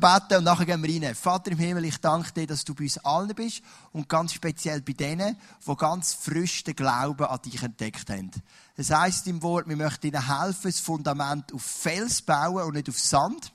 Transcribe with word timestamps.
beten 0.00 0.38
und 0.38 0.44
nachher 0.44 0.66
gehen 0.66 0.82
wir 0.82 1.02
rein. 1.02 1.14
Vater 1.14 1.52
im 1.52 1.58
Himmel, 1.58 1.84
ich 1.84 1.98
danke 1.98 2.32
dir, 2.32 2.46
dass 2.46 2.64
du 2.64 2.74
bei 2.74 2.84
uns 2.84 2.98
allen 2.98 3.34
bist 3.34 3.62
und 3.92 4.08
ganz 4.08 4.32
speziell 4.32 4.80
bei 4.80 4.94
denen, 4.94 5.36
die 5.66 5.76
ganz 5.76 6.14
frisch 6.14 6.64
den 6.64 6.74
Glauben 6.74 7.26
an 7.26 7.42
dich 7.42 7.62
entdeckt 7.62 8.08
haben. 8.10 8.30
Es 8.76 8.90
heisst 8.90 9.26
im 9.26 9.42
Wort, 9.42 9.68
wir 9.68 9.76
möchten 9.76 10.06
ihnen 10.06 10.26
helfen, 10.26 10.70
das 10.70 10.80
Fundament 10.80 11.52
auf 11.52 11.62
Fels 11.62 12.22
bauen 12.22 12.64
und 12.64 12.74
nicht 12.74 12.88
auf 12.88 12.98
Sand. 12.98 13.52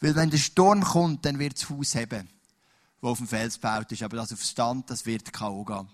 Weil 0.00 0.14
wenn 0.14 0.30
der 0.30 0.38
Sturm 0.38 0.82
kommt, 0.82 1.24
dann 1.24 1.38
wird 1.38 1.54
das 1.54 1.70
Haus 1.70 1.94
haben, 1.94 2.28
das 3.00 3.10
auf 3.10 3.18
dem 3.18 3.28
Fels 3.28 3.54
gebaut 3.54 3.92
ist. 3.92 4.02
Aber 4.02 4.16
das 4.16 4.32
auf 4.32 4.42
Stand, 4.42 4.90
das 4.90 5.06
wird 5.06 5.32
K.O. 5.32 5.64
gehen. 5.64 5.88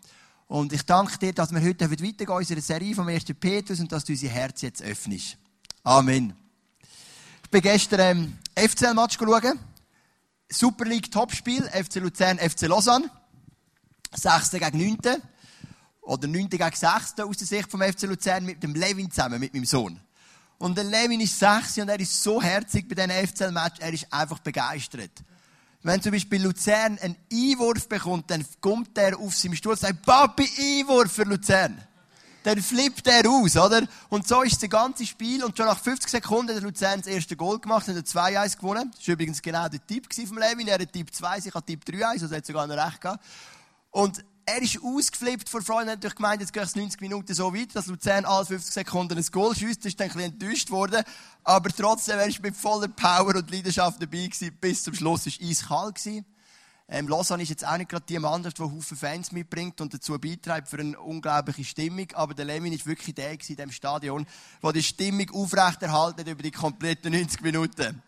Und 0.49 0.73
ich 0.73 0.83
danke 0.83 1.19
dir, 1.19 1.33
dass 1.33 1.51
wir 1.53 1.63
heute 1.63 1.91
weitergehen 1.91 2.29
in 2.29 2.29
unserer 2.29 2.61
Serie 2.61 2.95
vom 2.95 3.09
1. 3.09 3.25
Petrus 3.41 3.81
und 3.81 3.91
dass 3.91 4.05
du 4.05 4.13
unser 4.13 4.29
Herz 4.29 4.63
jetzt 4.63 4.83
öffnest. 4.83 5.39
Amen. 5.83 6.35
Ich 7.43 7.51
bin 7.51 7.63
gestern 7.63 8.01
ähm, 8.01 8.39
FCL-Match 8.55 9.17
schauen. 9.19 9.72
Super 10.53 10.85
League 10.85 11.11
Topspiel, 11.11 11.63
FC 11.63 11.97
Luzern, 11.97 12.39
FC 12.39 12.63
Lausanne. 12.63 13.11
6. 14.15 14.51
gegen 14.51 14.99
9. 15.03 15.23
Oder 16.03 16.29
9. 16.29 16.51
gegen 16.51 16.77
6. 16.77 17.21
aus 17.21 17.37
der 17.39 17.47
Sicht 17.47 17.71
vom 17.71 17.81
FC 17.81 18.03
Luzern 18.03 18.45
mit 18.45 18.63
dem 18.63 18.75
Levin 18.75 19.11
zusammen, 19.11 19.41
mit 19.41 19.55
meinem 19.55 19.65
Sohn. 19.65 19.99
Und 20.59 20.77
der 20.77 20.85
Levin 20.85 21.21
ist 21.21 21.39
6 21.39 21.79
und 21.79 21.89
er 21.89 21.99
ist 21.99 22.23
so 22.23 22.43
herzig 22.43 22.87
bei 22.87 22.95
diesen 22.95 23.11
FCL-Match, 23.27 23.81
er 23.81 23.93
ist 23.95 24.13
einfach 24.13 24.41
begeistert. 24.41 25.25
Wenn 25.83 26.03
zum 26.03 26.13
Beispiel 26.13 26.43
Luzern 26.43 26.99
einen 26.99 27.17
Einwurf 27.33 27.89
bekommt, 27.89 28.31
dann 28.31 28.45
kommt 28.61 28.97
er 28.99 29.19
auf 29.19 29.35
seinem 29.35 29.55
Stuhl 29.55 29.73
und 29.73 29.81
sagt, 29.81 30.03
Papi, 30.03 30.49
Einwurf 30.59 31.13
für 31.13 31.25
Luzern. 31.25 31.83
Dann 32.43 32.61
flippt 32.61 33.07
er 33.07 33.29
aus, 33.29 33.57
oder? 33.57 33.87
Und 34.09 34.27
so 34.27 34.43
ist 34.43 34.63
das 34.63 34.69
ganze 34.69 35.07
Spiel. 35.07 35.45
Und 35.45 35.57
schon 35.57 35.67
nach 35.67 35.79
50 35.79 36.11
Sekunden 36.11 36.57
hat 36.57 36.63
Luzern 36.63 37.01
das 37.01 37.07
erste 37.07 37.37
Goal 37.37 37.59
gemacht 37.59 37.89
und 37.89 37.97
hat 37.97 38.07
2-1 38.07 38.57
gewonnen. 38.57 38.91
Das 38.97 39.07
war 39.07 39.13
übrigens 39.15 39.41
genau 39.41 39.69
der 39.69 39.85
Tipp 39.87 40.09
vom 40.27 40.39
Levin. 40.39 40.69
Er 40.69 40.79
hat 40.79 40.93
Tipp 40.93 41.15
2, 41.15 41.39
ich 41.39 41.55
habe 41.55 41.65
Tipp 41.65 41.85
3-1, 41.87 42.23
also 42.23 42.35
hat 42.35 42.47
sogar 42.47 42.67
noch 42.67 42.77
recht 42.77 43.01
gehabt. 43.01 43.25
Und 43.91 44.25
er 44.45 44.61
ist 44.61 44.83
ausgeflippt 44.83 45.49
vor 45.49 45.63
Freude 45.63 45.85
und 45.85 45.91
hat 45.91 45.97
natürlich 45.99 46.17
gemeint, 46.17 46.41
jetzt 46.41 46.53
geht 46.53 46.65
es 46.65 46.75
90 46.75 47.01
Minuten 47.01 47.33
so 47.33 47.55
weit, 47.55 47.77
dass 47.77 47.87
Luzern 47.87 48.25
alle 48.25 48.45
50 48.45 48.75
Sekunden 48.75 49.17
ein 49.17 49.27
Goal 49.31 49.55
schießt. 49.55 49.81
Das 49.81 49.87
ist 49.87 50.01
dann 50.01 50.11
ein 50.11 50.15
bisschen 50.15 50.33
enttäuscht 50.33 50.71
worden. 50.71 51.03
Aber 51.45 51.71
trotzdem, 51.71 52.19
er 52.19 52.27
ist 52.27 52.43
mit 52.43 52.57
voller 52.57 52.89
Power 52.89 53.37
und 53.37 53.51
Leidenschaft 53.51 54.03
dabei 54.03 54.27
gewesen. 54.27 54.57
Bis 54.61 54.83
zum 54.83 54.95
Schluss 54.95 55.27
war 55.27 55.33
es 55.33 55.49
eiskalt 55.49 55.95
gewesen. 55.95 56.27
Ähm, 56.95 57.09
Lausanne 57.09 57.43
ist 57.43 57.49
jetzt 57.49 57.67
auch 57.67 57.79
nicht 57.79 57.89
gerade 57.89 58.05
die 58.07 58.19
Mannschaft, 58.19 58.59
die 58.59 58.65
Haufen 58.65 58.99
Fans 58.99 59.33
mitbringt 59.33 59.81
und 59.81 59.95
dazu 59.95 60.19
beiträgt 60.19 60.69
für 60.69 60.79
eine 60.79 61.01
unglaubliche 61.01 61.65
Stimmung. 61.65 62.07
Aber 62.13 62.35
der 62.35 62.45
Levin 62.45 62.71
ist 62.75 62.85
wirklich 62.85 63.15
der 63.15 63.33
in 63.33 63.39
diesem 63.39 63.73
Stadion, 63.73 64.27
der 64.63 64.73
die 64.75 64.83
Stimmung 64.83 65.31
aufrechterhalten 65.31 66.29
über 66.29 66.43
die 66.43 66.51
kompletten 66.51 67.13
90 67.13 67.41
Minuten. 67.41 68.03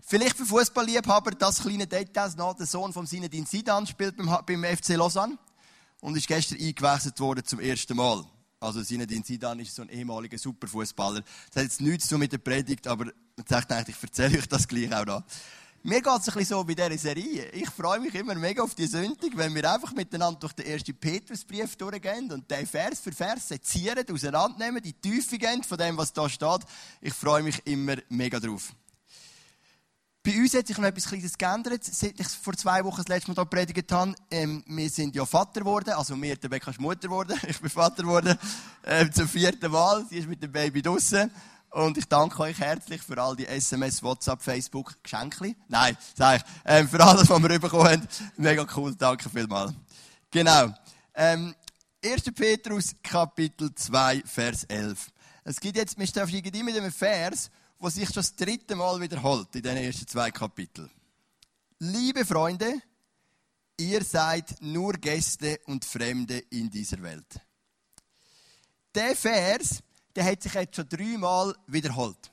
Vielleicht 0.00 0.36
für 0.36 0.46
Fußballliebhaber 0.46 1.32
das 1.32 1.62
kleine 1.62 1.88
Detail 1.88 2.30
noch. 2.36 2.54
Der 2.54 2.66
Sohn 2.66 2.92
von 2.92 3.04
Sinedin 3.04 3.46
Sidan 3.46 3.84
spielt 3.84 4.16
beim, 4.16 4.28
beim 4.46 4.62
FC 4.62 4.90
Lausanne 4.90 5.36
und 6.00 6.16
ist 6.16 6.28
gestern 6.28 6.60
eingewechselt 6.60 7.18
worden 7.18 7.44
zum 7.44 7.58
ersten 7.58 7.96
Mal. 7.96 8.24
Also 8.60 8.80
Zinedine 8.84 9.24
Zidane 9.24 9.62
ist 9.62 9.74
so 9.74 9.82
ein 9.82 9.88
ehemaliger 9.88 10.38
Superfußballer. 10.38 11.22
Das 11.48 11.56
hat 11.56 11.62
jetzt 11.64 11.80
nichts 11.80 12.06
zu 12.06 12.16
mit 12.16 12.30
der 12.30 12.38
Predigt, 12.38 12.86
aber 12.86 13.06
eigentlich, 13.36 13.96
ich 13.96 14.02
erzähle 14.02 14.38
euch 14.38 14.48
das 14.48 14.68
gleich 14.68 14.94
auch 14.94 15.04
noch. 15.04 15.24
Mir 15.86 16.00
geht 16.00 16.18
es 16.18 16.28
ein 16.28 16.34
bisschen 16.34 16.44
so 16.46 16.64
bei 16.64 16.72
dieser 16.72 16.96
Serie. 16.96 17.50
Ich 17.50 17.68
freue 17.68 18.00
mich 18.00 18.14
immer 18.14 18.34
mega 18.36 18.62
auf 18.62 18.74
die 18.74 18.86
Sündig, 18.86 19.36
wenn 19.36 19.54
wir 19.54 19.70
einfach 19.70 19.92
miteinander 19.92 20.40
durch 20.40 20.54
den 20.54 20.64
ersten 20.64 20.94
Petrusbrief 20.94 21.76
durchgehen 21.76 22.32
und 22.32 22.50
den 22.50 22.66
Vers 22.66 23.00
für 23.00 23.12
Vers 23.12 23.48
sezieren, 23.48 24.02
auseinandernehmen, 24.10 24.82
die 24.82 24.94
Tiefe 24.94 25.36
gehen 25.36 25.62
von 25.62 25.76
dem, 25.76 25.98
was 25.98 26.10
da 26.10 26.26
steht. 26.26 26.60
Ich 27.02 27.12
freue 27.12 27.42
mich 27.42 27.60
immer 27.66 27.96
mega 28.08 28.40
drauf. 28.40 28.72
Bei 30.22 30.34
uns 30.38 30.54
hat 30.54 30.66
sich 30.66 30.78
noch 30.78 30.86
etwas 30.88 31.06
Kleines 31.06 31.36
geändert, 31.36 31.84
seit 31.84 32.18
ich 32.18 32.28
vor 32.28 32.54
zwei 32.54 32.82
Wochen 32.82 33.02
das 33.02 33.08
letzte 33.08 33.32
Mal 33.32 33.34
hier 33.34 33.44
predigt 33.44 33.92
habe. 33.92 34.14
Ähm, 34.30 34.64
wir 34.66 34.88
sind 34.88 35.14
ja 35.14 35.26
Vater 35.26 35.60
geworden, 35.60 35.90
also 35.90 36.16
mir, 36.16 36.36
der 36.36 36.48
Becca 36.48 36.70
ist 36.70 36.80
Mutter 36.80 37.08
geworden, 37.08 37.38
ich 37.46 37.60
bin 37.60 37.68
Vater 37.68 38.04
geworden, 38.04 38.38
ähm, 38.86 39.12
zum 39.12 39.28
vierten 39.28 39.70
Mal. 39.70 40.06
Sie 40.08 40.16
ist 40.16 40.28
mit 40.28 40.42
dem 40.42 40.50
Baby 40.50 40.80
draussen. 40.80 41.30
Und 41.74 41.98
ich 41.98 42.04
danke 42.04 42.38
euch 42.38 42.60
herzlich 42.60 43.02
für 43.02 43.20
all 43.20 43.34
die 43.34 43.48
SMS, 43.48 44.00
WhatsApp, 44.00 44.40
Facebook, 44.40 44.96
Geschenke. 45.02 45.56
Nein, 45.66 45.96
sag 46.14 46.36
ich, 46.36 46.44
ähm, 46.64 46.88
für 46.88 47.02
alles, 47.02 47.28
was 47.28 47.42
wir 47.42 47.58
bekommen 47.58 47.88
haben. 47.88 48.08
Mega 48.36 48.64
cool, 48.76 48.94
danke 48.94 49.28
vielmals. 49.28 49.72
Genau. 50.30 50.72
Ähm, 51.14 51.52
1. 52.04 52.32
Petrus, 52.32 52.94
Kapitel 53.02 53.74
2, 53.74 54.22
Vers 54.24 54.62
11. 54.64 55.10
Es 55.42 55.58
gibt 55.58 55.76
jetzt, 55.76 55.98
wir 55.98 56.06
stehen 56.06 56.28
immer 56.28 56.62
mit 56.62 56.76
einem 56.76 56.92
Vers, 56.92 57.50
was 57.80 57.94
sich 57.94 58.06
schon 58.06 58.22
das 58.22 58.36
dritte 58.36 58.76
Mal 58.76 59.00
wiederholt 59.00 59.48
in 59.56 59.62
den 59.62 59.76
ersten 59.76 60.06
zwei 60.06 60.30
Kapiteln. 60.30 60.92
Liebe 61.80 62.24
Freunde, 62.24 62.72
ihr 63.80 64.04
seid 64.04 64.54
nur 64.60 64.92
Gäste 64.92 65.58
und 65.66 65.84
Fremde 65.84 66.38
in 66.50 66.70
dieser 66.70 67.02
Welt. 67.02 67.40
Der 68.94 69.16
Vers, 69.16 69.82
der 70.14 70.24
hat 70.24 70.42
sich 70.42 70.54
jetzt 70.54 70.76
schon 70.76 70.88
dreimal 70.88 71.54
wiederholt. 71.66 72.30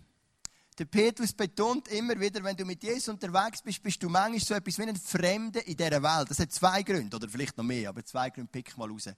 Der 0.78 0.86
Petrus 0.86 1.34
betont 1.34 1.88
immer 1.90 2.19
wieder, 2.19 2.44
wenn 2.44 2.56
du 2.56 2.66
mit 2.66 2.81
Jesus 2.81 3.09
unterwegs 3.09 3.62
bist, 3.62 3.84
bist 3.84 4.02
du 4.02 4.09
manchmal 4.09 4.40
so 4.40 4.53
etwas 4.53 4.78
wie 4.78 4.84
ein 4.84 4.96
Fremder 4.96 5.66
in 5.68 5.75
dieser 5.75 6.02
Welt. 6.02 6.30
Das 6.30 6.40
hat 6.40 6.52
zwei 6.52 6.81
Gründe, 6.81 7.16
oder 7.18 7.28
vielleicht 7.28 7.58
noch 7.58 7.64
mehr, 7.64 7.90
aber 7.90 8.03
zwei 8.06 8.30
Gründe 8.30 8.50
pick 8.52 8.75
mal 8.78 8.90
raus. 8.90 9.09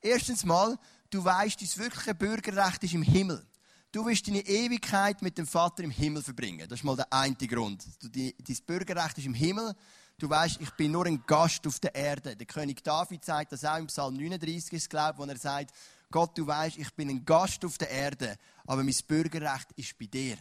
Erstens 0.00 0.44
mal, 0.44 0.76
du 1.10 1.24
weißt, 1.24 1.62
das 1.62 1.78
wirkliche 1.78 2.14
Bürgerrecht 2.14 2.82
ist 2.82 2.94
im 2.94 3.02
Himmel. 3.02 3.46
Du 3.92 4.06
wirst 4.06 4.26
deine 4.26 4.40
Ewigkeit 4.40 5.20
mit 5.20 5.36
dem 5.36 5.46
Vater 5.46 5.84
im 5.84 5.90
Himmel 5.90 6.22
verbringen. 6.22 6.66
Das 6.68 6.80
ist 6.80 6.84
mal 6.84 6.96
der 6.96 7.12
eine 7.12 7.36
Grund. 7.36 7.84
dein 8.00 8.32
Bürgerrecht 8.66 9.18
ist 9.18 9.26
im 9.26 9.34
Himmel. 9.34 9.74
Du 10.18 10.30
weißt, 10.30 10.60
ich 10.60 10.70
bin 10.72 10.92
nur 10.92 11.04
ein 11.04 11.22
Gast 11.26 11.66
auf 11.66 11.78
der 11.78 11.94
Erde. 11.94 12.34
Der 12.34 12.46
König 12.46 12.82
David 12.82 13.24
sagt 13.24 13.52
das 13.52 13.64
auch 13.64 13.76
im 13.76 13.88
Psalm 13.88 14.14
39, 14.14 14.72
ist, 14.72 14.88
glaube 14.88 15.18
wo 15.18 15.24
er 15.24 15.36
sagt, 15.36 15.72
Gott, 16.12 16.38
du 16.38 16.46
weißt, 16.46 16.78
ich 16.78 16.94
bin 16.94 17.08
ein 17.10 17.24
Gast 17.24 17.64
auf 17.64 17.76
der 17.78 17.90
Erde, 17.90 18.36
aber 18.64 18.84
mein 18.84 18.94
Bürgerrecht 19.08 19.72
ist 19.74 19.98
bei 19.98 20.06
dir. 20.06 20.36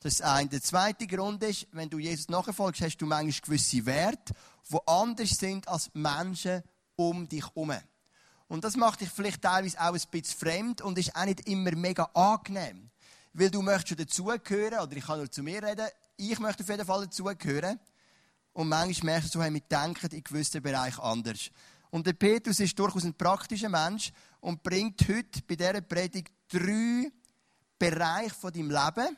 Das 0.00 0.14
ist 0.14 0.22
ein. 0.22 0.48
Der 0.48 0.62
zweite 0.62 1.06
Grund 1.06 1.42
ist, 1.42 1.66
wenn 1.72 1.90
du 1.90 1.98
Jesus 1.98 2.28
nachfolgst, 2.28 2.80
hast 2.80 2.96
du 2.98 3.06
manchmal 3.06 3.40
gewisse 3.42 3.84
Werte, 3.84 4.34
die 4.70 4.78
anders 4.86 5.30
sind 5.30 5.68
als 5.68 5.90
Menschen 5.92 6.62
um 6.96 7.28
dich 7.28 7.44
herum. 7.44 7.74
Und 8.48 8.64
das 8.64 8.76
macht 8.76 9.00
dich 9.00 9.10
vielleicht 9.10 9.42
teilweise 9.42 9.80
auch 9.80 9.94
ein 9.94 10.00
bisschen 10.10 10.38
fremd 10.38 10.80
und 10.80 10.96
ist 10.98 11.14
auch 11.16 11.24
nicht 11.24 11.48
immer 11.48 11.72
mega 11.72 12.04
angenehm. 12.14 12.90
Weil 13.32 13.50
du 13.50 13.60
möchtest 13.60 13.88
schon 13.88 13.96
dazugehören, 13.98 14.78
oder 14.78 14.96
ich 14.96 15.04
kann 15.04 15.18
nur 15.18 15.30
zu 15.30 15.42
mir 15.42 15.62
reden, 15.62 15.88
ich 16.16 16.38
möchte 16.38 16.62
auf 16.62 16.68
jeden 16.68 16.86
Fall 16.86 17.04
dazugehören. 17.04 17.78
Und 18.52 18.68
manchmal 18.68 19.14
merkst 19.14 19.34
du, 19.34 19.42
hey, 19.42 19.52
wir 19.52 19.60
denken 19.60 20.10
in 20.12 20.24
gewissen 20.24 20.62
Bereichen 20.62 21.00
anders. 21.00 21.50
Und 21.96 22.06
der 22.06 22.12
Petrus 22.12 22.60
ist 22.60 22.78
durchaus 22.78 23.04
ein 23.04 23.14
praktischer 23.14 23.70
Mensch 23.70 24.12
und 24.40 24.62
bringt 24.62 25.00
heute 25.08 25.40
bei 25.48 25.56
dieser 25.56 25.80
Predigt 25.80 26.30
drei 26.46 27.10
Bereiche 27.78 28.34
von 28.34 28.52
deinem 28.52 28.68
Leben, 28.70 29.16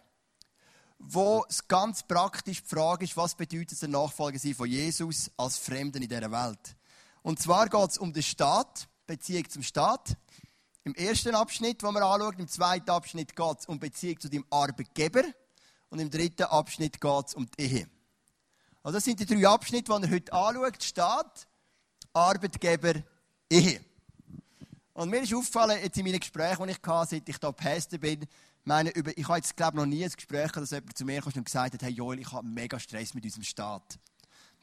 wo 1.00 1.44
es 1.48 1.66
ganz 1.66 2.04
praktisch 2.04 2.62
die 2.62 2.68
Frage 2.68 3.04
ist, 3.04 3.16
was 3.16 3.34
bedeutet 3.34 3.72
es, 3.72 3.82
ein 3.82 3.90
Nachfolger 3.90 4.38
sein 4.38 4.54
von 4.54 4.68
Jesus 4.68 5.28
als 5.36 5.58
Fremden 5.58 6.04
in 6.04 6.08
dieser 6.08 6.30
Welt. 6.30 6.76
Und 7.22 7.40
zwar 7.40 7.68
geht 7.68 7.90
es 7.90 7.98
um 7.98 8.12
den 8.12 8.22
Staat, 8.22 8.88
Beziehung 9.08 9.50
zum 9.50 9.64
Staat. 9.64 10.16
Im 10.84 10.94
ersten 10.94 11.34
Abschnitt, 11.34 11.82
den 11.82 11.94
wir 11.94 12.06
anschauen, 12.06 12.38
im 12.38 12.46
zweiten 12.46 12.90
Abschnitt 12.90 13.34
geht 13.34 13.58
es 13.58 13.66
um 13.66 13.80
Beziehung 13.80 14.20
zu 14.20 14.30
deinem 14.30 14.46
Arbeitgeber. 14.50 15.24
Und 15.90 15.98
im 15.98 16.10
dritten 16.10 16.44
Abschnitt 16.44 17.00
geht 17.00 17.26
es 17.26 17.34
um 17.34 17.50
die 17.58 17.60
Ehe. 17.60 17.88
Also 18.84 18.98
das 18.98 19.04
sind 19.04 19.18
die 19.18 19.26
drei 19.26 19.48
Abschnitte, 19.48 19.92
die 19.92 20.06
er 20.06 20.10
heute 20.12 20.32
anschaut. 20.32 20.84
Staat, 20.84 21.47
Arbeitgeber, 22.18 22.94
Ehe. 23.48 23.80
Und 24.92 25.10
mir 25.10 25.22
ist 25.22 25.32
aufgefallen, 25.32 25.78
jetzt 25.82 25.96
in 25.96 26.04
meinen 26.04 26.18
Gesprächen, 26.18 26.66
die 26.66 26.72
ich 26.72 26.82
hatte, 26.84 27.10
seit 27.10 27.28
ich 27.28 27.36
hier 27.40 27.52
Pastor 27.52 27.98
bin, 27.98 28.26
meine, 28.64 28.90
ich 28.90 29.28
habe 29.28 29.38
jetzt, 29.38 29.56
glaube 29.56 29.76
ich, 29.76 29.76
noch 29.76 29.86
nie 29.86 30.04
ein 30.04 30.10
Gespräch 30.10 30.52
gehabt, 30.52 30.56
dass 30.56 30.70
jemand 30.72 30.98
zu 30.98 31.04
mir 31.04 31.22
kam 31.22 31.32
und 31.34 31.44
gesagt 31.44 31.74
hat, 31.74 31.82
hey 31.82 31.92
Joel, 31.92 32.18
ich 32.18 32.32
habe 32.32 32.46
mega 32.46 32.78
Stress 32.78 33.14
mit 33.14 33.24
unserem 33.24 33.44
Staat. 33.44 33.98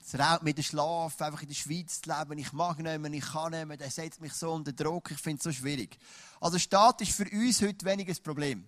Es 0.06 0.20
raubt 0.20 0.44
mir 0.44 0.54
den 0.54 0.64
Schlaf, 0.64 1.20
einfach 1.22 1.42
in 1.42 1.48
der 1.48 1.56
Schweiz 1.56 2.02
zu 2.02 2.10
leben. 2.10 2.38
Ich 2.38 2.52
mag 2.52 2.78
mehr, 2.78 3.04
ich 3.12 3.26
kann 3.26 3.68
mehr. 3.68 3.78
Der 3.78 3.90
setzt 3.90 4.22
mich 4.22 4.34
so 4.34 4.52
unter 4.52 4.74
Druck. 4.74 5.10
Ich 5.10 5.18
finde 5.18 5.38
es 5.38 5.44
so 5.44 5.52
schwierig. 5.52 5.98
Also 6.42 6.60
Staat 6.60 7.02
ist 7.02 7.14
für 7.14 7.28
uns 7.32 7.62
heute 7.62 7.86
weniger 7.86 8.12
ein 8.12 8.24
Problem. 8.24 8.68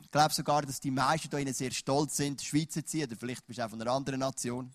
Ich 0.00 0.10
glaube 0.10 0.34
sogar, 0.34 0.62
dass 0.62 0.80
die 0.80 0.90
meisten 0.90 1.36
hier 1.36 1.54
sehr 1.54 1.70
stolz 1.70 2.16
sind, 2.16 2.42
Schweizer 2.42 2.84
zu 2.84 2.98
sein. 2.98 3.06
Oder 3.06 3.16
vielleicht 3.16 3.46
bist 3.46 3.58
du 3.58 3.64
auch 3.64 3.70
von 3.70 3.80
einer 3.80 3.92
anderen 3.92 4.20
Nation. 4.20 4.72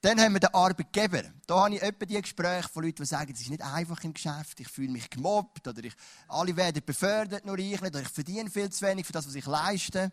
Dann 0.00 0.20
haben 0.20 0.34
wir 0.34 0.40
den 0.40 0.54
Arbeitgeber. 0.54 1.22
Da 1.46 1.64
habe 1.64 1.74
ich 1.74 1.82
etwa 1.82 2.06
die 2.06 2.20
Gespräche 2.20 2.68
von 2.68 2.84
Leuten, 2.84 3.02
die 3.02 3.06
sagen, 3.06 3.32
es 3.32 3.40
ist 3.40 3.50
nicht 3.50 3.62
einfach 3.62 4.02
im 4.04 4.14
Geschäft, 4.14 4.60
ich 4.60 4.68
fühle 4.68 4.90
mich 4.90 5.10
gemobbt, 5.10 5.66
oder 5.66 5.82
ich, 5.82 5.94
alle 6.28 6.56
werden 6.56 6.82
befördert, 6.84 7.44
nur 7.44 7.58
ich 7.58 7.80
nicht, 7.80 7.82
oder 7.82 8.00
ich 8.00 8.08
verdiene 8.08 8.48
viel 8.48 8.70
zu 8.70 8.86
wenig 8.86 9.06
für 9.06 9.12
das, 9.12 9.26
was 9.26 9.34
ich 9.34 9.46
leiste. 9.46 10.12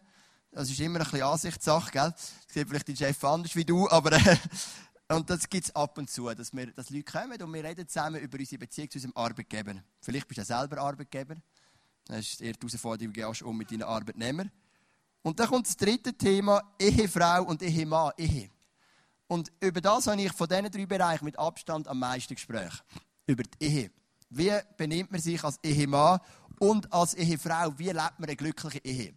Das 0.51 0.71
ist 0.71 0.79
immer 0.79 0.99
ein 0.99 1.03
bisschen 1.03 1.21
Ansichtssache, 1.21 1.91
gell? 1.91 2.11
Das 2.11 2.33
sieht 2.47 2.67
vielleicht 2.67 2.87
der 2.87 2.95
Chef 2.95 3.23
anders 3.23 3.55
wie 3.55 3.65
du, 3.65 3.87
aber 3.89 4.13
äh, 4.13 4.37
und 5.09 5.29
das 5.29 5.47
gibt 5.47 5.65
es 5.65 5.75
ab 5.75 5.97
und 5.99 6.09
zu, 6.09 6.33
dass, 6.33 6.51
wir, 6.51 6.71
dass 6.71 6.89
Leute 6.89 7.03
kommen 7.03 7.39
und 7.39 7.53
wir 7.53 7.63
reden 7.63 7.87
zusammen 7.87 8.19
über 8.21 8.39
unsere 8.39 8.59
Beziehung 8.59 8.89
zu 8.89 8.97
unserem 8.97 9.15
Arbeitgeber. 9.15 9.75
Vielleicht 10.01 10.27
bist 10.27 10.37
du 10.37 10.41
ja 10.41 10.59
selber 10.59 10.81
Arbeitgeber. 10.81 11.35
Das 12.07 12.19
ist 12.19 12.41
eher 12.41 12.53
die 12.53 12.59
Herausforderung, 12.59 13.15
wie 13.15 13.21
du 13.21 13.45
um 13.47 13.57
mit 13.57 13.71
deinen 13.71 13.83
Arbeitnehmern. 13.83 14.51
Und 15.21 15.39
dann 15.39 15.47
kommt 15.47 15.67
das 15.67 15.77
dritte 15.77 16.13
Thema, 16.13 16.73
Ehefrau 16.79 17.43
und 17.43 17.61
Ehemann, 17.61 18.13
Ehe. 18.17 18.49
Und 19.27 19.51
über 19.59 19.81
das 19.81 20.07
habe 20.07 20.21
ich 20.21 20.31
von 20.31 20.47
diesen 20.47 20.71
drei 20.71 20.85
Bereichen 20.85 21.25
mit 21.25 21.39
Abstand 21.39 21.87
am 21.87 21.99
meisten 21.99 22.35
Gespräche. 22.35 22.79
Über 23.25 23.43
die 23.43 23.65
Ehe. 23.65 23.91
Wie 24.29 24.51
benimmt 24.77 25.11
man 25.11 25.21
sich 25.21 25.43
als 25.43 25.59
Ehemann 25.63 26.19
und 26.59 26.91
als 26.93 27.13
Ehefrau? 27.13 27.73
Wie 27.77 27.85
lebt 27.85 28.19
man 28.19 28.27
eine 28.27 28.35
glückliche 28.35 28.79
Ehe? 28.79 29.13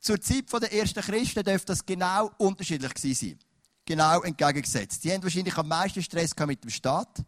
Zur 0.00 0.20
Zeit 0.20 0.52
der 0.52 0.72
ersten 0.72 1.02
Christen 1.02 1.44
dürfte 1.44 1.66
das 1.66 1.86
genau 1.86 2.30
unterschiedlich 2.38 2.92
sein. 2.98 3.38
Genau 3.86 4.22
entgegengesetzt. 4.22 5.04
Die 5.04 5.12
haben 5.12 5.22
wahrscheinlich 5.22 5.56
am 5.56 5.68
meisten 5.68 6.02
Stress 6.02 6.34
mit 6.46 6.62
dem 6.62 6.70
Staat. 6.70 7.22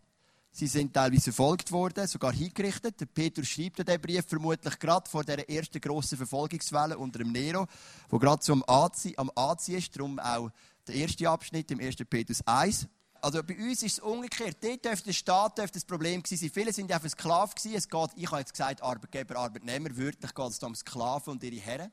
Sie 0.50 0.66
sind 0.66 0.94
teilweise 0.94 1.32
verfolgt 1.32 1.70
worden, 1.70 2.06
sogar 2.06 2.32
hingerichtet. 2.32 2.98
Der 2.98 3.04
Petrus 3.06 3.46
schreibt 3.46 3.86
den 3.86 4.00
Brief 4.00 4.24
vermutlich 4.26 4.78
gerade 4.78 5.08
vor 5.08 5.22
der 5.22 5.48
ersten 5.50 5.80
grossen 5.82 6.16
Verfolgungswelle 6.16 6.96
unter 6.96 7.18
dem 7.18 7.30
Nero, 7.30 7.66
wo 8.08 8.18
gerade 8.18 8.42
so 8.42 8.54
am 8.54 8.64
Anziehen, 8.66 9.18
am 9.18 9.30
Anziehen 9.34 9.76
ist, 9.76 9.94
darum 9.94 10.18
auch 10.18 10.50
der 10.88 10.94
erste 10.94 11.28
Abschnitt 11.28 11.70
im 11.70 11.80
1. 11.80 11.96
Petrus 12.08 12.46
1. 12.46 12.86
Also 13.20 13.42
bei 13.42 13.56
uns 13.56 13.82
ist 13.82 13.94
es 13.94 13.98
umgekehrt. 13.98 14.58
Dort 14.60 14.84
dürfte 14.84 15.06
der 15.06 15.12
Staat 15.12 15.58
dürfte 15.58 15.74
das 15.74 15.84
Problem 15.84 16.22
sein. 16.24 16.38
Viele 16.52 16.72
sind 16.72 16.92
einfach 16.92 17.08
Sklaven 17.08 17.54
gewesen. 17.54 17.74
Es 17.76 17.88
geht, 17.88 18.10
ich 18.14 18.30
habe 18.30 18.40
jetzt 18.40 18.52
gesagt, 18.52 18.82
Arbeitgeber, 18.82 19.36
Arbeitnehmer. 19.36 19.96
Wörtlich 19.96 20.34
geht 20.34 20.50
es 20.50 20.62
um 20.62 20.74
Sklaven 20.74 21.32
und 21.32 21.42
ihre 21.42 21.56
Herren. 21.56 21.90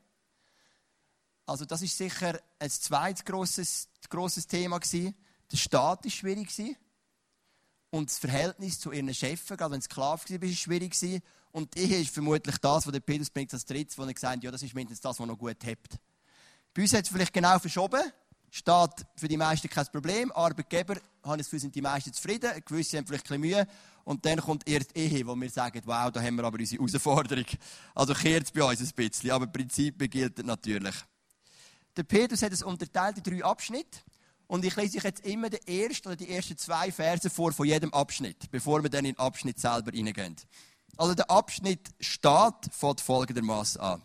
Also 1.45 1.66
das 1.66 1.81
ist 1.81 1.98
sicher 1.98 2.40
ein 2.60 2.69
zweites 2.69 3.25
grosses, 3.25 3.90
grosses 4.10 4.48
Thema 4.48 4.80
gewesen. 4.80 5.16
Der 5.51 5.57
Staat 5.57 6.06
ist 6.06 6.16
schwierig 6.16 6.50
gewesen. 6.50 6.78
Und 7.90 8.10
das 8.10 8.18
Verhältnis 8.18 8.80
zu 8.80 8.92
ihren 8.92 9.13
Chefen, 9.13 9.56
gerade 9.57 9.72
wenn 9.72 9.80
du 9.80 9.86
Sklave 9.86 10.22
warst, 10.22 10.42
war 10.42 10.50
schwierig. 10.50 11.22
Und 11.51 11.75
die 11.75 11.81
Ehe 11.81 12.01
ist 12.01 12.13
vermutlich 12.13 12.57
das, 12.57 12.88
was 12.88 12.92
der 12.92 13.01
Petrus 13.01 13.30
bringt 13.30 13.54
als 13.54 13.66
drittes, 13.66 13.98
wo 13.98 14.04
er 14.04 14.13
gesagt 14.13 14.38
hat, 14.38 14.44
ja, 14.44 14.50
das 14.50 14.63
ist 14.63 14.74
mindestens 14.74 15.01
das, 15.01 15.19
was 15.19 15.28
noch 15.28 15.38
gut 15.38 15.63
hebt. 15.63 16.00
Bei 16.74 16.81
uns 16.81 16.94
hat 16.94 17.04
es 17.04 17.10
vielleicht 17.10 17.34
genau 17.34 17.60
verschoben. 17.60 18.01
Staat 18.56 19.08
für 19.16 19.28
die 19.28 19.36
meisten 19.36 19.68
kein 19.68 19.88
Problem. 19.88 20.32
Arbeitgeber 20.32 20.98
haben 21.24 21.40
es 21.40 21.48
für 21.48 21.58
sind 21.58 21.74
die 21.74 21.82
meisten 21.82 22.14
zufrieden. 22.14 22.52
Gewisse 22.64 22.98
haben 22.98 23.08
vielleicht 23.08 23.26
ein 23.32 23.42
bisschen 23.42 23.58
Mühe. 23.58 23.68
Und 24.04 24.24
dann 24.28 24.40
kommt 24.40 24.68
die 24.68 24.80
Ehe, 24.94 25.26
wo 25.26 25.34
wir 25.34 25.50
sagen, 25.50 25.82
wow, 25.86 26.12
da 26.12 26.22
haben 26.22 26.36
wir 26.36 26.44
aber 26.44 26.60
unsere 26.60 26.84
Herausforderung. 26.84 27.48
Also 27.96 28.14
kehrt 28.14 28.44
es 28.44 28.52
bei 28.52 28.64
uns 28.64 28.80
ein 28.80 28.92
bisschen. 28.96 29.32
Aber 29.32 29.48
Prinzip 29.48 29.98
gilt 30.12 30.38
natürlich. 30.46 30.94
Der 31.98 32.04
Petrus 32.04 32.44
hat 32.44 32.54
es 32.54 32.62
unterteilt 32.62 33.18
in 33.18 33.24
drei 33.24 33.44
Abschnitte. 33.44 34.02
Und 34.46 34.64
ich 34.64 34.76
lese 34.76 35.00
euch 35.00 35.04
jetzt 35.04 35.26
immer 35.26 35.50
den 35.50 35.66
ersten 35.66 36.10
oder 36.10 36.16
die 36.16 36.30
ersten 36.30 36.56
zwei 36.56 36.92
Verse 36.92 37.32
vor 37.32 37.54
von 37.54 37.66
jedem 37.66 37.92
Abschnitt, 37.92 38.52
bevor 38.52 38.84
wir 38.84 38.90
dann 38.92 39.06
in 39.06 39.16
den 39.16 39.20
Abschnitt 39.20 39.60
selber 39.60 39.90
hineingehen. 39.90 40.36
Also 40.96 41.16
der 41.16 41.32
Abschnitt 41.32 41.90
steht, 42.00 42.72
fängt 42.72 43.02
folgendermaßen 43.02 43.82
an. 43.82 44.04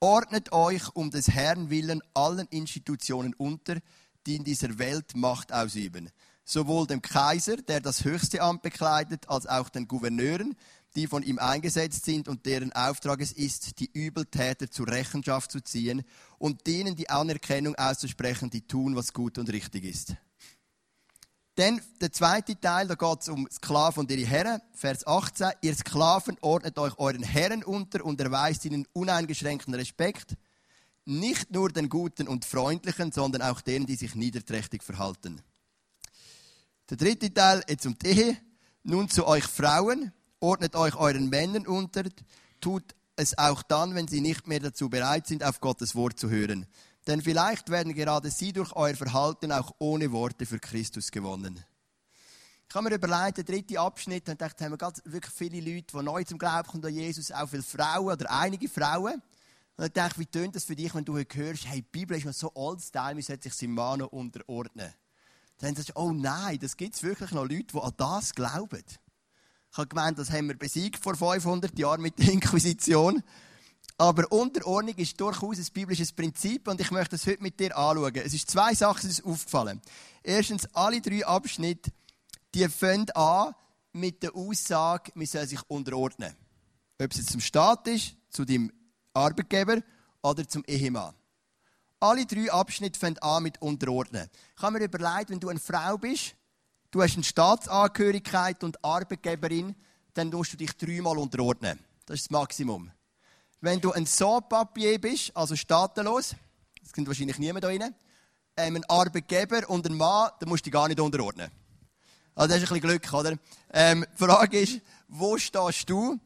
Ordnet 0.00 0.52
euch 0.52 0.94
um 0.94 1.10
des 1.10 1.28
Herrn 1.28 1.70
willen 1.70 2.02
allen 2.12 2.46
Institutionen 2.48 3.32
unter, 3.34 3.78
die 4.26 4.36
in 4.36 4.44
dieser 4.44 4.78
Welt 4.78 5.16
Macht 5.16 5.54
ausüben. 5.54 6.10
Sowohl 6.44 6.86
dem 6.86 7.00
Kaiser, 7.00 7.56
der 7.56 7.80
das 7.80 8.04
höchste 8.04 8.42
Amt 8.42 8.60
bekleidet, 8.60 9.28
als 9.28 9.46
auch 9.46 9.70
den 9.70 9.88
Gouverneuren, 9.88 10.54
die 10.96 11.06
von 11.06 11.22
ihm 11.22 11.38
eingesetzt 11.38 12.04
sind 12.04 12.28
und 12.28 12.44
deren 12.44 12.72
Auftrag 12.72 13.20
es 13.22 13.32
ist, 13.32 13.80
die 13.80 13.90
Übeltäter 13.90 14.70
zur 14.70 14.86
Rechenschaft 14.88 15.50
zu 15.50 15.60
ziehen 15.60 16.02
und 16.38 16.66
denen 16.66 16.94
die 16.94 17.08
Anerkennung 17.08 17.74
auszusprechen, 17.76 18.50
die 18.50 18.66
tun, 18.66 18.96
was 18.96 19.14
gut 19.14 19.38
und 19.38 19.50
richtig 19.50 19.84
ist. 19.84 20.14
Dann 21.56 21.80
der 22.02 22.12
zweite 22.12 22.60
Teil, 22.60 22.86
da 22.86 22.94
geht 22.96 23.22
es 23.22 23.28
um 23.30 23.48
Sklaven 23.50 24.00
und 24.00 24.10
ihre 24.10 24.26
Herren. 24.26 24.60
Vers 24.74 25.06
18. 25.06 25.52
Ihr 25.62 25.74
Sklaven 25.74 26.36
ordnet 26.42 26.78
euch 26.78 26.98
euren 26.98 27.22
Herren 27.22 27.64
unter 27.64 28.04
und 28.04 28.20
erweist 28.20 28.66
ihnen 28.66 28.86
uneingeschränkten 28.92 29.72
Respekt. 29.72 30.36
Nicht 31.06 31.52
nur 31.52 31.70
den 31.70 31.88
Guten 31.88 32.28
und 32.28 32.44
Freundlichen, 32.44 33.10
sondern 33.10 33.40
auch 33.40 33.62
denen, 33.62 33.86
die 33.86 33.96
sich 33.96 34.14
niederträchtig 34.14 34.82
verhalten. 34.82 35.40
Der 36.90 36.98
dritte 36.98 37.32
Teil, 37.32 37.64
jetzt 37.68 37.86
um 37.86 37.96
die 37.98 38.06
Ehe. 38.08 38.36
Nun 38.82 39.08
zu 39.08 39.26
euch 39.26 39.44
Frauen 39.44 40.12
ordnet 40.40 40.76
euch 40.76 40.94
euren 40.94 41.30
Männern 41.30 41.66
unter, 41.66 42.04
tut 42.60 42.94
es 43.16 43.38
auch 43.38 43.62
dann, 43.62 43.94
wenn 43.94 44.08
sie 44.08 44.20
nicht 44.20 44.46
mehr 44.46 44.60
dazu 44.60 44.90
bereit 44.90 45.26
sind, 45.26 45.42
auf 45.42 45.60
Gottes 45.60 45.94
Wort 45.94 46.18
zu 46.18 46.28
hören. 46.28 46.66
Denn 47.06 47.22
vielleicht 47.22 47.70
werden 47.70 47.94
gerade 47.94 48.30
sie 48.30 48.52
durch 48.52 48.72
euer 48.72 48.94
Verhalten 48.94 49.52
auch 49.52 49.72
ohne 49.78 50.10
Worte 50.10 50.44
für 50.44 50.58
Christus 50.58 51.10
gewonnen. 51.10 51.64
Ich 52.68 52.74
habe 52.74 52.88
mir 52.88 52.96
überlegt, 52.96 53.38
der 53.38 53.44
dritte 53.44 53.78
Abschnitt, 53.78 54.28
und 54.28 54.40
dachte, 54.40 54.64
haben 54.64 54.72
wir 54.72 54.78
ganz 54.78 55.00
wirklich 55.04 55.32
viele 55.32 55.60
Leute, 55.60 55.96
die 55.96 56.02
neu 56.02 56.24
zum 56.24 56.36
Glauben 56.36 56.68
kommen 56.68 56.84
an 56.84 56.92
Jesus, 56.92 57.30
auch 57.30 57.48
viele 57.48 57.62
Frauen 57.62 58.12
oder 58.12 58.30
einige 58.30 58.68
Frauen. 58.68 59.22
Und 59.76 59.84
ich 59.84 59.92
dachte, 59.92 60.18
wie 60.18 60.26
tönt 60.26 60.56
das 60.56 60.64
für 60.64 60.74
dich, 60.74 60.92
wenn 60.94 61.04
du 61.04 61.16
hörst, 61.16 61.66
hey, 61.68 61.82
die 61.82 61.82
Bibel 61.82 62.16
ist 62.16 62.24
noch 62.24 62.32
so 62.32 62.50
old 62.54 62.82
style, 62.82 63.14
man 63.14 63.22
sollte 63.22 63.44
sich 63.44 63.54
seinem 63.54 63.74
Mann 63.74 64.02
unterordnen. 64.02 64.92
Dann 65.58 65.76
sagst 65.76 65.90
du, 65.90 65.92
oh 65.96 66.12
nein, 66.12 66.58
das 66.58 66.76
gibt 66.76 66.96
es 66.96 67.02
wirklich 67.02 67.30
noch 67.30 67.44
Leute, 67.44 67.66
die 67.72 67.78
an 67.78 67.92
das 67.96 68.34
glauben. 68.34 68.82
Ich 69.70 69.78
habe 69.78 69.88
gemeint, 69.88 70.18
das 70.18 70.30
haben 70.30 70.48
wir 70.48 70.58
besiegt 70.58 71.02
vor 71.02 71.14
500 71.14 71.78
Jahren 71.78 72.00
mit 72.00 72.18
der 72.18 72.32
Inquisition. 72.32 73.22
Aber 73.98 74.30
Unterordnung 74.30 74.94
ist 74.96 75.18
durchaus 75.18 75.58
ein 75.58 75.66
biblisches 75.72 76.12
Prinzip 76.12 76.68
und 76.68 76.80
ich 76.80 76.90
möchte 76.90 77.16
das 77.16 77.26
heute 77.26 77.42
mit 77.42 77.58
dir 77.58 77.76
anschauen. 77.76 78.14
Es 78.16 78.34
ist 78.34 78.50
zwei 78.50 78.74
Sachen 78.74 79.08
die 79.08 79.24
aufgefallen. 79.24 79.80
Erstens, 80.22 80.68
alle 80.74 81.00
drei 81.00 81.24
Abschnitte, 81.24 81.90
die 82.54 82.68
fangen 82.68 83.10
an 83.12 83.54
mit 83.92 84.22
der 84.22 84.34
Aussage, 84.34 85.12
man 85.14 85.26
soll 85.26 85.46
sich 85.46 85.60
unterordnen. 85.68 86.34
Ob 87.00 87.10
es 87.10 87.18
jetzt 87.18 87.30
zum 87.30 87.40
Staat 87.40 87.88
ist, 87.88 88.16
zu 88.28 88.44
deinem 88.44 88.70
Arbeitgeber 89.14 89.80
oder 90.22 90.46
zum 90.46 90.62
Ehemann. 90.66 91.14
Alle 91.98 92.26
drei 92.26 92.52
Abschnitte 92.52 92.98
fangen 92.98 93.18
an 93.20 93.42
mit 93.42 93.62
Unterordnen. 93.62 94.28
Ich 94.56 94.62
habe 94.62 94.78
mir 94.78 94.84
überlegt, 94.84 95.30
wenn 95.30 95.40
du 95.40 95.48
eine 95.48 95.58
Frau 95.58 95.96
bist, 95.96 96.36
du 96.90 97.02
hast 97.02 97.14
eine 97.14 97.24
Staatsangehörigkeit 97.24 98.62
und 98.62 98.84
Arbeitgeberin, 98.84 99.74
dann 100.12 100.28
musst 100.28 100.52
du 100.52 100.58
dich 100.58 100.76
dreimal 100.76 101.16
unterordnen. 101.16 101.78
Das 102.04 102.16
ist 102.16 102.26
das 102.26 102.30
Maximum. 102.30 102.90
Wenn 103.60 103.80
du 103.80 103.92
ein 103.92 104.06
Sans-Papier 104.06 105.00
bist, 105.00 105.34
also 105.34 105.56
staatenlos, 105.56 106.34
das 106.82 106.92
kennt 106.92 107.08
wahrscheinlich 107.08 107.38
niemand 107.38 107.64
da 107.64 107.68
rein, 107.68 107.94
ähm, 108.56 108.76
ein 108.76 108.84
Arbeitgeber 108.84 109.68
und 109.68 109.86
ein 109.86 109.96
Mann, 109.96 110.30
dann 110.38 110.48
musst 110.48 110.64
du 110.64 110.70
dich 110.70 110.72
gar 110.72 110.88
nicht 110.88 111.00
unterordnen. 111.00 111.50
Also 112.34 112.48
das 112.48 112.62
ist 112.62 112.70
ein 112.70 112.80
bisschen 112.80 113.00
Glück, 113.00 113.12
oder? 113.14 113.38
Ähm, 113.72 114.04
die 114.12 114.24
Frage 114.24 114.60
ist, 114.60 114.80
wo 115.08 115.38
stehst 115.38 115.88
du? 115.88 116.18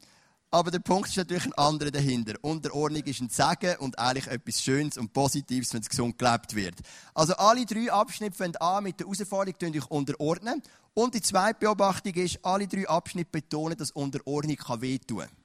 Aber 0.53 0.69
der 0.69 0.79
Punkt 0.79 1.07
ist 1.07 1.15
natürlich 1.15 1.45
ein 1.45 1.53
anderer 1.53 1.91
dahinter. 1.91 2.33
Unterordnung 2.41 3.03
ist 3.03 3.21
ein 3.21 3.29
Segen 3.29 3.77
und 3.77 3.97
eigentlich 3.97 4.27
etwas 4.27 4.61
Schönes 4.61 4.97
und 4.97 5.13
Positives, 5.13 5.73
wenn 5.73 5.81
es 5.81 5.87
gesund 5.87 6.19
gelebt 6.19 6.53
wird. 6.53 6.75
Also 7.13 7.33
alle 7.35 7.65
drei 7.65 7.89
Abschnitte 7.89 8.35
fangen 8.35 8.57
an 8.57 8.83
mit 8.83 8.99
der 8.99 9.07
Herausforderung, 9.07 9.57
die 9.71 9.79
euch 9.79 9.89
unterordnen. 9.89 10.61
Und 10.93 11.13
die 11.13 11.21
zweite 11.21 11.59
Beobachtung 11.59 12.13
ist, 12.15 12.43
alle 12.43 12.67
drei 12.67 12.85
Abschnitte 12.89 13.29
betonen, 13.31 13.77
dass 13.77 13.91
Unterordnung 13.91 14.57
wehtun 14.81 15.19
kann. 15.19 15.40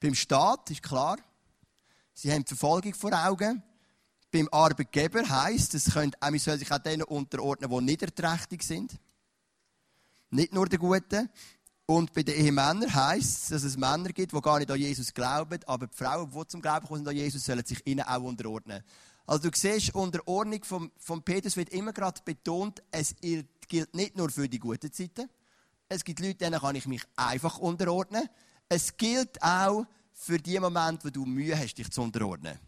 Beim 0.00 0.14
Staat 0.14 0.70
ist 0.70 0.82
klar, 0.82 1.18
sie 2.14 2.32
haben 2.32 2.42
die 2.42 2.48
Verfolgung 2.48 2.94
vor 2.94 3.12
Augen. 3.12 3.62
Beim 4.32 4.48
Arbeitgeber 4.50 5.28
heisst, 5.28 5.74
es 5.74 5.92
können, 5.92 6.12
man 6.20 6.38
soll 6.38 6.56
sich 6.56 6.72
auch 6.72 6.78
denen 6.78 7.02
unterordnen, 7.02 7.70
die 7.70 7.84
niederträchtig 7.84 8.62
sind. 8.62 8.98
Nicht 10.30 10.54
nur 10.54 10.66
den 10.66 10.78
Guten. 10.78 11.28
Und 11.84 12.12
bei 12.14 12.22
den 12.22 12.36
Ehemännern 12.36 12.94
heisst 12.94 13.42
es, 13.42 13.48
dass 13.48 13.64
es 13.64 13.76
Männer 13.76 14.10
gibt, 14.10 14.32
die 14.32 14.40
gar 14.40 14.58
nicht 14.58 14.70
an 14.70 14.78
Jesus 14.78 15.12
glauben, 15.12 15.58
aber 15.66 15.88
die 15.88 15.96
Frauen, 15.96 16.30
die 16.30 16.46
zum 16.46 16.62
Glauben 16.62 16.86
kommen 16.86 17.06
an 17.06 17.16
Jesus, 17.16 17.44
sollen 17.44 17.66
sich 17.66 17.84
ihnen 17.84 18.04
auch 18.04 18.22
unterordnen. 18.22 18.82
Also 19.26 19.50
du 19.50 19.58
siehst, 19.58 19.94
Unterordnung 19.94 20.62
von, 20.64 20.92
von 20.98 21.22
Petrus 21.22 21.56
wird 21.56 21.70
immer 21.70 21.92
gerade 21.92 22.20
betont, 22.24 22.80
es 22.90 23.16
gilt 23.16 23.94
nicht 23.94 24.16
nur 24.16 24.30
für 24.30 24.48
die 24.48 24.60
guten 24.60 24.92
Zeiten. 24.92 25.28
Es 25.88 26.04
gibt 26.04 26.20
Leute, 26.20 26.36
denen 26.36 26.60
kann 26.60 26.76
ich 26.76 26.86
mich 26.86 27.02
einfach 27.16 27.58
unterordnen. 27.58 28.28
Es 28.70 28.96
gilt 28.96 29.42
auch 29.42 29.84
für 30.14 30.38
die 30.38 30.58
Momente, 30.58 31.04
wo 31.04 31.10
du 31.10 31.26
Mühe 31.26 31.58
hast, 31.58 31.74
dich 31.74 31.90
zu 31.90 32.02
unterordnen. 32.02 32.58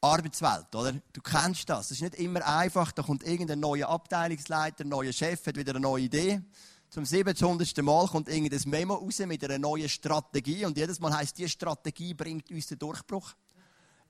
Arbeitswelt, 0.00 0.72
oder? 0.74 0.92
Du 1.12 1.22
kennst 1.22 1.68
das. 1.68 1.86
Es 1.86 1.92
ist 1.92 2.02
nicht 2.02 2.14
immer 2.16 2.46
einfach. 2.46 2.92
Da 2.92 3.02
kommt 3.02 3.24
irgendein 3.24 3.58
neuer 3.58 3.88
Abteilungsleiter, 3.88 4.84
ein 4.84 4.90
neuer 4.90 5.12
Chef, 5.12 5.44
hat 5.46 5.56
wieder 5.56 5.72
eine 5.72 5.80
neue 5.80 6.04
Idee 6.04 6.42
zum 6.90 7.04
700. 7.04 7.82
Mal 7.82 8.06
kommt 8.06 8.28
irgendein 8.28 8.60
Memo 8.66 8.94
raus 8.94 9.18
mit 9.20 9.42
einer 9.44 9.58
neuen 9.58 9.88
Strategie 9.88 10.64
und 10.64 10.76
jedes 10.76 11.00
Mal 11.00 11.14
heißt 11.14 11.36
diese 11.36 11.48
Strategie 11.48 12.14
bringt 12.14 12.50
uns 12.50 12.66
den 12.66 12.78
Durchbruch. 12.78 13.32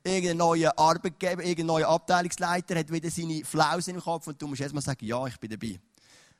Irgendein 0.05 0.37
neuer 0.37 0.73
Arbeitgeber, 0.77 1.43
irgendein 1.43 1.67
neuer 1.67 1.89
Abteilungsleiter 1.89 2.79
hat 2.79 2.93
wieder 2.93 3.11
seine 3.11 3.45
Flausen 3.45 3.95
im 3.95 4.01
Kopf 4.01 4.27
und 4.27 4.41
du 4.41 4.47
musst 4.47 4.61
erstmal 4.61 4.83
sagen, 4.83 5.05
ja, 5.05 5.27
ich 5.27 5.39
bin 5.39 5.51
dabei. 5.51 5.67
Ich 5.67 5.81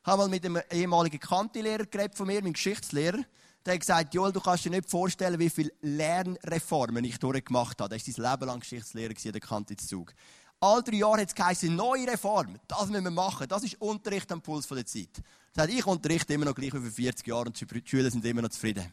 habe 0.05 0.23
mal 0.23 0.29
mit 0.29 0.45
einem 0.45 0.61
ehemaligen 0.71 1.19
Kantilehrer 1.19 1.85
von 2.15 2.27
mir, 2.27 2.41
meinem 2.41 2.53
Geschichtslehrer. 2.53 3.25
Der 3.67 3.75
hat 3.75 3.81
gesagt, 3.81 4.15
Joel, 4.15 4.33
du 4.33 4.41
kannst 4.41 4.65
dir 4.65 4.71
nicht 4.71 4.89
vorstellen, 4.89 5.41
wie 5.41 5.51
viele 5.51 5.73
Lernreformen 5.81 7.03
ich 7.03 7.19
durchgemacht 7.19 7.81
habe. 7.81 7.97
Das 7.97 8.07
war 8.07 8.15
sein 8.15 8.31
Leben 8.31 8.47
lang 8.47 8.61
Geschichtslehrer 8.61 9.13
in 9.21 9.33
der 9.33 9.41
Kante 9.41 9.77
Zug. 9.77 10.15
All 10.61 10.85
drei 10.85 10.99
Jahre 10.99 11.23
hat 11.23 11.29
es 11.29 11.35
geheißen, 11.35 11.75
neue 11.75 12.07
Reform. 12.07 12.61
Das 12.69 12.87
müssen 12.87 13.03
wir 13.03 13.11
machen. 13.11 13.49
Das 13.49 13.65
ist 13.65 13.81
Unterricht 13.81 14.31
am 14.31 14.41
Puls 14.41 14.69
der 14.69 14.87
Zeit. 14.87 15.21
Das 15.53 15.65
heißt, 15.65 15.79
ich 15.79 15.85
unterrichte 15.85 16.33
immer 16.33 16.45
noch 16.45 16.55
gleich 16.55 16.73
wie 16.75 16.79
vor 16.79 16.91
40 16.91 17.27
Jahren 17.27 17.49
und 17.49 17.61
die 17.61 17.83
Schüler 17.85 18.09
sind 18.09 18.25
immer 18.25 18.43
noch 18.43 18.51
zufrieden. 18.51 18.93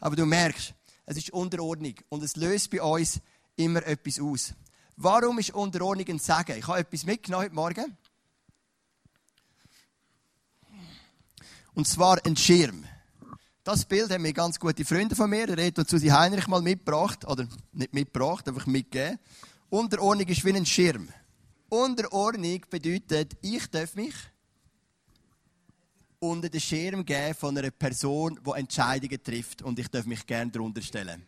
Aber 0.00 0.16
du 0.16 0.26
merkst, 0.26 0.74
es 1.06 1.16
ist 1.16 1.30
Unterordnung 1.30 1.94
und 2.10 2.22
es 2.22 2.36
löst 2.36 2.70
bei 2.70 2.82
uns 2.82 3.20
immer 3.56 3.84
etwas 3.86 4.20
aus. 4.20 4.52
Warum 4.96 5.38
ist 5.38 5.54
Unterordnung 5.54 6.06
ein 6.08 6.18
Segen? 6.18 6.58
Ich 6.58 6.68
habe 6.68 6.80
etwas 6.80 7.04
mitgenommen 7.04 7.44
heute 7.44 7.54
Morgen. 7.54 7.96
Und 11.72 11.88
zwar 11.88 12.24
ein 12.26 12.36
Schirm. 12.36 12.84
Das 13.68 13.84
Bild 13.84 14.10
haben 14.10 14.22
mir 14.22 14.32
ganz 14.32 14.58
gute 14.58 14.82
Freunde 14.82 15.14
von 15.14 15.28
mir, 15.28 15.46
der 15.46 15.58
Reto 15.58 15.82
Susi 15.86 16.06
Heinrich, 16.06 16.46
mal 16.46 16.62
mitgebracht. 16.62 17.26
Oder 17.26 17.46
nicht 17.74 17.92
mitgebracht, 17.92 18.48
einfach 18.48 18.64
mitgegeben. 18.64 19.18
Unterordnung 19.68 20.26
ist 20.26 20.42
wie 20.42 20.54
ein 20.54 20.64
Schirm. 20.64 21.10
Unterordnung 21.68 22.64
bedeutet, 22.70 23.36
ich 23.42 23.70
darf 23.70 23.94
mich 23.94 24.14
unter 26.18 26.48
den 26.48 26.62
Schirm 26.62 27.04
geben 27.04 27.34
von 27.34 27.58
einer 27.58 27.70
Person, 27.70 28.40
die 28.42 28.58
Entscheidungen 28.58 29.22
trifft 29.22 29.60
und 29.60 29.78
ich 29.78 29.88
darf 29.88 30.06
mich 30.06 30.24
gerne 30.24 30.50
darunter 30.50 30.80
stellen. 30.80 31.26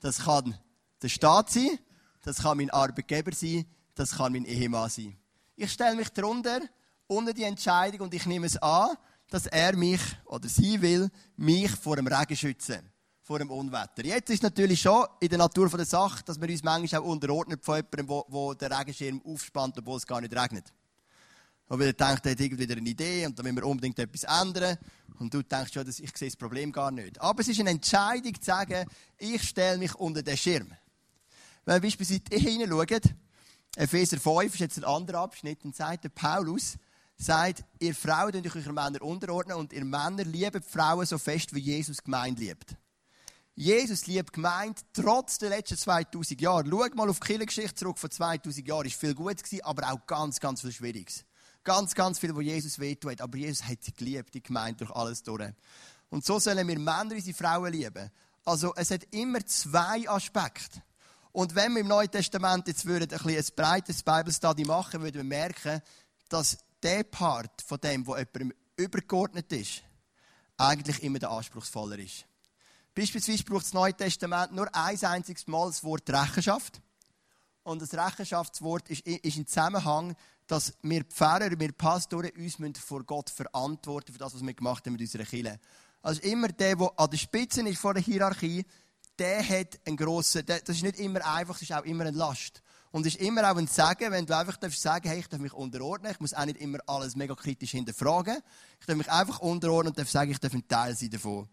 Das 0.00 0.24
kann 0.24 0.58
der 1.00 1.08
Staat 1.08 1.50
sein, 1.50 1.78
das 2.24 2.38
kann 2.38 2.56
mein 2.56 2.70
Arbeitgeber 2.70 3.30
sein, 3.32 3.66
das 3.94 4.16
kann 4.16 4.32
mein 4.32 4.46
Ehemann 4.46 4.90
sein. 4.90 5.16
Ich 5.54 5.70
stelle 5.70 5.94
mich 5.94 6.08
darunter, 6.08 6.58
unter 7.06 7.32
die 7.32 7.44
Entscheidung 7.44 8.00
und 8.00 8.14
ich 8.14 8.26
nehme 8.26 8.46
es 8.46 8.56
an, 8.56 8.96
dass 9.30 9.46
er 9.46 9.76
mich 9.76 10.00
oder 10.24 10.48
sie 10.48 10.80
will, 10.80 11.10
mich 11.36 11.70
vor 11.70 11.96
dem 11.96 12.06
Regen 12.06 12.36
schützen, 12.36 12.80
vor 13.22 13.38
dem 13.38 13.50
Unwetter. 13.50 14.04
Jetzt 14.04 14.30
ist 14.30 14.42
natürlich 14.42 14.80
schon 14.80 15.06
in 15.20 15.28
der 15.28 15.38
Natur 15.38 15.68
der 15.68 15.84
Sache, 15.84 16.24
dass 16.24 16.40
wir 16.40 16.48
uns 16.48 16.62
manchmal 16.62 17.00
auch 17.02 17.06
unterordnen 17.06 17.58
von 17.60 17.76
jemandem, 17.76 18.08
wo, 18.08 18.54
der 18.54 18.78
Regenschirm 18.78 19.22
aufspannt, 19.24 19.78
obwohl 19.78 19.98
es 19.98 20.06
gar 20.06 20.20
nicht 20.20 20.34
regnet. 20.34 20.72
Und 21.68 21.82
er 21.82 21.92
denkt, 21.92 22.24
er 22.24 22.32
hat 22.32 22.40
irgendwie 22.40 22.72
eine 22.72 22.88
Idee 22.88 23.26
und 23.26 23.38
dann 23.38 23.44
will 23.44 23.56
wir 23.56 23.66
unbedingt 23.66 23.98
etwas 23.98 24.24
ändern. 24.24 24.78
Und 25.18 25.34
du 25.34 25.42
denkst 25.42 25.74
schon, 25.74 25.86
ich 25.86 26.16
sehe 26.16 26.28
das 26.28 26.36
Problem 26.36 26.72
gar 26.72 26.90
nicht. 26.90 27.20
Aber 27.20 27.40
es 27.40 27.48
ist 27.48 27.60
eine 27.60 27.70
Entscheidung 27.70 28.34
zu 28.34 28.44
sagen, 28.44 28.88
ich 29.18 29.42
stelle 29.42 29.76
mich 29.76 29.94
unter 29.96 30.22
den 30.22 30.36
Schirm. 30.36 30.72
Wenn 31.66 31.74
wir 31.74 31.80
beispielsweise 31.82 32.22
hineinschauen, 32.30 33.00
Epheser 33.76 34.18
5 34.18 34.54
ist 34.54 34.60
jetzt 34.60 34.78
ein 34.78 34.84
anderer 34.84 35.20
Abschnitt, 35.20 35.62
und 35.64 35.76
sagt 35.76 36.04
der 36.04 36.08
Paulus, 36.08 36.78
sagt, 37.18 37.64
ihr 37.80 37.94
Frauen 37.94 38.34
euch 38.34 38.54
eure 38.54 38.72
Männer 38.72 39.02
unterordnen 39.02 39.56
und 39.56 39.72
ihr 39.72 39.84
Männer 39.84 40.24
die 40.24 40.50
Frauen 40.66 41.04
so 41.04 41.18
fest, 41.18 41.54
wie 41.54 41.60
Jesus 41.60 42.02
gemeint 42.02 42.38
liebt. 42.38 42.76
Jesus 43.54 44.06
liebt 44.06 44.32
gemeint, 44.32 44.78
trotz 44.92 45.38
der 45.38 45.50
letzten 45.50 45.76
2000 45.76 46.40
Jahre. 46.40 46.64
Schau 46.70 46.86
mal 46.94 47.08
auf 47.08 47.18
die 47.18 47.26
Kirchengeschichte 47.26 47.74
zurück 47.74 47.98
von 47.98 48.08
2000 48.08 48.68
Jahren. 48.68 48.86
Es 48.86 48.92
war 48.94 49.00
viel 49.00 49.14
Gutes, 49.16 49.60
aber 49.64 49.92
auch 49.92 50.06
ganz, 50.06 50.38
ganz 50.38 50.60
viel 50.60 50.70
Schwieriges. 50.70 51.24
Ganz, 51.64 51.92
ganz 51.96 52.20
viel, 52.20 52.34
wo 52.36 52.40
Jesus 52.40 52.78
wehtut. 52.78 53.20
Aber 53.20 53.36
Jesus 53.36 53.64
hat 53.66 53.82
sie 53.82 53.92
geliebt, 53.92 54.32
die 54.32 54.42
Gemeinde 54.44 54.84
durch 54.84 54.92
alles 54.92 55.24
durch. 55.24 55.50
Und 56.08 56.24
so 56.24 56.38
sollen 56.38 56.68
wir 56.68 56.78
Männer 56.78 57.10
unsere 57.10 57.36
Frauen 57.36 57.72
lieben. 57.72 58.10
Also, 58.44 58.72
es 58.76 58.92
hat 58.92 59.02
immer 59.10 59.44
zwei 59.44 60.08
Aspekte. 60.08 60.80
Und 61.32 61.56
wenn 61.56 61.74
wir 61.74 61.80
im 61.80 61.88
Neuen 61.88 62.10
Testament 62.10 62.68
jetzt 62.68 62.86
würden 62.86 63.12
ein, 63.12 63.36
ein 63.36 63.44
breites 63.56 64.04
Bibelstudy 64.04 64.64
machen, 64.64 65.02
würden 65.02 65.16
wir 65.16 65.24
merken, 65.24 65.82
dass 66.28 66.58
der 66.82 67.04
Part 67.04 67.62
von 67.62 67.78
dem, 67.80 68.06
wo 68.06 68.16
jemandem 68.16 68.52
übergeordnet 68.76 69.52
ist, 69.52 69.82
eigentlich 70.56 71.02
immer 71.02 71.18
der 71.18 71.30
anspruchsvoller 71.30 71.98
ist. 71.98 72.26
Beispielsweise 72.94 73.44
braucht 73.44 73.64
das 73.64 73.74
Neue 73.74 73.94
Testament 73.94 74.52
nur 74.52 74.68
ein 74.74 75.02
einziges 75.02 75.46
Mal 75.46 75.66
das 75.66 75.84
Wort 75.84 76.08
Rechenschaft. 76.10 76.80
Und 77.62 77.82
das 77.82 77.94
Rechenschaftswort 77.94 78.88
ist, 78.88 79.06
ist 79.06 79.36
im 79.36 79.46
Zusammenhang 79.46 80.16
dass 80.48 80.72
wir 80.82 81.04
Pfarrer, 81.04 81.50
wir 81.58 81.72
Pastoren 81.72 82.30
uns 82.36 82.78
vor 82.80 83.04
Gott 83.04 83.30
verantworten 83.30 84.12
für 84.12 84.18
das, 84.18 84.34
was 84.34 84.44
wir 84.44 84.54
gemacht 84.54 84.84
haben 84.86 84.94
mit 84.94 85.02
unserer 85.02 85.24
Kirche. 85.24 85.60
Also 86.02 86.22
immer 86.22 86.48
der, 86.48 86.74
der 86.74 86.92
an 86.96 87.10
der 87.10 87.18
Spitze 87.18 87.60
ist 87.68 87.78
vor 87.78 87.94
der 87.94 88.02
Hierarchie, 88.02 88.64
der 89.18 89.46
hat 89.46 89.78
einen 89.84 89.96
grossen, 89.96 90.44
das 90.46 90.62
ist 90.68 90.82
nicht 90.82 90.98
immer 90.98 91.24
einfach, 91.26 91.54
das 91.54 91.62
ist 91.62 91.72
auch 91.72 91.84
immer 91.84 92.06
eine 92.06 92.16
Last. 92.16 92.62
Und 92.90 93.06
es 93.06 93.14
ist 93.14 93.22
immer 93.22 93.50
auch 93.50 93.56
ein 93.56 93.66
Sagen, 93.66 94.10
wenn 94.12 94.24
du 94.24 94.36
einfach 94.36 94.56
darfst 94.56 94.80
sagen, 94.80 95.08
hey, 95.08 95.18
ich 95.20 95.28
darf 95.28 95.40
mich 95.40 95.52
unterordnen, 95.52 96.12
ich 96.12 96.20
muss 96.20 96.34
auch 96.34 96.44
nicht 96.44 96.58
immer 96.58 96.78
alles 96.86 97.16
mega 97.16 97.34
kritisch 97.34 97.72
hinterfragen. 97.72 98.38
Ich 98.80 98.86
darf 98.86 98.96
mich 98.96 99.10
einfach 99.10 99.40
unterordnen 99.40 99.92
und 99.92 99.98
darf 99.98 100.10
sagen, 100.10 100.30
ich 100.30 100.38
darf 100.38 100.54
ein 100.54 100.66
Teil 100.66 100.96
sein 100.96 101.10
davon. 101.10 101.48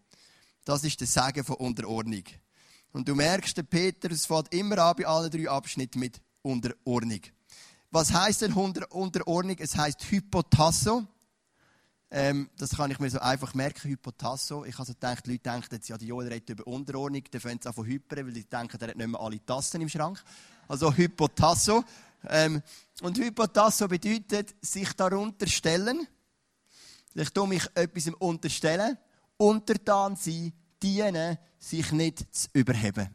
Das 0.64 0.82
ist 0.82 1.00
das 1.00 1.12
Sagen 1.12 1.44
von 1.44 1.56
Unterordnung. 1.56 2.24
Und 2.92 3.06
du 3.08 3.14
merkst, 3.14 3.56
der 3.56 3.62
Peter, 3.64 4.10
es 4.10 4.24
fällt 4.24 4.52
immer 4.54 4.78
an 4.78 4.96
bei 4.96 5.06
allen 5.06 5.30
drei 5.30 5.48
Abschnitten 5.50 6.00
mit 6.00 6.20
Unterordnung. 6.42 7.20
Was 7.90 8.12
heißt 8.12 8.42
denn 8.42 8.52
Unterordnung? 8.52 9.56
Es 9.58 9.76
heißt 9.76 10.10
Hypotasso. 10.10 11.06
Ähm, 12.10 12.48
das 12.56 12.76
kann 12.76 12.90
ich 12.90 12.98
mir 12.98 13.10
so 13.10 13.18
einfach 13.18 13.54
merken, 13.54 13.90
Hypotasso. 13.90 14.64
Ich 14.64 14.74
habe 14.74 14.82
also 14.82 14.94
gedacht, 14.94 15.26
die 15.26 15.32
Leute 15.32 15.50
denken 15.50 15.68
jetzt, 15.72 15.88
ja, 15.88 15.98
die 15.98 16.06
Joel 16.06 16.28
redet 16.28 16.50
über 16.50 16.66
Unterordnung, 16.66 17.22
dann 17.30 17.40
fangen 17.40 17.58
sie 17.60 17.68
an 17.68 17.74
von 17.74 17.86
hypern, 17.86 18.26
weil 18.26 18.34
sie 18.34 18.44
denken, 18.44 18.78
er 18.80 18.88
hat 18.88 18.96
nicht 18.96 19.08
mehr 19.08 19.20
alle 19.20 19.44
Tassen 19.44 19.80
im 19.80 19.88
Schrank. 19.88 20.22
Also 20.68 20.92
Hypotasso. 20.94 21.84
Ähm, 22.28 22.62
und 23.02 23.18
Hypotasso 23.18 23.88
bedeutet, 23.88 24.54
sich 24.60 24.92
darunter 24.92 25.46
stellen. 25.46 26.06
Ich 27.14 27.30
tue 27.30 27.48
mich 27.48 27.66
etwas 27.74 28.08
unterstellen, 28.18 28.96
untertan 29.36 30.16
sein, 30.16 30.52
dienen, 30.82 31.38
sich 31.58 31.90
nicht 31.92 32.34
zu 32.34 32.48
überheben. 32.52 33.08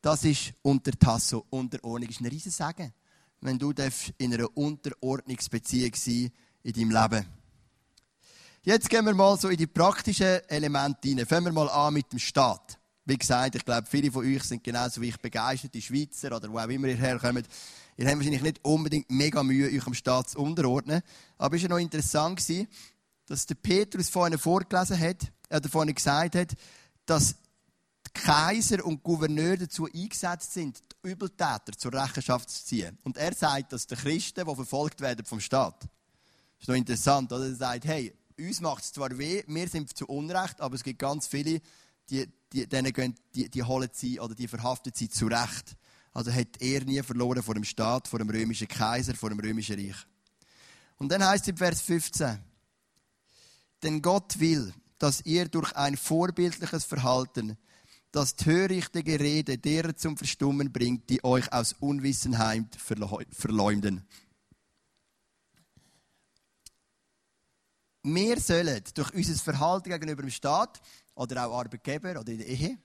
Das 0.00 0.24
ist 0.24 0.54
Untertasso. 0.62 1.44
Unterordnung 1.50 2.08
ist 2.08 2.20
ein 2.20 2.26
riesiges 2.26 2.56
Sagen 2.56 2.92
wenn 3.40 3.58
du 3.58 3.72
in 4.18 4.34
einer 4.34 4.56
Unterordnungsbeziehung 4.56 5.94
sein 5.94 6.30
in 6.62 6.72
deinem 6.72 6.90
Leben. 6.90 7.26
Jetzt 8.68 8.90
gehen 8.90 9.04
wir 9.04 9.14
mal 9.14 9.38
so 9.38 9.48
in 9.48 9.56
die 9.56 9.68
praktischen 9.68 10.40
Elemente 10.48 11.06
hinein. 11.06 11.24
Fangen 11.24 11.44
wir 11.44 11.52
mal 11.52 11.68
an 11.68 11.94
mit 11.94 12.10
dem 12.10 12.18
Staat. 12.18 12.80
Wie 13.04 13.16
gesagt, 13.16 13.54
ich 13.54 13.64
glaube, 13.64 13.86
viele 13.88 14.10
von 14.10 14.26
euch 14.26 14.42
sind 14.42 14.64
genauso 14.64 15.00
wie 15.00 15.10
ich 15.10 15.18
begeisterte 15.18 15.80
Schweizer 15.80 16.34
oder 16.34 16.52
wo 16.52 16.58
auch 16.58 16.66
immer 16.66 16.88
ihr 16.88 16.96
herkommt. 16.96 17.46
Ihr 17.96 18.06
habt 18.08 18.16
wahrscheinlich 18.16 18.42
nicht 18.42 18.64
unbedingt 18.64 19.08
mega 19.08 19.44
Mühe, 19.44 19.68
euch 19.68 19.86
am 19.86 19.94
Staat 19.94 20.30
zu 20.30 20.40
unterordnen. 20.40 21.00
Aber 21.38 21.54
es 21.54 21.62
war 21.62 21.68
noch 21.68 21.78
interessant, 21.78 22.42
dass 23.28 23.46
der 23.46 23.54
Petrus 23.54 24.08
vorhin 24.08 24.36
vorgelesen 24.36 24.98
hat, 24.98 25.30
oder 25.48 25.68
vorhin 25.68 25.94
gesagt 25.94 26.34
hat, 26.34 26.54
dass 27.04 27.36
Kaiser 28.14 28.84
und 28.84 29.04
Gouverneur 29.04 29.58
dazu 29.58 29.86
eingesetzt 29.86 30.54
sind, 30.54 30.82
die 31.04 31.10
Übeltäter 31.10 31.70
zur 31.78 31.92
Rechenschaft 31.92 32.50
zu 32.50 32.64
ziehen. 32.64 32.98
Und 33.04 33.16
er 33.16 33.32
sagt, 33.32 33.72
dass 33.72 33.86
die 33.86 33.94
Christen, 33.94 34.44
die 34.44 34.54
verfolgt 34.56 35.00
werden 35.00 35.24
vom 35.24 35.38
Staat, 35.38 35.82
das 35.82 36.62
ist 36.62 36.68
noch 36.68 36.74
interessant, 36.74 37.32
oder? 37.32 37.46
Er 37.46 37.54
sagt, 37.54 37.84
hey, 37.84 38.12
uns 38.38 38.60
macht 38.60 38.84
es 38.84 38.92
zwar 38.92 39.16
weh, 39.18 39.42
wir 39.46 39.68
sind 39.68 39.96
zu 39.96 40.06
Unrecht, 40.06 40.60
aber 40.60 40.74
es 40.74 40.84
gibt 40.84 40.98
ganz 40.98 41.26
viele, 41.26 41.60
die, 42.10 42.26
die, 42.52 42.66
denen 42.68 42.92
gehen, 42.92 43.14
die, 43.34 43.48
die 43.48 43.62
holen 43.62 43.88
sie 43.92 44.20
oder 44.20 44.34
die 44.34 44.48
verhaften 44.48 44.92
sie 44.94 45.08
zu 45.08 45.26
Recht. 45.26 45.76
Also 46.12 46.32
hat 46.32 46.60
er 46.60 46.84
nie 46.84 47.02
verloren 47.02 47.42
vor 47.42 47.54
dem 47.54 47.64
Staat, 47.64 48.08
vor 48.08 48.18
dem 48.18 48.30
römischen 48.30 48.68
Kaiser, 48.68 49.14
vor 49.14 49.30
dem 49.30 49.40
römischen 49.40 49.78
Reich. 49.78 49.96
Und 50.98 51.10
dann 51.10 51.24
heißt 51.24 51.44
es 51.44 51.48
im 51.48 51.56
Vers 51.56 51.82
15, 51.82 52.38
denn 53.82 54.00
Gott 54.00 54.38
will, 54.38 54.72
dass 54.98 55.24
ihr 55.26 55.46
durch 55.48 55.72
ein 55.76 55.96
vorbildliches 55.96 56.84
Verhalten 56.84 57.58
das 58.12 58.34
törichte 58.34 59.02
Gerede 59.02 59.58
derer 59.58 59.94
zum 59.94 60.16
Verstummen 60.16 60.72
bringt, 60.72 61.10
die 61.10 61.22
euch 61.22 61.52
aus 61.52 61.74
Unwissenheit 61.80 62.64
verleumden. 62.76 64.06
Wir 68.08 68.38
sollen 68.38 68.84
durch 68.94 69.12
unser 69.14 69.34
Verhalten 69.34 69.90
gegenüber 69.90 70.22
dem 70.22 70.30
Staat 70.30 70.80
oder 71.16 71.44
auch 71.44 71.58
Arbeitgeber 71.58 72.20
oder 72.20 72.30
in 72.30 72.38
der 72.38 72.46
Ehe, 72.46 72.78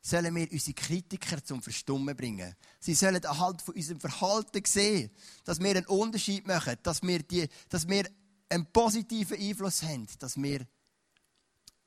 sollen 0.00 0.34
wir 0.34 0.50
unsere 0.50 0.72
Kritiker 0.72 1.44
zum 1.44 1.62
Verstummen 1.62 2.16
bringen. 2.16 2.56
Sie 2.80 2.94
sollen 2.94 3.22
anhand 3.22 3.60
von 3.60 3.74
unserem 3.74 4.00
Verhalten 4.00 4.64
sehen, 4.64 5.10
dass 5.44 5.60
wir 5.60 5.72
einen 5.72 5.84
Unterschied 5.84 6.46
machen, 6.46 6.76
dass 6.82 7.02
wir, 7.02 7.22
die, 7.22 7.46
dass 7.68 7.86
wir 7.86 8.08
einen 8.48 8.64
positiven 8.64 9.38
Einfluss 9.38 9.82
haben, 9.82 10.06
dass 10.18 10.40
wir 10.40 10.66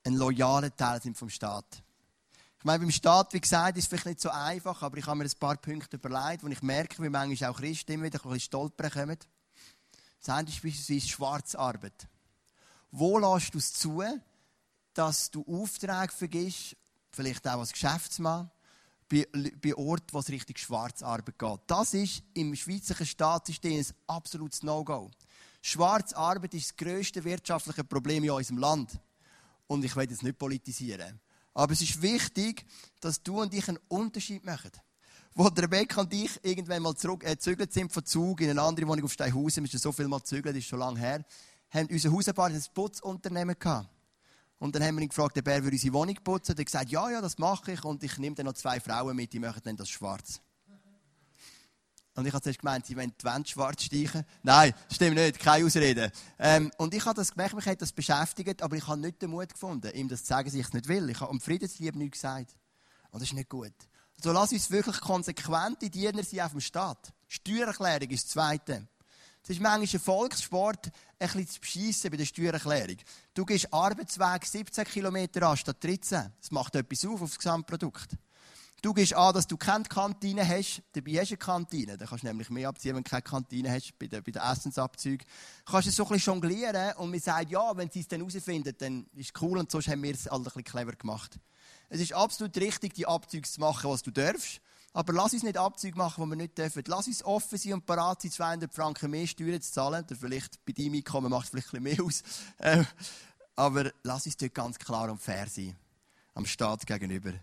ein 0.04 0.14
loyaler 0.14 0.76
Teil 0.76 1.02
sind 1.02 1.18
vom 1.18 1.30
Staat. 1.32 1.82
Ich 2.60 2.66
meine, 2.66 2.82
beim 2.82 2.92
Staat, 2.92 3.34
wie 3.34 3.42
gesagt, 3.42 3.80
ist 3.80 3.86
es 3.86 3.90
vielleicht 3.90 4.06
nicht 4.06 4.22
so 4.22 4.30
einfach, 4.30 4.84
aber 4.84 5.00
ich 5.00 5.08
habe 5.08 5.18
mir 5.18 5.26
ein 5.26 5.40
paar 5.40 5.58
Punkte 5.58 5.98
überlegt, 5.98 6.44
wo 6.44 6.48
ich 6.50 6.62
merke, 6.62 7.02
wie 7.02 7.10
manchmal 7.10 7.50
auch 7.50 7.58
Christen 7.58 7.94
immer 7.94 8.06
wieder 8.06 8.20
ein 8.20 8.30
bisschen 8.30 8.42
stolpern 8.42 8.92
kommen. 8.92 9.18
Das 10.20 10.30
eine 10.30 10.50
ist 10.50 10.62
beispielsweise 10.62 11.08
Schwarzarbeit. 11.08 12.08
Wo 12.98 13.20
lässt 13.20 13.54
du 13.54 13.58
es 13.58 13.74
zu, 13.74 14.02
dass 14.94 15.30
du 15.30 15.44
Aufträge 15.46 16.14
vergisst, 16.14 16.78
vielleicht 17.12 17.46
auch 17.46 17.60
als 17.60 17.74
Geschäftsmann, 17.74 18.50
bei, 19.10 19.28
bei 19.62 19.76
Orten, 19.76 20.14
wo 20.14 20.20
es 20.20 20.30
richtig 20.30 20.60
Schwarzarbeit 20.60 21.38
geht? 21.38 21.60
Das 21.68 21.94
ist 21.94 22.24
im 22.36 22.56
schweizerischen 22.56 23.08
Staatssystem 23.08 23.80
ein 23.80 23.86
absolutes 24.08 24.64
No-Go. 24.64 25.12
Schwarzarbeit 25.62 26.54
ist 26.54 26.70
das 26.70 26.78
grösste 26.78 27.22
wirtschaftliche 27.26 27.84
Problem 27.84 28.24
in 28.24 28.32
unserem 28.32 28.60
Land. 28.60 28.98
Und 29.68 29.84
ich 29.84 29.94
will 29.98 30.10
es 30.10 30.22
nicht 30.22 30.38
politisieren. 30.38 31.20
Aber 31.54 31.74
es 31.74 31.82
ist 31.82 32.02
wichtig, 32.02 32.66
dass 33.02 33.22
du 33.22 33.42
und 33.42 33.54
ich 33.54 33.68
einen 33.68 33.80
Unterschied 33.90 34.46
machen. 34.46 34.72
Wo 35.34 35.48
Rebecca 35.48 36.00
und 36.00 36.14
ich 36.14 36.32
irgendwann 36.44 36.82
mal 36.82 36.96
zurück, 36.96 37.26
äh, 37.26 37.36
sind 37.38 37.92
von 37.92 38.06
Zug 38.06 38.40
in 38.40 38.52
eine 38.52 38.62
andere 38.62 38.88
Wohnung 38.88 39.04
auf 39.04 39.12
Steinhausen, 39.12 39.66
wir 39.66 39.70
sind 39.70 39.82
so 39.82 39.92
viel 39.92 40.08
mal 40.08 40.22
das 40.22 40.32
ist 40.32 40.66
schon 40.66 40.80
lange 40.80 40.98
her, 40.98 41.26
haben 41.76 41.88
unser 41.92 42.12
Hausbauer 42.12 42.48
ein 42.48 42.64
Putzunternehmen 42.74 43.56
gehabt. 43.58 43.90
Und 44.58 44.74
dann 44.74 44.84
haben 44.84 44.96
wir 44.96 45.04
ihn 45.04 45.10
gefragt, 45.10 45.38
ob 45.38 45.48
er 45.48 45.62
unsere 45.64 45.94
Wohnung 45.94 46.16
putzen 46.24 46.50
würde. 46.50 46.62
Er 46.62 46.62
hat 46.62 46.66
gesagt, 46.66 46.90
ja, 46.90 47.10
ja, 47.10 47.22
das 47.22 47.38
mache 47.38 47.74
ich. 47.74 47.84
Und 47.84 48.04
ich 48.04 48.18
nehme 48.18 48.36
dann 48.36 48.46
noch 48.46 48.54
zwei 48.54 48.80
Frauen 48.80 49.16
mit, 49.16 49.34
die 49.34 49.40
machen 49.40 49.62
dann 49.64 49.76
das 49.76 49.90
schwarz. 49.90 50.42
Und 52.16 52.26
ich 52.26 52.34
habe 52.34 52.42
zuerst 52.42 52.60
gemeint, 52.60 52.86
sie 52.86 52.96
wollen 52.96 53.14
die 53.20 53.26
Wände 53.26 53.50
schwarz 53.50 53.84
streichen. 53.84 54.24
Nein, 54.42 54.74
stimmt 54.90 55.16
nicht, 55.16 55.38
keine 55.38 55.66
Ausrede. 55.66 56.12
Ähm, 56.40 56.72
und 56.78 56.94
ich 56.94 57.06
habe 57.06 57.16
das 57.16 57.32
gemerkt, 57.32 57.56
mich 57.56 57.66
hat 57.66 57.82
das 57.82 57.92
beschäftigt, 57.92 58.62
aber 58.62 58.78
ich 58.78 58.88
habe 58.88 59.02
nicht 59.02 59.22
den 59.22 59.32
Mut 59.32 59.50
gefunden, 59.50 59.92
ihm 59.94 60.08
das 60.08 60.22
zu 60.22 60.28
sagen, 60.28 60.46
dass 60.46 60.54
ich 60.54 60.66
es 60.66 60.74
nicht 60.74 60.88
will. 60.88 61.10
Ich 61.10 61.20
habe 61.20 61.30
um 61.30 61.42
Friedensliebe 61.42 61.98
nichts 61.98 62.22
gesagt. 62.22 62.58
Und 63.12 63.22
das 63.22 63.30
ist 63.30 63.34
nicht 63.36 63.50
gut. 63.50 63.74
So 64.24 64.32
lass 64.32 64.54
uns 64.54 64.72
wirklich 64.72 65.02
konsequente 65.02 65.90
Diener 65.90 66.24
sein 66.24 66.40
auf 66.40 66.52
dem 66.52 66.62
Staat. 66.62 67.14
Steuererklärung 67.28 68.10
ist 68.10 68.26
das 68.26 68.32
Zweite. 68.32 68.88
Es 69.48 69.52
ist 69.52 69.62
manchmal 69.62 69.88
ein 69.88 70.00
Volkssport, 70.00 70.88
ein 71.20 71.28
bisschen 71.28 71.48
zu 71.48 71.60
beschissen 71.60 72.10
bei 72.10 72.18
der 72.18 72.26
Steuererklärung. 72.26 72.98
Du 73.36 73.46
gehst 73.46 73.72
Arbeitsweg 73.72 74.44
17 74.44 74.86
Kilometer 74.86 75.48
an 75.48 75.56
statt 75.56 75.84
13. 75.84 76.34
Das 76.42 76.50
macht 76.50 76.74
etwas 76.74 77.06
auf 77.06 77.22
auf 77.22 77.30
das 77.30 77.38
Gesamtprodukt. 77.38 78.18
Du 78.82 78.92
gehst 78.92 79.14
an, 79.14 79.36
dass 79.36 79.46
du 79.46 79.56
keine 79.56 79.84
Kantine 79.84 80.48
hast. 80.48 80.82
Dabei 80.94 81.20
hast 81.20 81.30
du 81.30 81.36
eine 81.36 81.38
Kantine. 81.38 81.96
Dann 81.96 82.08
kannst 82.08 82.24
du 82.24 82.28
nämlich 82.28 82.50
mehr 82.50 82.70
abziehen, 82.70 82.96
wenn 82.96 83.04
du 83.04 83.10
keine 83.12 83.22
Kantine 83.22 83.72
hast, 83.72 83.94
bei 84.00 84.08
den, 84.08 84.24
bei 84.24 84.32
den 84.32 84.42
Essensabzügen. 84.42 85.28
Du 85.64 85.72
kannst 85.72 85.90
es 85.90 85.96
so 85.96 86.06
ein 86.06 86.10
bisschen 86.10 86.34
jonglieren 86.34 86.94
und 86.94 87.14
wir 87.14 87.20
sagen, 87.20 87.48
ja, 87.52 87.78
wenn 87.78 87.92
sie 87.92 88.00
es 88.00 88.08
dann 88.08 88.22
herausfinden, 88.22 88.74
dann 88.76 89.06
ist 89.14 89.36
es 89.36 89.42
cool 89.44 89.60
und 89.60 89.70
sonst 89.70 89.90
haben 89.90 90.02
wir 90.02 90.16
es 90.16 90.28
alle 90.28 90.40
ein 90.40 90.44
bisschen 90.46 90.64
clever 90.64 90.94
gemacht. 90.94 91.38
Es 91.90 92.02
ist 92.02 92.14
absolut 92.14 92.58
richtig, 92.58 92.96
die 92.96 93.06
Abzüge 93.06 93.48
zu 93.48 93.62
machen, 93.62 93.92
was 93.92 94.02
du 94.02 94.10
darfst. 94.10 94.60
Aber 94.96 95.12
lass 95.12 95.34
uns 95.34 95.44
nicht 95.44 95.58
Abzüge 95.58 95.98
machen, 95.98 96.24
die 96.24 96.30
wir 96.30 96.36
nicht 96.38 96.58
dürfen. 96.58 96.82
Lass 96.88 97.08
uns 97.08 97.22
offen 97.22 97.58
sein 97.58 97.74
und 97.74 97.86
parat 97.86 98.22
sein, 98.22 98.32
200 98.32 98.74
Franken 98.74 99.12
mehr 99.12 99.28
Steuern 99.28 99.62
zu 99.62 99.70
zahlen. 99.70 100.06
Oder 100.06 100.16
vielleicht 100.16 100.64
bei 100.64 100.72
deinem 100.72 100.94
Einkommen 100.94 101.30
macht 101.30 101.44
es 101.44 101.50
vielleicht 101.50 101.74
ein 101.74 101.84
mehr 101.84 102.02
aus. 102.02 102.24
Ähm, 102.62 102.88
aber 103.58 103.92
lass 104.04 104.26
uns 104.26 104.38
dort 104.38 104.54
ganz 104.54 104.80
klar 104.80 105.12
und 105.12 105.22
fair 105.22 105.48
sein. 105.50 105.76
Am 106.34 106.46
Staat 106.46 106.88
gegenüber. 106.88 107.34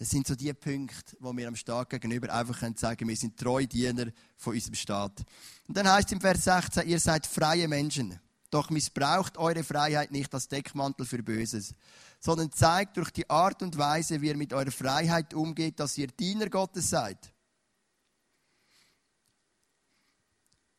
Das 0.00 0.10
sind 0.10 0.26
so 0.26 0.34
die 0.34 0.52
Punkte, 0.52 1.16
wo 1.20 1.32
wir 1.32 1.46
am 1.46 1.54
Staat 1.54 1.90
gegenüber 1.90 2.34
einfach 2.34 2.58
sagen 2.58 2.96
können, 2.96 3.08
wir 3.08 3.16
sind 3.16 3.38
treue 3.38 3.68
Diener 3.68 4.06
von 4.36 4.54
unserem 4.54 4.74
Staat. 4.74 5.22
Und 5.68 5.76
dann 5.76 5.88
heißt 5.88 6.10
im 6.10 6.20
Vers 6.20 6.42
16, 6.42 6.88
ihr 6.88 6.98
seid 6.98 7.24
freie 7.24 7.68
Menschen. 7.68 8.18
Doch 8.56 8.70
missbraucht 8.70 9.36
eure 9.36 9.62
Freiheit 9.62 10.12
nicht 10.12 10.32
als 10.32 10.48
Deckmantel 10.48 11.04
für 11.04 11.22
Böses, 11.22 11.74
sondern 12.18 12.50
zeigt 12.52 12.96
durch 12.96 13.10
die 13.10 13.28
Art 13.28 13.62
und 13.62 13.76
Weise, 13.76 14.22
wie 14.22 14.28
ihr 14.28 14.36
mit 14.38 14.54
eurer 14.54 14.70
Freiheit 14.70 15.34
umgeht, 15.34 15.78
dass 15.78 15.98
ihr 15.98 16.06
Diener 16.06 16.48
Gottes 16.48 16.88
seid. 16.88 17.18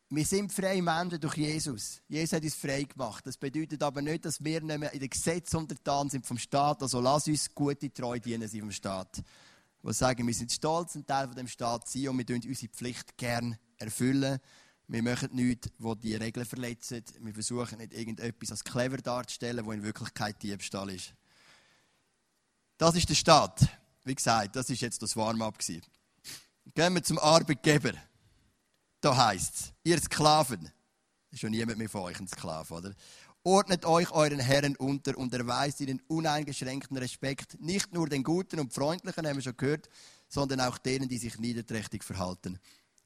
Wir 0.08 0.26
sind 0.26 0.52
freie 0.52 0.82
Menschen 0.82 1.20
durch 1.20 1.36
Jesus. 1.36 2.02
Jesus 2.08 2.32
hat 2.32 2.42
uns 2.42 2.56
frei 2.56 2.82
gemacht. 2.82 3.24
Das 3.24 3.36
bedeutet 3.36 3.80
aber 3.80 4.02
nicht, 4.02 4.24
dass 4.24 4.42
wir 4.42 4.60
nicht 4.60 4.78
mehr 4.80 4.92
in 4.92 4.98
den 4.98 5.10
Gesetzen 5.10 5.58
untertan 5.58 6.10
sind 6.10 6.26
vom 6.26 6.36
Staat. 6.36 6.82
Also 6.82 7.00
lass 7.00 7.28
uns 7.28 7.54
gute, 7.54 7.92
treue 7.92 8.18
Diener 8.18 8.48
sein 8.48 8.62
vom 8.62 8.72
Staat. 8.72 9.22
Die 9.84 9.92
sagen, 9.92 10.26
wir 10.26 10.34
sind 10.34 10.50
stolz, 10.50 10.96
ein 10.96 11.06
Teil 11.06 11.28
von 11.28 11.36
dem 11.36 11.46
Staat 11.46 11.86
zu 11.86 11.96
sein 11.96 12.08
und 12.08 12.18
wir 12.18 12.26
tun 12.26 12.40
unsere 12.44 12.72
Pflicht 12.72 13.16
gern 13.16 13.56
erfüllen. 13.76 14.40
Wir 14.90 15.02
machen 15.02 15.28
nichts, 15.34 15.68
wo 15.78 15.94
die 15.94 16.14
Regeln 16.14 16.46
verletzen. 16.46 17.04
Wir 17.20 17.34
versuchen 17.34 17.76
nicht 17.76 17.92
irgendetwas 17.92 18.50
als 18.50 18.64
clever 18.64 18.96
darzustellen, 18.96 19.64
wo 19.66 19.72
in 19.72 19.82
Wirklichkeit 19.82 20.42
Diebstahl 20.42 20.88
ist. 20.88 21.12
Das 22.78 22.94
ist 22.94 23.08
der 23.10 23.14
Staat. 23.14 23.68
Wie 24.04 24.14
gesagt, 24.14 24.56
das 24.56 24.70
ist 24.70 24.80
jetzt 24.80 25.02
das 25.02 25.14
Warm-up. 25.14 25.58
Gehen 25.58 26.94
wir 26.94 27.02
zum 27.02 27.18
Arbeitgeber. 27.18 27.92
Da 29.02 29.14
heißt 29.14 29.54
es, 29.54 29.72
ihr 29.84 29.98
Sklaven, 30.00 30.70
ist 31.30 31.40
schon 31.40 31.50
niemand 31.50 31.76
mehr 31.76 31.90
von 31.90 32.02
euch 32.02 32.18
ein 32.18 32.26
Sklave, 32.26 32.72
oder? 32.72 32.94
Ordnet 33.44 33.84
euch 33.84 34.10
euren 34.10 34.40
Herren 34.40 34.74
unter 34.76 35.16
und 35.16 35.32
erweist 35.34 35.80
ihnen 35.80 36.00
uneingeschränkten 36.08 36.96
Respekt, 36.96 37.60
nicht 37.60 37.92
nur 37.92 38.08
den 38.08 38.22
Guten 38.22 38.58
und 38.58 38.72
Freundlichen, 38.72 39.26
haben 39.26 39.36
wir 39.36 39.42
schon 39.42 39.56
gehört, 39.56 39.88
sondern 40.28 40.60
auch 40.60 40.78
denen, 40.78 41.08
die 41.08 41.18
sich 41.18 41.38
niederträchtig 41.38 42.02
verhalten. 42.04 42.58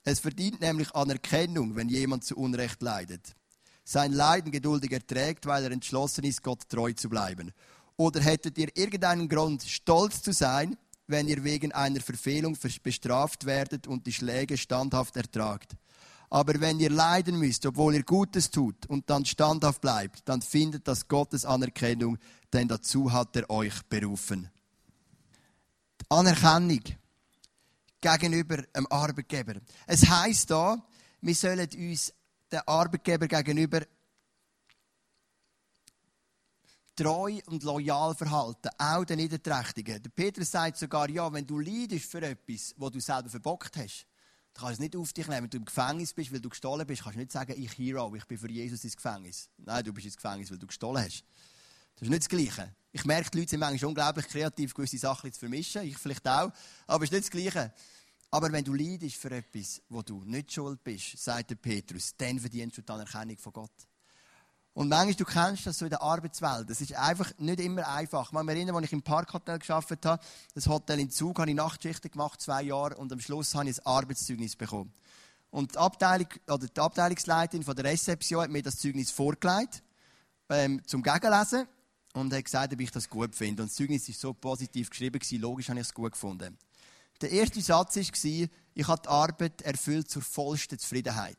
Es 0.04 0.20
verdient 0.20 0.60
nämlich 0.60 0.94
Anerkennung, 0.94 1.76
wenn 1.76 1.88
jemand 1.88 2.24
zu 2.24 2.36
Unrecht 2.36 2.82
leidet. 2.82 3.34
Sein 3.84 4.12
Leiden 4.12 4.50
geduldig 4.50 4.92
erträgt, 4.92 5.46
weil 5.46 5.64
er 5.64 5.70
entschlossen 5.70 6.24
ist, 6.24 6.42
Gott 6.42 6.68
treu 6.68 6.92
zu 6.92 7.08
bleiben. 7.08 7.52
Oder 7.96 8.20
hättet 8.20 8.58
ihr 8.58 8.68
irgendeinen 8.76 9.28
Grund, 9.28 9.62
stolz 9.62 10.22
zu 10.22 10.32
sein, 10.32 10.76
wenn 11.06 11.28
ihr 11.28 11.44
wegen 11.44 11.72
einer 11.72 12.00
Verfehlung 12.00 12.56
bestraft 12.82 13.44
werdet 13.44 13.86
und 13.86 14.06
die 14.06 14.12
Schläge 14.12 14.56
standhaft 14.56 15.16
ertragt? 15.16 15.76
Aber 16.30 16.60
wenn 16.60 16.80
ihr 16.80 16.90
leiden 16.90 17.38
müsst, 17.38 17.66
obwohl 17.66 17.94
ihr 17.94 18.04
Gutes 18.04 18.50
tut 18.50 18.86
und 18.86 19.10
dann 19.10 19.26
standhaft 19.26 19.82
bleibt, 19.82 20.26
dann 20.28 20.40
findet 20.40 20.88
das 20.88 21.06
Gottes 21.06 21.44
Anerkennung, 21.44 22.16
denn 22.52 22.68
dazu 22.68 23.12
hat 23.12 23.36
er 23.36 23.50
euch 23.50 23.82
berufen. 23.90 24.48
Die 26.00 26.06
Anerkennung 26.08 26.80
gegenüber 28.02 28.62
einem 28.74 28.86
Arbeitgeber. 28.90 29.54
Es 29.86 30.06
heißt 30.06 30.50
da, 30.50 30.76
wir 31.22 31.34
sollen 31.34 31.68
uns 31.74 32.12
dem 32.50 32.60
Arbeitgeber 32.66 33.26
gegenüber 33.28 33.80
treu 36.94 37.38
und 37.46 37.62
loyal 37.62 38.14
verhalten, 38.14 38.68
auch 38.76 39.04
den 39.04 39.18
Niederträchtigen. 39.18 40.02
Der 40.02 40.10
Petrus 40.10 40.50
sagt 40.50 40.76
sogar, 40.76 41.08
ja, 41.08 41.32
wenn 41.32 41.46
du 41.46 41.58
leidest 41.58 42.10
für 42.10 42.20
etwas, 42.22 42.74
was 42.76 42.90
du 42.90 43.00
selber 43.00 43.30
verbockt 43.30 43.76
hast, 43.76 44.06
dann 44.52 44.64
kannst 44.64 44.68
du 44.68 44.72
es 44.72 44.80
nicht 44.80 44.96
auf 44.96 45.12
dich 45.12 45.26
nehmen. 45.28 45.44
Wenn 45.44 45.50
du 45.50 45.56
im 45.56 45.64
Gefängnis 45.64 46.12
bist, 46.12 46.32
weil 46.32 46.40
du 46.40 46.50
gestohlen 46.50 46.86
bist, 46.86 47.02
kannst 47.02 47.16
du 47.16 47.20
nicht 47.20 47.32
sagen, 47.32 47.54
ich 47.56 47.78
Hero, 47.78 48.14
ich 48.14 48.26
bin 48.26 48.36
für 48.36 48.50
Jesus 48.50 48.84
ins 48.84 48.96
Gefängnis. 48.96 49.48
Nein, 49.56 49.84
du 49.84 49.92
bist 49.94 50.06
ins 50.06 50.16
Gefängnis, 50.16 50.50
weil 50.50 50.58
du 50.58 50.66
gestohlen 50.66 51.02
hast. 51.02 51.24
Das 51.94 52.02
ist 52.02 52.10
nicht 52.10 52.22
das 52.22 52.28
Gleiche. 52.28 52.74
Ich 52.92 53.04
merke, 53.06 53.30
die 53.30 53.38
Leute 53.38 53.50
sind 53.50 53.60
manchmal 53.60 53.88
unglaublich 53.88 54.28
kreativ, 54.28 54.74
gewisse 54.74 54.98
Sachen 54.98 55.32
zu 55.32 55.40
vermischen. 55.40 55.82
Ich 55.82 55.96
vielleicht 55.96 56.28
auch. 56.28 56.52
Aber 56.86 57.04
es 57.04 57.10
ist 57.10 57.12
nicht 57.12 57.24
das 57.24 57.30
Gleiche. 57.30 57.72
Aber 58.30 58.52
wenn 58.52 58.64
du 58.64 58.74
leidest 58.74 59.16
für 59.16 59.30
etwas, 59.30 59.80
wo 59.88 60.02
du 60.02 60.22
nicht 60.24 60.52
schuld 60.52 60.82
bist, 60.84 61.18
sagt 61.18 61.50
der 61.50 61.56
Petrus, 61.56 62.14
dann 62.16 62.38
verdienst 62.38 62.76
du 62.78 62.82
die 62.82 62.92
Anerkennung 62.92 63.36
von 63.38 63.52
Gott. 63.52 63.72
Und 64.74 64.88
manchmal, 64.88 65.14
du 65.14 65.24
kennst 65.24 65.66
das 65.66 65.78
so 65.78 65.84
in 65.84 65.90
der 65.90 66.00
Arbeitswelt. 66.00 66.68
Das 66.68 66.80
ist 66.80 66.94
einfach 66.94 67.30
nicht 67.38 67.60
immer 67.60 67.86
einfach. 67.88 68.26
Ich 68.26 68.32
kann 68.34 68.46
mich 68.46 68.54
erinnern, 68.54 68.76
als 68.76 68.86
ich 68.86 68.92
im 68.92 69.02
Parkhotel 69.02 69.58
gearbeitet 69.58 70.06
habe, 70.06 70.24
das 70.54 70.66
Hotel 70.66 71.00
in 71.00 71.10
Zug, 71.10 71.38
habe 71.38 71.50
ich 71.50 71.56
Nachtschichten 71.56 72.10
gemacht, 72.10 72.40
zwei 72.40 72.62
Jahre, 72.62 72.96
und 72.96 73.12
am 73.12 73.20
Schluss 73.20 73.54
habe 73.54 73.68
ich 73.68 73.78
ein 73.78 73.86
Arbeitszeugnis 73.86 74.56
bekommen. 74.56 74.92
Und 75.50 75.74
die, 75.74 75.78
Abteilung, 75.78 76.28
oder 76.46 76.66
die 76.66 76.80
Abteilungsleiterin 76.80 77.62
von 77.64 77.76
der 77.76 77.84
Rezeption 77.84 78.44
hat 78.44 78.50
mir 78.50 78.62
das 78.62 78.76
Zeugnis 78.76 79.10
vorgelegt, 79.10 79.82
ähm, 80.48 80.82
zum 80.86 81.02
Gegenlesen, 81.02 81.66
und 82.12 82.32
hat 82.32 82.44
gesagt, 82.44 82.72
ob 82.72 82.80
ich 82.80 82.90
das 82.90 83.08
gut 83.08 83.34
finde. 83.34 83.62
Und 83.62 83.70
das 83.70 83.76
Zeugnis 83.76 84.08
war 84.08 84.14
so 84.14 84.34
positiv 84.34 84.90
geschrieben, 84.90 85.20
logisch 85.40 85.68
habe 85.68 85.80
ich 85.80 85.86
es 85.86 85.94
gut 85.94 86.12
gefunden. 86.12 86.56
Der 87.20 87.30
erste 87.30 87.60
Satz 87.60 87.96
war, 87.96 88.48
ich 88.74 88.88
habe 88.88 89.02
die 89.02 89.08
Arbeit 89.08 89.62
erfüllt 89.62 90.10
zur 90.10 90.22
vollsten 90.22 90.78
Zufriedenheit. 90.78 91.38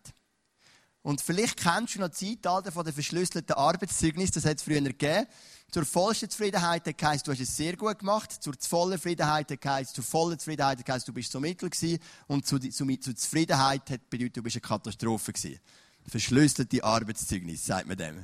Und 1.01 1.19
vielleicht 1.19 1.57
kennst 1.57 1.95
du 1.95 1.99
noch 1.99 2.07
die 2.07 2.37
Zeitalter 2.37 2.71
von 2.71 2.85
den 2.85 2.93
verschlüsselten 2.93 3.57
Arbeitszeugnis, 3.57 4.31
das 4.31 4.45
hat 4.45 4.57
es 4.57 4.63
früher 4.63 4.79
gegeben. 4.79 5.27
Zur 5.69 5.83
vollsten 5.83 6.29
Zufriedenheit 6.29 6.85
heisst, 7.01 7.27
du 7.27 7.31
hast 7.31 7.41
es 7.41 7.57
sehr 7.57 7.75
gut 7.75 7.99
gemacht. 7.99 8.31
Zur 8.31 8.53
vollen 8.57 8.93
Zufriedenheit 8.93 9.51
heisst, 9.65 9.95
zur 9.95 10.03
vollen 10.05 10.39
Zufriedenheit 10.39 10.87
heisst, 10.87 11.07
du 11.07 11.11
bist 11.11 11.31
so 11.31 11.41
mittel 11.41 11.69
gewesen. 11.69 11.99
Und 12.27 12.45
zu, 12.45 12.57
zu, 12.57 12.85
zu 12.97 13.13
Zufriedenheit 13.15 13.85
bedeutet, 14.09 14.37
du 14.37 14.43
bist 14.43 14.55
eine 14.55 14.61
Katastrophe 14.61 15.33
gewesen. 15.33 15.59
Verschlüsselte 16.07 16.81
Arbeitszeugnis, 16.81 17.65
sagt 17.65 17.87
man 17.87 17.97
dem. 17.97 18.23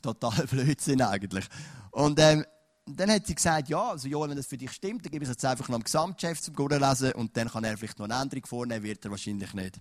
Total 0.00 0.46
Blödsinn 0.50 1.02
eigentlich. 1.02 1.46
Und, 1.90 2.18
ähm, 2.18 2.44
dann 2.86 3.10
hat 3.10 3.26
sie 3.26 3.34
gesagt, 3.34 3.68
ja, 3.68 3.90
also 3.90 4.08
Joel, 4.08 4.28
wenn 4.28 4.36
das 4.36 4.46
für 4.46 4.58
dich 4.58 4.70
stimmt, 4.72 5.04
dann 5.04 5.10
gebe 5.10 5.24
ich 5.24 5.30
es 5.30 5.36
jetzt 5.36 5.44
einfach 5.44 5.68
noch 5.68 5.78
dem 5.78 5.84
Gesamtchef 5.84 6.40
zum 6.40 6.54
lesen 6.68 7.12
und 7.12 7.34
dann 7.36 7.48
kann 7.48 7.64
er 7.64 7.78
vielleicht 7.78 7.98
noch 7.98 8.04
eine 8.04 8.20
Änderung 8.20 8.44
vornehmen, 8.44 8.84
wird 8.84 9.04
er 9.04 9.10
wahrscheinlich 9.10 9.54
nicht. 9.54 9.80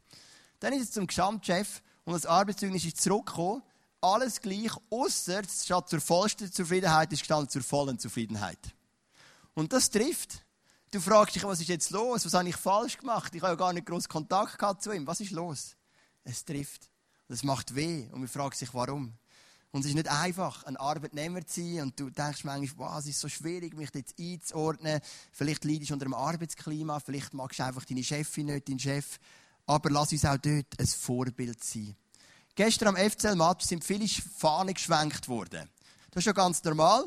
Dann 0.60 0.74
ist 0.74 0.84
es 0.84 0.92
zum 0.92 1.08
Gesamtchef 1.08 1.82
und 2.06 2.14
das 2.14 2.26
Arbeitszeugnis 2.26 2.86
ist 2.86 3.02
zurückgekommen. 3.02 3.62
Alles 4.00 4.40
gleich, 4.40 4.72
außer 4.90 5.42
statt 5.46 5.90
zur 5.90 6.02
vollsten 6.02 6.52
Zufriedenheit 6.52 7.12
ist 7.12 7.20
gestanden 7.20 7.50
zur 7.50 7.64
vollen 7.64 8.00
Zufriedenheit. 8.00 8.60
Und 9.54 9.74
das 9.74 9.90
trifft. 9.90 10.46
Du 10.92 11.00
fragst 11.00 11.36
dich, 11.36 11.44
was 11.44 11.60
ist 11.60 11.70
jetzt 11.70 11.90
los? 11.90 12.26
Was 12.26 12.34
habe 12.34 12.48
ich 12.48 12.56
falsch 12.56 12.98
gemacht? 12.98 13.34
Ich 13.34 13.42
habe 13.42 13.54
ja 13.54 13.56
gar 13.56 13.74
nicht 13.74 13.86
groß 13.86 14.08
Kontakt 14.08 14.60
gehabt 14.60 14.84
zu 14.84 14.92
ihm. 14.92 15.08
Was 15.08 15.20
ist 15.22 15.32
los? 15.32 15.76
Es 16.24 16.46
trifft. 16.46 16.90
Und 17.28 17.36
es 17.36 17.44
macht 17.44 17.76
weh. 17.76 18.08
Und 18.12 18.20
man 18.20 18.28
fragt 18.28 18.58
sich, 18.58 18.74
warum. 18.74 19.14
Und 19.74 19.82
es 19.82 19.88
ist 19.88 19.96
nicht 19.96 20.08
einfach, 20.08 20.64
ein 20.64 20.78
Arbeitnehmer 20.78 21.46
zu 21.46 21.60
sein. 21.60 21.82
Und 21.82 22.00
du 22.00 22.10
denkst 22.10 22.46
manchmal, 22.46 22.92
wow, 22.92 23.00
es 23.00 23.08
ist 23.08 23.20
so 23.20 23.28
schwierig, 23.28 23.76
mich 23.76 23.90
jetzt 23.94 24.18
einzuordnen. 24.18 25.02
Vielleicht 25.34 25.66
leidest 25.66 25.90
du 25.90 25.96
unter 25.96 26.06
einem 26.06 26.14
Arbeitsklima. 26.14 27.02
Vielleicht 27.02 27.34
magst 27.34 27.60
du 27.60 27.66
einfach 27.66 27.84
deine 27.84 28.04
Chefin 28.04 28.46
nicht, 28.46 28.70
deinen 28.70 28.80
Chef 28.80 29.20
aber 29.66 29.90
lass 29.90 30.12
uns 30.12 30.26
auch 30.26 30.38
dort 30.38 30.80
ein 30.80 30.88
Vorbild 30.88 31.64
sein. 31.64 31.96
Gestern 32.56 32.90
am 32.90 32.98
FCL-Match 32.98 33.66
sind 33.66 33.84
viele 33.84 34.08
Fahnen 34.08 34.74
geschwenkt 34.74 35.28
worden. 35.28 35.70
Das 36.12 36.22
ist 36.22 36.26
ja 36.26 36.34
ganz 36.34 36.64
normal. 36.64 37.06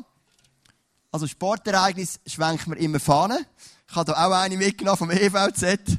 Also 1.13 1.27
Sportereignis 1.27 2.19
schwenkt 2.27 2.67
man 2.67 2.79
immer 2.79 2.99
Fahnen. 2.99 3.47
Ich 3.89 3.95
habe 3.95 4.13
da 4.13 4.27
auch 4.27 4.33
eine 4.33 4.57
mitgenommen 4.57 4.99
vom 4.99 5.11
EVZ. 5.11 5.99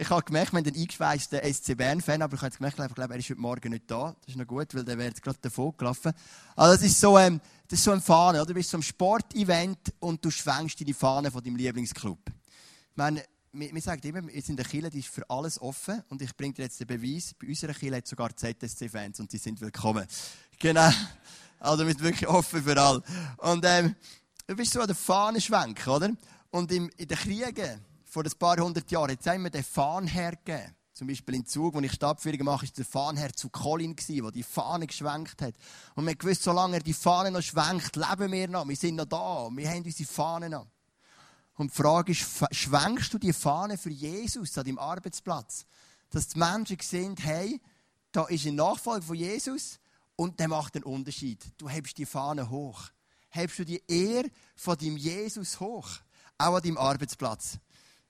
Ich 0.00 0.08
habe 0.08 0.22
gemerkt, 0.22 0.50
wir 0.54 0.60
haben 0.60 0.66
einen 0.66 0.74
eingeschweißten 0.74 1.40
SC 1.52 1.76
Bern-Fan, 1.76 2.22
aber 2.22 2.34
ich 2.34 2.40
habe 2.40 2.56
gemerkt, 2.56 2.78
ich 2.80 2.94
glaube, 2.94 3.12
er 3.12 3.20
ist 3.20 3.28
heute 3.28 3.38
Morgen 3.38 3.68
nicht 3.68 3.90
da. 3.90 4.16
Das 4.20 4.30
ist 4.30 4.36
noch 4.38 4.46
gut, 4.46 4.74
weil 4.74 4.82
der 4.82 4.96
wäre 4.96 5.08
jetzt 5.08 5.22
gerade 5.22 5.36
davon 5.42 5.76
gelaufen. 5.76 6.12
Also 6.56 6.74
das 6.74 6.82
ist 6.90 6.98
so, 6.98 7.18
ähm, 7.18 7.38
das 7.68 7.80
ist 7.80 7.84
so 7.84 7.90
eine 7.90 8.00
Fahne, 8.00 8.38
oder? 8.38 8.46
Du 8.46 8.54
bist 8.54 8.70
so 8.70 8.78
ein 8.78 8.82
Sportevent 8.82 9.92
und 9.98 10.24
du 10.24 10.30
schwenkst 10.30 10.80
die 10.80 10.94
Fahne 10.94 11.30
von 11.30 11.44
deinem 11.44 11.56
Lieblingsclub. 11.56 12.18
Ich 12.28 12.96
meine, 12.96 13.22
wir, 13.52 13.74
wir 13.74 13.82
sagen 13.82 14.00
immer, 14.08 14.26
wir 14.26 14.40
sind 14.40 14.58
eine 14.58 14.66
Kirche, 14.66 14.88
die 14.88 15.00
ist 15.00 15.08
für 15.08 15.28
alles 15.28 15.60
offen. 15.60 16.02
Und 16.08 16.22
ich 16.22 16.34
bringe 16.34 16.54
dir 16.54 16.62
jetzt 16.62 16.80
den 16.80 16.86
Beweis, 16.86 17.34
bei 17.38 17.48
unserer 17.48 17.74
Kirche 17.74 17.96
hat 17.96 18.06
sogar 18.06 18.34
ZSC-Fans 18.34 19.20
und 19.20 19.30
die 19.30 19.36
sind 19.36 19.60
willkommen. 19.60 20.06
Genau. 20.58 20.90
Also 21.58 21.86
wir 21.86 21.92
sind 21.92 22.02
wirklich 22.02 22.26
offen 22.26 22.62
für 22.62 22.80
alle. 22.80 23.02
Und 23.36 23.66
ähm, 23.66 23.94
du 24.46 24.56
bist 24.56 24.72
so 24.72 24.80
an 24.80 24.86
der 24.86 24.96
Fahne 24.96 25.42
schwenken, 25.42 25.90
oder? 25.90 26.10
Und 26.52 26.72
im, 26.72 26.90
in 26.96 27.06
den 27.06 27.18
Kriegen 27.18 27.84
vor 28.10 28.24
ein 28.24 28.32
paar 28.38 28.56
hundert 28.58 28.90
Jahren 28.90 29.12
hat 29.12 29.20
es 29.24 29.34
immer 29.34 29.50
den 29.50 29.62
Fahnenherr 29.62 30.32
gegeben. 30.32 30.74
Zum 30.92 31.06
Beispiel 31.06 31.36
in 31.36 31.46
Zug, 31.46 31.74
wo 31.74 31.80
ich 31.80 31.92
Stadtführungen 31.92 32.44
mache, 32.44 32.64
ist 32.64 32.76
der 32.76 32.84
Fahnenherr 32.84 33.32
zu 33.32 33.48
Colin 33.48 33.94
der 33.96 34.32
die 34.32 34.42
Fahne 34.42 34.88
geschwenkt 34.88 35.40
hat. 35.40 35.54
Und 35.94 36.06
wir 36.06 36.16
gewusst, 36.16 36.42
solange 36.42 36.76
er 36.76 36.82
die 36.82 36.92
Fahne 36.92 37.30
noch 37.30 37.40
schwenkt, 37.40 37.94
leben 37.94 38.32
wir 38.32 38.48
noch. 38.48 38.68
Wir 38.68 38.76
sind 38.76 38.96
noch 38.96 39.04
da. 39.04 39.48
Wir 39.52 39.70
haben 39.70 39.84
unsere 39.84 40.08
Fahne 40.08 40.50
noch. 40.50 40.66
Und 41.54 41.70
die 41.70 41.76
Frage 41.76 42.12
ist, 42.12 42.26
schwenkst 42.50 43.14
du 43.14 43.18
die 43.18 43.32
Fahne 43.32 43.78
für 43.78 43.90
Jesus 43.90 44.58
an 44.58 44.64
deinem 44.64 44.78
Arbeitsplatz? 44.78 45.64
Dass 46.10 46.28
die 46.28 46.38
Menschen 46.38 46.78
sehen, 46.82 47.14
hey, 47.20 47.60
da 48.10 48.24
ist 48.24 48.44
ein 48.44 48.56
Nachfolger 48.56 49.06
von 49.06 49.16
Jesus 49.16 49.78
und 50.16 50.40
der 50.40 50.48
macht 50.48 50.74
einen 50.74 50.84
Unterschied. 50.84 51.44
Du 51.58 51.68
hebst 51.68 51.96
die 51.96 52.06
Fahne 52.06 52.50
hoch. 52.50 52.90
Hebst 53.28 53.60
du 53.60 53.64
die 53.64 53.82
Ehre 53.86 54.28
von 54.56 54.76
deinem 54.76 54.96
Jesus 54.96 55.60
hoch. 55.60 55.88
Auch 56.38 56.56
an 56.56 56.62
deinem 56.62 56.78
Arbeitsplatz. 56.78 57.58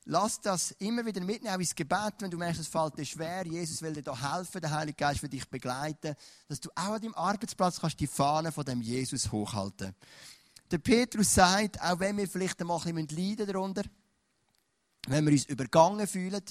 Lass 0.04 0.40
das 0.40 0.70
immer 0.72 1.04
wieder 1.04 1.20
mitnehmen, 1.20 1.54
auch 1.54 1.60
ins 1.60 1.74
Gebet, 1.74 2.14
wenn 2.20 2.30
du 2.30 2.38
merkst, 2.38 2.60
es 2.60 2.68
fällt 2.68 2.96
dir 2.96 3.04
schwer. 3.04 3.46
Jesus 3.46 3.82
will 3.82 3.92
dir 3.92 4.02
da 4.02 4.36
helfen, 4.36 4.60
der 4.60 4.70
Heilige 4.70 4.96
Geist 4.96 5.22
will 5.22 5.28
dich 5.28 5.48
begleiten, 5.48 6.14
dass 6.48 6.60
du 6.60 6.70
auch 6.70 6.94
an 6.94 7.02
deinem 7.02 7.14
Arbeitsplatz 7.14 7.80
kannst 7.80 8.00
die 8.00 8.06
Fahne 8.06 8.50
von 8.50 8.64
dem 8.64 8.80
Jesus 8.80 9.30
hochhalten. 9.30 9.94
Der 10.70 10.78
Petrus 10.78 11.34
sagt, 11.34 11.80
auch 11.82 11.98
wenn 11.98 12.16
wir 12.16 12.28
vielleicht 12.28 12.60
einmal 12.60 12.80
ein 12.84 12.94
bisschen 12.94 13.18
leiden 13.18 13.46
darunter, 13.46 13.82
wenn 15.06 15.24
wir 15.26 15.32
uns 15.32 15.44
übergangen 15.46 16.06
fühlen, 16.06 16.42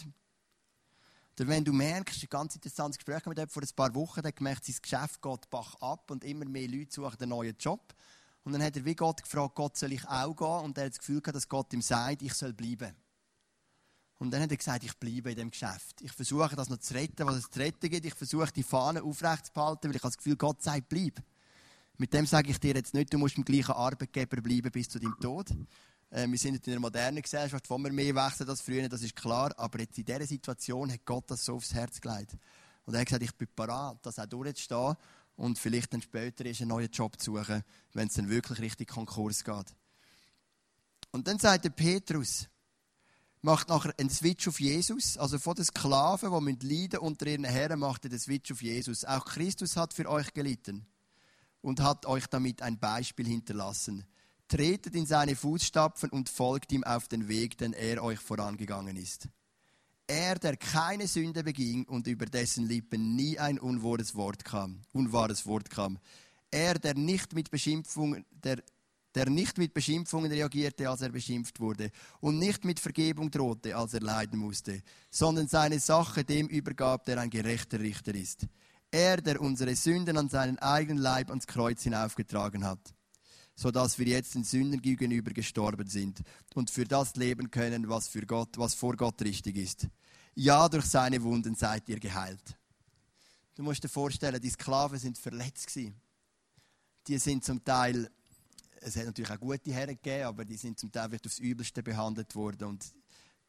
oder 1.40 1.48
wenn 1.48 1.64
du 1.64 1.72
merkst, 1.72 2.22
ein 2.22 2.30
ganz 2.30 2.56
interessantes 2.56 2.98
Gespräch 2.98 3.26
mit 3.26 3.40
ihm 3.40 3.48
vor 3.48 3.64
ein 3.64 3.70
paar 3.74 3.96
Wochen, 3.96 4.22
der 4.22 4.34
gemerkt, 4.34 4.66
sein 4.66 4.76
Geschäft 4.82 5.22
geht 5.22 5.50
bach 5.50 5.76
ab 5.76 6.12
und 6.12 6.26
immer 6.26 6.44
mehr 6.44 6.68
Leute 6.68 6.92
suchen 6.92 7.16
einen 7.22 7.30
neuen 7.30 7.56
Job. 7.58 7.96
Und 8.44 8.52
dann 8.52 8.62
hat 8.62 8.76
er 8.76 8.84
wie 8.84 8.96
Gott 8.96 9.24
gefragt, 9.24 9.56
Gott 9.56 9.78
soll 9.78 9.94
ich 9.94 10.06
auch 10.06 10.36
gehen? 10.36 10.66
Und 10.66 10.78
er 10.78 10.86
hat 10.86 10.92
das 10.92 11.00
Gefühl 11.00 11.22
gehabt, 11.22 11.38
dass 11.38 11.48
Gott 11.48 11.72
ihm 11.72 11.82
sagt, 11.82 12.22
ich 12.22 12.34
soll 12.34 12.52
bleiben. 12.52 12.94
Und 14.20 14.32
dann 14.32 14.42
hat 14.42 14.52
er 14.52 14.58
gesagt, 14.58 14.84
ich 14.84 14.96
bleibe 14.98 15.32
in 15.32 15.38
dem 15.38 15.52
Geschäft. 15.52 16.02
Ich 16.02 16.12
versuche 16.12 16.56
das 16.56 16.70
noch 16.70 16.78
zu 16.78 16.94
retten, 16.94 17.26
was 17.26 17.38
es 17.38 17.50
zu 17.50 17.58
retten 17.58 17.90
gibt. 17.90 18.06
Ich 18.06 18.14
versuche 18.14 18.52
die 18.52 18.64
Fahne 18.64 19.02
aufrecht 19.02 19.46
zu 19.46 19.54
behalten, 19.54 19.88
weil 19.88 19.96
ich 19.96 20.04
habe 20.04 20.10
das 20.12 20.18
Gefühl, 20.18 20.36
Gott 20.36 20.62
sagt, 20.62 20.90
bleib. 20.90 21.24
Mit 21.98 22.14
dem 22.14 22.26
sage 22.26 22.52
ich 22.52 22.60
dir 22.60 22.76
jetzt 22.76 22.94
nicht, 22.94 23.14
du 23.14 23.18
musst 23.18 23.38
im 23.38 23.46
gleichen 23.46 23.72
Arbeitgeber 23.72 24.42
bleiben 24.42 24.72
bis 24.72 24.90
zu 24.90 25.00
deinem 25.00 25.18
Tod. 25.20 25.50
Äh, 26.10 26.28
wir 26.28 26.38
sind 26.38 26.68
in 26.68 26.74
einer 26.74 26.82
modernen 26.82 27.22
Gesellschaft, 27.22 27.70
wo 27.70 27.78
wir 27.78 27.92
mehr 27.94 28.14
wechseln 28.14 28.50
als 28.50 28.62
früher, 28.62 28.90
das 28.90 29.04
ist 29.04 29.16
klar. 29.16 29.54
Aber 29.58 29.80
jetzt 29.80 29.98
in 29.98 30.06
dieser 30.06 30.26
Situation 30.26 30.92
hat 30.92 31.06
Gott 31.06 31.32
das 31.32 31.46
so 31.46 31.56
aufs 31.56 31.74
Herz 31.74 32.02
gelegt. 32.02 32.36
Und 32.86 32.96
er 32.96 33.02
hat 33.02 33.08
gesagt, 33.08 33.24
ich 33.24 33.36
bin 33.36 33.48
bereit, 33.56 33.98
das 34.02 34.20
auch 34.20 34.26
durchzustehen 34.26 34.96
und 35.38 35.58
vielleicht 35.58 35.94
dann 35.94 36.02
später 36.02 36.44
einen 36.44 36.68
neuen 36.68 36.92
Job 36.92 37.20
zu 37.22 37.36
suchen, 37.36 37.64
wenn 37.94 38.08
es 38.08 38.16
dann 38.16 38.30
wirklich 38.30 38.60
richtig 38.60 38.90
Konkurs 38.90 39.46
geht. 39.46 39.76
Und 41.12 41.28
dann 41.28 41.40
sagt 41.40 41.64
der 41.64 41.70
Petrus, 41.70 42.50
macht 43.42 43.70
nachher 43.70 43.94
einen 43.98 44.10
Switch 44.10 44.48
auf 44.48 44.60
Jesus. 44.60 45.18
Also 45.18 45.40
von 45.40 45.56
den 45.56 45.66
Sklaven, 45.66 46.60
die 46.60 46.68
leiden 46.68 47.00
unter 47.00 47.28
ihren 47.28 47.46
Herren, 47.46 47.80
macht 47.80 48.06
er 48.06 48.10
den 48.10 48.20
Switch 48.20 48.52
auf 48.52 48.62
Jesus. 48.62 49.06
Auch 49.06 49.26
Christus 49.26 49.78
hat 49.78 49.94
für 49.94 50.10
euch 50.10 50.34
gelitten 50.34 50.86
und 51.62 51.82
hat 51.82 52.06
euch 52.06 52.28
damit 52.28 52.62
ein 52.62 52.80
Beispiel 52.80 53.28
hinterlassen. 53.28 54.06
Tretet 54.48 54.96
in 54.96 55.06
seine 55.06 55.36
Fußstapfen 55.36 56.10
und 56.10 56.30
folgt 56.30 56.72
ihm 56.72 56.84
auf 56.84 57.08
den 57.08 57.28
Weg, 57.28 57.58
den 57.58 57.74
er 57.74 58.04
euch 58.04 58.20
vorangegangen 58.20 58.98
ist. 58.98 59.30
Er, 60.08 60.40
der 60.40 60.58
keine 60.58 61.08
Sünde 61.08 61.44
beging 61.44 61.86
und 61.86 62.08
über 62.08 62.26
dessen 62.26 62.68
Lippen 62.68 63.16
nie 63.16 63.38
ein 63.38 63.60
unwahres 63.60 64.16
Wort 64.16 64.44
kam, 64.44 64.82
unwahres 64.92 65.46
Wort 65.46 65.70
kam. 65.70 66.00
Er, 66.50 66.80
der 66.80 66.96
nicht 66.96 67.34
mit 67.34 67.52
Beschimpfungen, 67.52 68.26
der, 68.32 68.64
der 69.16 69.30
nicht 69.30 69.58
mit 69.58 69.74
Beschimpfungen 69.74 70.32
reagierte, 70.32 70.90
als 70.90 71.02
er 71.02 71.10
beschimpft 71.10 71.60
wurde, 71.60 71.92
und 72.20 72.38
nicht 72.38 72.64
mit 72.66 72.80
Vergebung 72.80 73.32
drohte, 73.32 73.76
als 73.76 73.94
er 73.94 74.02
leiden 74.02 74.40
musste, 74.40 74.82
sondern 75.10 75.48
seine 75.48 75.80
Sache 75.80 76.24
dem 76.24 76.48
übergab, 76.48 77.06
der 77.06 77.20
ein 77.20 77.30
gerechter 77.30 77.80
Richter 77.80 78.14
ist. 78.14 78.46
Er, 78.92 79.18
der 79.18 79.42
unsere 79.42 79.76
Sünden 79.76 80.18
an 80.18 80.30
seinen 80.30 80.60
eigenen 80.60 81.02
Leib 81.02 81.30
ans 81.30 81.48
Kreuz 81.48 81.84
hinaufgetragen 81.84 82.66
hat, 82.66 82.94
so 83.56 83.72
dass 83.72 84.00
wir 84.00 84.08
jetzt 84.08 84.36
den 84.36 84.44
Sündern 84.44 84.82
gegenüber 84.82 85.32
gestorben 85.32 85.88
sind 85.88 86.22
und 86.56 86.70
für 86.70 86.86
das 86.86 87.16
leben 87.16 87.52
können, 87.52 87.90
was 87.90 88.08
für 88.08 88.26
Gott, 88.26 88.58
was 88.58 88.74
vor 88.74 88.96
Gott 88.96 89.22
richtig 89.22 89.58
ist. 89.58 89.88
Ja, 90.36 90.70
durch 90.70 90.86
seine 90.86 91.22
Wunden 91.22 91.56
seid 91.56 91.90
ihr 91.90 92.00
geheilt. 92.00 92.58
Du 93.56 93.64
musst 93.64 93.84
dir 93.84 93.90
vorstellen, 93.90 94.40
die 94.42 94.50
Sklaven 94.50 94.98
sind 94.98 95.18
verletzt. 95.18 95.78
Die 97.08 97.18
sind 97.18 97.44
zum 97.44 97.62
Teil, 97.64 98.10
es 98.82 98.96
hat 98.96 99.06
natürlich 99.06 99.32
auch 99.32 99.40
gute 99.40 99.72
Herren 99.72 99.96
gegeben, 99.96 100.26
aber 100.26 100.46
die 100.46 100.58
sind 100.58 100.80
zum 100.80 100.92
Teil 100.92 101.10
aufs 101.26 101.40
Übelste 101.40 101.84
behandelt 101.84 102.34
worden. 102.36 102.68
Und 102.70 102.94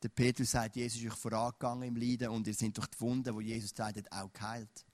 der 0.02 0.08
Petrus 0.08 0.50
sagt, 0.52 0.76
Jesus 0.76 1.00
ist 1.00 1.12
euch 1.12 1.18
vorangegangen 1.18 1.88
im 1.88 1.96
Leiden 1.96 2.28
und 2.28 2.46
ihr 2.46 2.54
seid 2.54 2.76
durch 2.76 2.86
die 2.88 3.00
Wunden, 3.00 3.34
wo 3.34 3.40
Jesus 3.40 3.72
sagt, 3.74 4.12
auch 4.12 4.32
geheilt. 4.32 4.84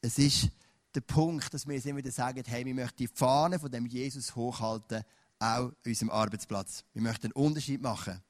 Es 0.00 0.18
ist 0.18 0.48
der 0.94 1.00
Punkt, 1.00 1.52
dass 1.54 1.66
wir 1.66 1.84
immer 1.86 1.98
wieder 1.98 2.10
sagen, 2.10 2.42
hey, 2.46 2.64
wir 2.64 2.74
möchten 2.74 2.98
die 2.98 3.08
Fahne 3.08 3.58
von 3.58 3.70
dem 3.70 3.86
Jesus 3.86 4.36
hochhalten, 4.36 5.02
auch 5.38 5.68
an 5.68 5.76
unserem 5.86 6.10
Arbeitsplatz. 6.10 6.84
Wir 6.92 7.02
möchten 7.02 7.26
einen 7.26 7.32
Unterschied 7.32 7.80
machen. 7.80 8.22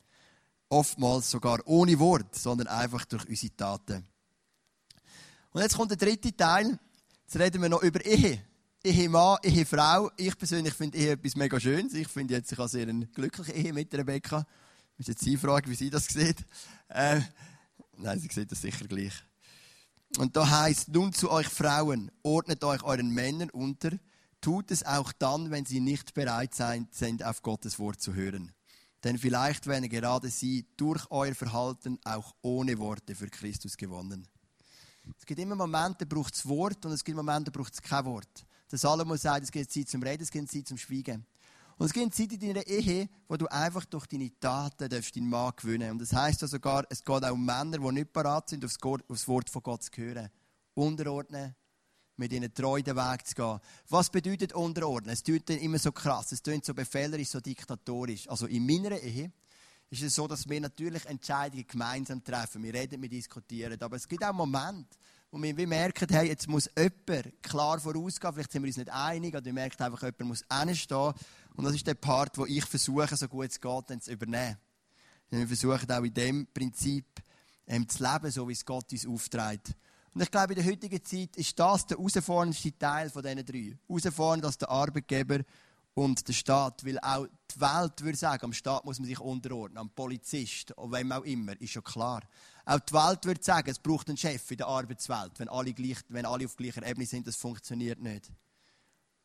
Oftmals 0.68 1.30
sogar 1.30 1.60
ohne 1.66 1.98
Wort, 1.98 2.34
sondern 2.34 2.68
einfach 2.68 3.04
durch 3.04 3.28
unsere 3.28 3.54
Taten. 3.56 4.06
Und 5.50 5.60
jetzt 5.60 5.76
kommt 5.76 5.90
der 5.90 5.98
dritte 5.98 6.34
Teil. 6.34 6.78
Jetzt 7.24 7.36
reden 7.36 7.60
wir 7.60 7.68
noch 7.68 7.82
über 7.82 8.02
Ehe. 8.04 8.42
Ehemann, 8.84 9.38
Ehefrau. 9.44 10.10
Ich 10.16 10.36
persönlich 10.36 10.74
finde 10.74 10.98
Ehe 10.98 11.12
etwas 11.12 11.36
mega 11.36 11.60
Schönes. 11.60 11.94
Ich 11.94 12.08
finde 12.08 12.34
jetzt, 12.34 12.50
ich 12.50 12.58
habe 12.58 12.68
sehr 12.68 12.88
eine 12.88 13.06
glückliche 13.06 13.52
Ehe 13.52 13.72
mit 13.72 13.94
Rebecca. 13.94 14.44
Ich 14.92 14.98
muss 14.98 15.06
jetzt 15.06 15.22
sie 15.22 15.36
fragen, 15.36 15.70
wie 15.70 15.76
sie 15.76 15.88
das 15.88 16.06
sieht. 16.06 16.44
Äh, 16.88 17.20
nein, 17.96 18.18
sie 18.18 18.26
sieht 18.26 18.50
das 18.50 18.60
sicher 18.60 18.88
gleich. 18.88 19.12
Und 20.18 20.36
da 20.36 20.50
heißt 20.50 20.88
nun 20.88 21.12
zu 21.12 21.30
euch 21.30 21.46
Frauen, 21.46 22.10
ordnet 22.24 22.64
euch 22.64 22.82
euren 22.82 23.10
Männern 23.10 23.50
unter, 23.50 23.92
tut 24.40 24.72
es 24.72 24.84
auch 24.84 25.12
dann, 25.12 25.52
wenn 25.52 25.64
sie 25.64 25.78
nicht 25.78 26.12
bereit 26.12 26.52
sind, 26.90 27.24
auf 27.24 27.42
Gottes 27.42 27.78
Wort 27.78 28.00
zu 28.00 28.14
hören. 28.14 28.52
Denn 29.04 29.16
vielleicht 29.16 29.68
werden 29.68 29.88
gerade 29.88 30.28
sie 30.28 30.66
durch 30.76 31.08
euer 31.10 31.36
Verhalten 31.36 32.00
auch 32.04 32.34
ohne 32.42 32.78
Worte 32.78 33.14
für 33.14 33.28
Christus 33.28 33.76
gewonnen. 33.76 34.26
Es 35.16 35.24
gibt 35.24 35.38
immer 35.38 35.54
Momente, 35.54 36.04
da 36.04 36.14
braucht 36.14 36.34
es 36.34 36.46
Wort 36.48 36.84
und 36.84 36.92
es 36.92 37.04
gibt 37.04 37.16
Momente, 37.16 37.52
da 37.52 37.56
braucht 37.56 37.74
es 37.74 37.80
kein 37.80 38.04
Wort. 38.04 38.44
Der 38.72 38.78
Salomo 38.78 39.16
sagt, 39.16 39.44
es 39.44 39.52
gibt 39.52 39.70
Zeit 39.70 39.90
zum 39.90 40.02
Reden, 40.02 40.22
es 40.22 40.30
gibt 40.30 40.50
Zeit 40.50 40.66
zum 40.66 40.78
Schweigen. 40.78 41.26
Und 41.76 41.86
es 41.86 41.92
gibt 41.92 42.14
Zeit 42.14 42.32
in 42.32 42.40
deiner 42.40 42.66
Ehe, 42.66 43.06
wo 43.28 43.36
du 43.36 43.46
einfach 43.48 43.84
durch 43.84 44.06
deine 44.06 44.30
Taten 44.40 44.88
deinen 44.88 45.28
Mann 45.28 45.52
gewinnen 45.54 45.90
Und 45.90 46.00
das 46.00 46.14
heisst 46.14 46.40
ja 46.40 46.48
sogar, 46.48 46.86
es 46.88 47.04
geht 47.04 47.22
auch 47.22 47.32
um 47.32 47.44
Männer, 47.44 47.76
die 47.76 47.92
nicht 47.92 48.14
parat 48.14 48.48
sind, 48.48 48.64
aufs 48.64 49.28
Wort 49.28 49.50
von 49.50 49.62
Gott 49.62 49.82
zu 49.82 49.90
hören. 49.96 50.30
Unterordnen, 50.72 51.54
mit 52.16 52.32
ihnen 52.32 52.54
treu 52.54 52.80
den 52.80 52.96
Weg 52.96 53.26
zu 53.26 53.34
gehen. 53.34 53.58
Was 53.90 54.08
bedeutet 54.08 54.54
unterordnen? 54.54 55.12
Es 55.12 55.22
klingt 55.22 55.50
immer 55.50 55.78
so 55.78 55.92
krass, 55.92 56.32
es 56.32 56.42
klingt 56.42 56.64
so 56.64 56.72
befehlerisch, 56.72 57.28
so 57.28 57.40
diktatorisch. 57.40 58.26
Also 58.26 58.46
in 58.46 58.64
meiner 58.64 58.98
Ehe 58.98 59.32
ist 59.90 60.02
es 60.02 60.14
so, 60.14 60.26
dass 60.26 60.48
wir 60.48 60.60
natürlich 60.62 61.04
Entscheidungen 61.04 61.66
gemeinsam 61.66 62.24
treffen. 62.24 62.62
Wir 62.62 62.72
reden, 62.72 63.02
wir 63.02 63.10
diskutieren. 63.10 63.78
Aber 63.82 63.96
es 63.96 64.08
gibt 64.08 64.24
auch 64.24 64.32
Momente, 64.32 64.96
wo 65.32 65.40
wir 65.40 65.66
merken, 65.66 66.06
hey, 66.10 66.28
jetzt 66.28 66.46
muss 66.46 66.70
jemand 66.76 67.42
klar 67.42 67.80
vorausgehen. 67.80 68.34
Vielleicht 68.34 68.52
sind 68.52 68.62
wir 68.62 68.68
uns 68.68 68.76
nicht 68.76 68.90
einig, 68.90 69.34
oder 69.34 69.44
wir 69.46 69.54
merken 69.54 69.82
einfach, 69.82 70.02
jemand 70.02 70.20
muss 70.20 70.44
hinstehen 70.52 71.14
und 71.54 71.64
das 71.64 71.74
ist 71.74 71.86
der 71.86 71.94
Part, 71.94 72.36
wo 72.36 72.44
ich 72.44 72.64
versuche, 72.66 73.16
so 73.16 73.28
gut 73.28 73.48
es 73.48 73.60
geht, 73.60 73.84
dann 73.90 74.00
zu 74.00 74.12
übernehmen. 74.12 74.58
Wir 75.30 75.46
versuchen 75.46 75.90
auch 75.90 76.02
in 76.02 76.12
dem 76.12 76.46
Prinzip 76.52 77.06
ähm, 77.66 77.88
zu 77.88 78.02
leben, 78.02 78.30
so 78.30 78.46
wie 78.46 78.52
es 78.52 78.64
Gott 78.64 78.92
uns 78.92 79.06
aufträgt. 79.06 79.74
Und 80.12 80.20
ich 80.20 80.30
glaube, 80.30 80.52
in 80.52 80.62
der 80.62 80.70
heutigen 80.70 81.02
Zeit 81.02 81.34
ist 81.36 81.58
das 81.58 81.86
der 81.86 81.96
herausforderndste 81.96 82.76
Teil 82.78 83.08
von 83.08 83.22
diesen 83.22 83.46
drei. 83.46 83.78
Herausfordernd 83.88 84.44
als 84.44 84.58
der 84.58 84.68
Arbeitgeber 84.68 85.38
und 85.94 86.26
der 86.26 86.32
Staat. 86.32 86.84
Weil 86.84 86.98
auch 87.00 87.26
die 87.54 87.60
Welt 87.60 88.00
würde 88.02 88.18
sagen, 88.18 88.44
am 88.44 88.52
Staat 88.52 88.84
muss 88.84 88.98
man 88.98 89.08
sich 89.08 89.20
unterordnen, 89.20 89.78
am 89.78 89.90
Polizist, 89.90 90.74
wem 90.76 91.12
auch 91.12 91.24
immer, 91.24 91.60
ist 91.60 91.72
schon 91.72 91.84
klar. 91.84 92.22
Auch 92.64 92.80
die 92.80 92.94
Welt 92.94 93.24
würde 93.24 93.42
sagen, 93.42 93.70
es 93.70 93.78
braucht 93.78 94.08
einen 94.08 94.16
Chef 94.16 94.50
in 94.50 94.58
der 94.58 94.66
Arbeitswelt. 94.66 95.38
Wenn 95.38 95.48
alle, 95.48 95.72
gleich, 95.72 95.98
wenn 96.08 96.26
alle 96.26 96.44
auf 96.44 96.56
gleicher 96.56 96.86
Ebene 96.86 97.06
sind, 97.06 97.26
das 97.26 97.36
funktioniert 97.36 98.00
nicht. 98.00 98.30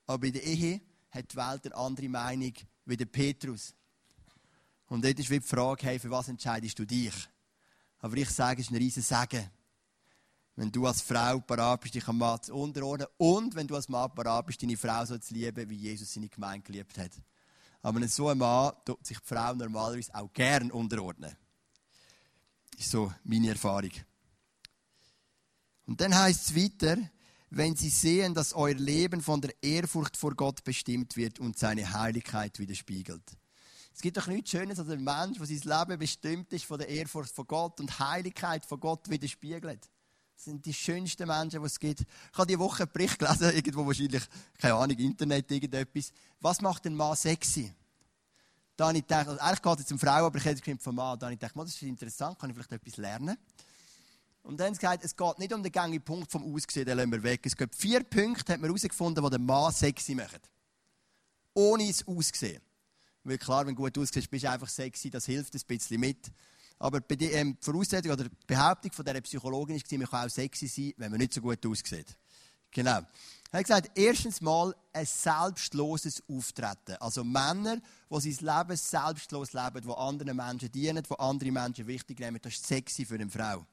Aber 0.08 0.26
in 0.26 0.34
der 0.34 0.44
Ehe 0.44 0.82
hat 1.12 1.32
die 1.32 1.36
Welt 1.36 1.66
eine 1.66 1.76
andere 1.76 2.10
Meinung 2.10 2.54
wie 2.86 2.98
der 2.98 3.06
Petrus. 3.06 3.74
Und 4.88 5.04
dort 5.04 5.20
ist 5.20 5.30
wie 5.30 5.40
die 5.40 5.46
Frage, 5.46 5.86
hey, 5.86 6.00
für 6.00 6.10
was 6.10 6.30
entscheidest 6.30 6.80
du 6.80 6.86
dich? 6.86 7.14
Aber 8.00 8.16
ich 8.16 8.30
sage, 8.30 8.62
es 8.62 8.68
ist 8.68 8.72
ein 8.72 8.78
riesen 8.78 9.04
Segen. 9.04 9.50
Wenn 10.58 10.72
du 10.72 10.88
als 10.88 11.04
Frau 11.04 11.40
parat 11.40 11.82
bist, 11.82 11.94
dich 11.94 12.08
am 12.08 12.18
Mann 12.18 12.42
zu 12.42 12.56
unterordnen 12.56 13.08
und 13.18 13.54
wenn 13.54 13.68
du 13.68 13.76
als 13.76 13.90
Mann 13.90 14.14
parat 14.14 14.48
bist, 14.48 14.62
deine 14.64 14.76
Frau 14.76 15.06
so 15.06 15.16
zu 15.20 15.36
lieben, 15.36 15.70
wie 15.70 15.76
Jesus 15.76 16.12
seine 16.12 16.30
Gemeinde 16.30 16.66
geliebt 16.66 16.98
hat. 16.98 17.12
Aber 17.84 18.06
so 18.08 18.30
ein 18.30 18.40
Mann 18.40 18.74
tut 18.84 19.06
sich 19.06 19.20
die 19.20 19.26
Frau 19.28 19.54
normalerweise 19.54 20.16
auch 20.16 20.34
gern 20.34 20.72
unterordnen. 20.72 21.38
Ist 22.76 22.90
so 22.90 23.14
meine 23.24 23.50
Erfahrung. 23.50 23.92
Und 25.86 26.02
dann 26.02 26.16
heißt 26.16 26.50
es 26.50 26.56
weiter, 26.56 26.98
wenn 27.52 27.76
sie 27.76 27.90
sehen, 27.90 28.34
dass 28.34 28.54
euer 28.54 28.74
Leben 28.74 29.22
von 29.22 29.40
der 29.40 29.54
Ehrfurcht 29.62 30.18
vor 30.18 30.34
Gott 30.34 30.64
bestimmt 30.64 31.16
wird 31.18 31.40
und 31.40 31.60
seine 31.60 31.94
Heiligkeit 31.94 32.58
widerspiegelt. 32.58 33.24
Es 33.94 34.02
gibt 34.02 34.18
doch 34.18 34.26
nichts 34.26 34.50
Schönes 34.50 34.80
als 34.80 34.90
ein 34.90 35.04
Mensch, 35.04 35.38
der 35.38 35.46
sein 35.46 35.80
Leben 35.88 36.00
bestimmt 36.00 36.52
ist 36.52 36.66
von 36.66 36.80
der 36.80 36.90
Ehrfurcht 36.90 37.34
vor 37.34 37.46
Gott 37.46 37.80
und 37.80 38.00
Heiligkeit 38.00 38.66
von 38.66 38.80
Gott 38.80 39.08
widerspiegelt. 39.08 39.88
Das 40.38 40.46
sind 40.46 40.64
die 40.64 40.74
schönsten 40.74 41.28
Menschen, 41.28 41.62
die 41.62 41.66
es 41.66 41.80
gibt. 41.80 42.02
Ich 42.02 42.38
habe 42.38 42.46
diese 42.46 42.60
Woche 42.60 42.84
einen 42.84 42.92
Bericht 42.92 43.18
gelesen, 43.18 43.56
irgendwo 43.56 43.88
wahrscheinlich, 43.88 44.24
keine 44.60 44.76
Ahnung, 44.76 44.96
Internet, 45.00 45.50
irgendetwas. 45.50 46.14
Was 46.40 46.62
macht 46.62 46.86
ein 46.86 46.96
Mann 46.96 47.16
sexy? 47.16 47.74
Da 48.76 48.90
habe 48.90 49.00
ich 49.00 49.04
gedacht, 49.04 49.30
also 49.30 49.42
eigentlich 49.42 49.62
geht 49.64 49.80
es 49.80 49.92
um 49.92 49.98
Frauen, 49.98 50.26
aber 50.26 50.38
ich 50.38 50.46
hätte 50.46 50.72
es 50.72 50.84
vom 50.84 50.94
Mann. 50.94 51.18
Da 51.18 51.26
habe 51.26 51.34
ich 51.34 51.40
gedacht, 51.40 51.56
das 51.58 51.70
ist 51.70 51.82
interessant, 51.82 52.38
kann 52.38 52.52
ich 52.52 52.56
vielleicht 52.56 52.72
etwas 52.72 52.98
lernen? 52.98 53.36
Und 54.44 54.60
dann 54.60 54.68
haben 54.68 54.74
sie 54.76 54.80
gesagt, 54.80 55.04
es 55.04 55.16
geht 55.16 55.40
nicht 55.40 55.54
um 55.54 55.64
den 55.64 55.72
gängigen 55.72 56.06
Punkt 56.06 56.32
vom 56.32 56.54
Aussehen, 56.54 56.86
den 56.86 56.98
lassen 56.98 57.12
wir 57.12 57.24
weg. 57.24 57.44
Es 57.44 57.58
gibt 57.58 57.76
vier 57.76 58.04
Punkte, 58.04 58.54
hat 58.54 58.62
man 58.62 58.70
herausgefunden, 58.70 59.24
die 59.24 59.30
den 59.32 59.44
Mann 59.44 59.74
sexy 59.74 60.14
machen. 60.14 60.40
Ohne 61.56 61.88
das 61.88 62.08
Aussehen. 62.08 62.62
Weil 63.24 63.40
klar, 63.40 63.66
wenn 63.66 63.76
du 63.76 63.82
gut 63.82 63.98
aussiehst, 63.98 64.30
bist 64.30 64.44
du 64.44 64.52
einfach 64.52 64.70
sexy, 64.70 65.10
das 65.10 65.26
hilft 65.26 65.56
ein 65.56 65.62
bisschen 65.68 66.00
mit. 66.00 66.32
Aber 66.80 67.00
die 67.00 67.26
ähm, 67.26 67.58
Voraussetzung 67.60 68.12
oder 68.12 68.26
die 68.26 68.36
Behauptung 68.46 68.92
von 68.92 69.04
dieser 69.04 69.22
Psychologin 69.22 69.82
war, 69.82 69.98
man 69.98 70.08
kann 70.08 70.28
auch 70.28 70.30
sexy 70.30 70.68
sein, 70.68 70.94
wenn 70.98 71.12
man 71.12 71.20
nicht 71.20 71.34
so 71.34 71.42
gut 71.42 71.66
aussieht. 71.66 72.16
Genau. 72.72 73.02
Er 73.52 73.60
hat 73.60 73.66
gesagt, 73.66 73.92
erstens 73.96 74.42
mal 74.42 74.76
ein 74.94 75.06
selbstloses 75.06 76.22
Auftreten. 76.28 76.98
Also 77.00 77.24
Männer, 77.24 77.78
die 78.12 78.32
sein 78.32 78.46
Leben 78.46 78.78
selbstlos 78.78 79.54
leben, 79.54 79.82
die 79.82 79.94
anderen 79.94 80.36
Menschen 80.36 80.72
dienen, 80.72 81.04
die 81.04 81.20
andere 81.20 81.52
Menschen 81.52 81.88
wichtig 81.88 82.20
nehmen, 82.20 82.40
das 82.42 82.54
ist 82.54 82.68
sexy 82.68 83.06
für 83.06 83.16
eine 83.16 83.30
Frau. 83.30 83.66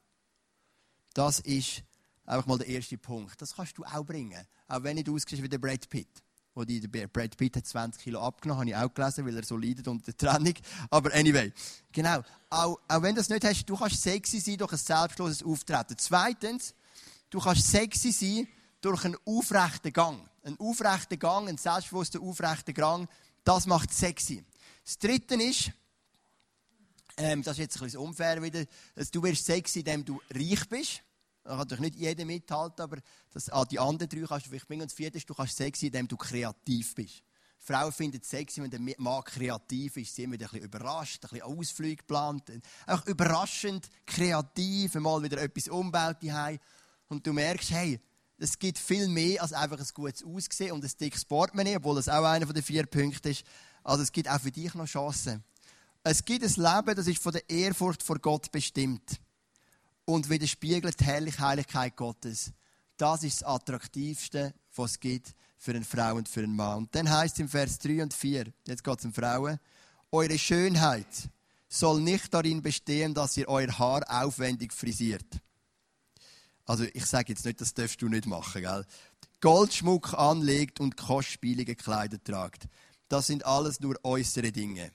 Das 1.13 1.41
ist 1.41 1.83
einfach 2.25 2.47
mal 2.47 2.57
der 2.57 2.67
erste 2.67 2.97
Punkt. 2.97 3.39
Das 3.41 3.55
kannst 3.55 3.77
du 3.77 3.83
auch 3.83 4.05
bringen. 4.05 4.45
Auch 4.67 4.81
wenn 4.83 5.03
du 5.03 5.15
aussiehst 5.15 5.43
wie 5.43 5.49
der 5.49 5.59
Brad 5.59 5.87
Pitt. 5.89 6.23
Wo 6.55 6.63
die, 6.63 6.79
Brad 6.87 7.35
Pitt 7.35 7.57
hat 7.57 7.67
20 7.67 8.01
Kilo 8.01 8.21
abgenommen, 8.21 8.61
habe 8.61 8.69
ich 8.69 8.75
auch 8.77 8.93
gelesen, 8.93 9.25
weil 9.25 9.35
er 9.35 9.43
so 9.43 9.57
leidet 9.57 9.89
unter 9.89 10.13
der 10.13 10.17
Trennung. 10.17 10.53
Aber 10.89 11.13
anyway, 11.13 11.51
genau. 11.91 12.21
Auch, 12.49 12.79
auch 12.87 13.01
wenn 13.01 13.13
du 13.13 13.19
das 13.19 13.27
nicht 13.27 13.43
hast, 13.43 13.65
du 13.65 13.75
kannst 13.75 14.01
sexy 14.01 14.39
sein 14.39 14.57
durch 14.57 14.71
ein 14.71 14.77
selbstloses 14.77 15.43
Auftreten. 15.43 15.97
Zweitens, 15.97 16.73
du 17.29 17.41
kannst 17.41 17.69
sexy 17.69 18.13
sein 18.13 18.47
durch 18.79 19.03
einen 19.03 19.17
aufrechten 19.25 19.91
Gang. 19.91 20.29
Ein 20.43 20.57
aufrechter 20.57 21.17
Gang, 21.17 21.49
ein 21.49 21.57
selbstbewusster 21.57 22.21
aufrechter 22.21 22.71
Gang, 22.71 23.09
das 23.43 23.65
macht 23.65 23.93
sexy. 23.93 24.41
Das 24.85 24.97
Dritte 24.97 25.35
ist, 25.35 25.71
ähm, 27.17 27.43
das 27.43 27.53
ist 27.53 27.59
jetzt 27.59 27.77
ein 27.77 27.83
bisschen 27.83 27.99
unfair 27.99 28.41
wieder, 28.41 28.63
dass 28.95 29.11
du 29.11 29.21
wirst 29.23 29.45
sexy, 29.45 29.79
indem 29.79 30.05
du 30.05 30.21
reich 30.33 30.69
bist. 30.69 31.01
Da 31.45 31.51
kann 31.51 31.59
natürlich 31.59 31.93
nicht 31.93 31.95
jeder 31.95 32.25
mithalten, 32.25 32.81
aber 32.81 32.97
das, 33.31 33.49
an 33.49 33.67
die 33.69 33.77
anderen 33.77 34.09
drei 34.09 34.25
kannst 34.27 34.47
du 34.47 34.49
vielleicht 34.49 34.67
bringen. 34.67 34.81
Und 34.81 34.89
das 34.89 34.95
vierte 34.95 35.19
ist, 35.19 35.29
du 35.29 35.35
kannst 35.35 35.55
sexy, 35.55 35.87
indem 35.87 36.07
du 36.07 36.17
kreativ 36.17 36.95
bist. 36.95 37.21
Frauen 37.59 37.91
finden 37.91 38.19
es 38.19 38.29
sexy, 38.29 38.63
wenn 38.63 38.71
der 38.71 38.79
Mann 38.97 39.23
kreativ 39.23 39.97
ist. 39.97 40.15
Sie 40.15 40.23
sind 40.23 40.31
wieder 40.31 40.47
ein 40.47 40.49
bisschen 40.49 40.65
überrascht, 40.65 41.23
ein 41.23 41.29
bisschen 41.29 41.43
Ausflüge 41.43 41.97
geplant. 41.97 42.51
Einfach 42.87 43.05
überraschend, 43.05 43.87
kreativ, 44.07 44.95
mal 44.95 45.21
wieder 45.21 45.39
etwas 45.39 45.67
umbaut 45.67 46.17
haben. 46.23 46.59
Und 47.09 47.27
du 47.27 47.31
merkst, 47.31 47.69
hey, 47.69 47.99
es 48.39 48.57
gibt 48.57 48.79
viel 48.79 49.07
mehr 49.07 49.43
als 49.43 49.53
einfach 49.53 49.79
ein 49.79 49.87
gutes 49.93 50.23
Aussehen 50.23 50.71
und 50.71 50.83
ein 50.83 50.91
dickes 50.99 51.25
Portemonnaie, 51.25 51.75
obwohl 51.75 51.95
das 51.95 52.09
auch 52.09 52.23
einer 52.23 52.51
der 52.51 52.63
vier 52.63 52.87
Punkte 52.87 53.29
ist. 53.29 53.43
Also 53.83 54.01
es 54.01 54.11
gibt 54.11 54.27
auch 54.31 54.41
für 54.41 54.51
dich 54.51 54.73
noch 54.73 54.87
Chancen. 54.87 55.43
Es 56.01 56.25
gibt 56.25 56.43
ein 56.43 56.49
Leben, 56.49 56.95
das 56.95 57.05
ist 57.05 57.21
von 57.21 57.33
der 57.33 57.47
Ehrfurcht 57.47 58.01
vor 58.01 58.17
Gott 58.17 58.51
bestimmt 58.51 59.19
und 60.05 60.29
widerspiegelt 60.29 60.99
die 60.99 61.05
herrliche 61.05 61.39
Heiligkeit 61.39 61.95
Gottes. 61.95 62.51
Das 62.97 63.23
ist 63.23 63.41
das 63.41 63.47
Attraktivste, 63.47 64.53
was 64.75 64.91
es 64.91 64.99
gibt 64.99 65.35
für 65.57 65.71
eine 65.71 65.83
Frau 65.83 66.15
und 66.15 66.29
für 66.29 66.41
einen 66.41 66.55
Mann. 66.55 66.77
Und 66.79 66.95
dann 66.95 67.09
heißt 67.09 67.35
es 67.35 67.39
im 67.39 67.49
Vers 67.49 67.79
3 67.79 68.03
und 68.03 68.13
4, 68.13 68.45
jetzt 68.67 68.83
geht 68.83 68.99
es 68.99 69.05
um 69.05 69.13
Frauen, 69.13 69.59
eure 70.11 70.37
Schönheit 70.37 71.07
soll 71.67 72.01
nicht 72.01 72.33
darin 72.33 72.61
bestehen, 72.61 73.13
dass 73.13 73.35
ihr 73.37 73.49
euer 73.49 73.77
Haar 73.77 74.03
aufwendig 74.07 74.71
frisiert. 74.71 75.25
Also 76.65 76.85
ich 76.93 77.05
sage 77.05 77.33
jetzt 77.33 77.45
nicht, 77.45 77.61
das 77.61 77.73
darfst 77.73 78.01
du 78.01 78.07
nicht 78.07 78.25
machen, 78.25 78.61
gell? 78.61 78.85
Goldschmuck 79.41 80.13
anlegt 80.13 80.79
und 80.79 80.97
kostspielige 80.97 81.75
Kleider 81.75 82.23
tragt. 82.23 82.67
Das 83.09 83.27
sind 83.27 83.45
alles 83.45 83.79
nur 83.79 83.99
äußere 84.03 84.51
Dinge. 84.51 84.91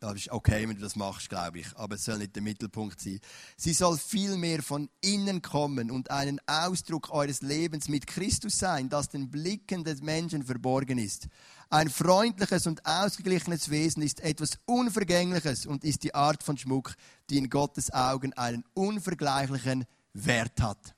Das 0.00 0.14
ist 0.14 0.30
okay, 0.30 0.66
wenn 0.66 0.76
du 0.76 0.80
das 0.80 0.96
machst, 0.96 1.28
glaube 1.28 1.58
ich. 1.58 1.76
Aber 1.76 1.96
es 1.96 2.06
soll 2.06 2.16
nicht 2.16 2.34
der 2.34 2.42
Mittelpunkt 2.42 2.98
sein. 2.98 3.20
Sie 3.58 3.74
soll 3.74 3.98
vielmehr 3.98 4.62
von 4.62 4.88
innen 5.02 5.42
kommen 5.42 5.90
und 5.90 6.10
einen 6.10 6.40
Ausdruck 6.46 7.10
eures 7.10 7.42
Lebens 7.42 7.86
mit 7.90 8.06
Christus 8.06 8.58
sein, 8.58 8.88
das 8.88 9.10
den 9.10 9.30
Blicken 9.30 9.84
des 9.84 10.00
Menschen 10.00 10.42
verborgen 10.42 10.96
ist. 10.96 11.28
Ein 11.68 11.90
freundliches 11.90 12.66
und 12.66 12.86
ausgeglichenes 12.86 13.68
Wesen 13.68 14.02
ist 14.02 14.20
etwas 14.20 14.58
Unvergängliches 14.64 15.66
und 15.66 15.84
ist 15.84 16.02
die 16.02 16.14
Art 16.14 16.42
von 16.42 16.56
Schmuck, 16.56 16.94
die 17.28 17.36
in 17.36 17.50
Gottes 17.50 17.92
Augen 17.92 18.32
einen 18.32 18.64
unvergleichlichen 18.72 19.84
Wert 20.14 20.62
hat. 20.62 20.94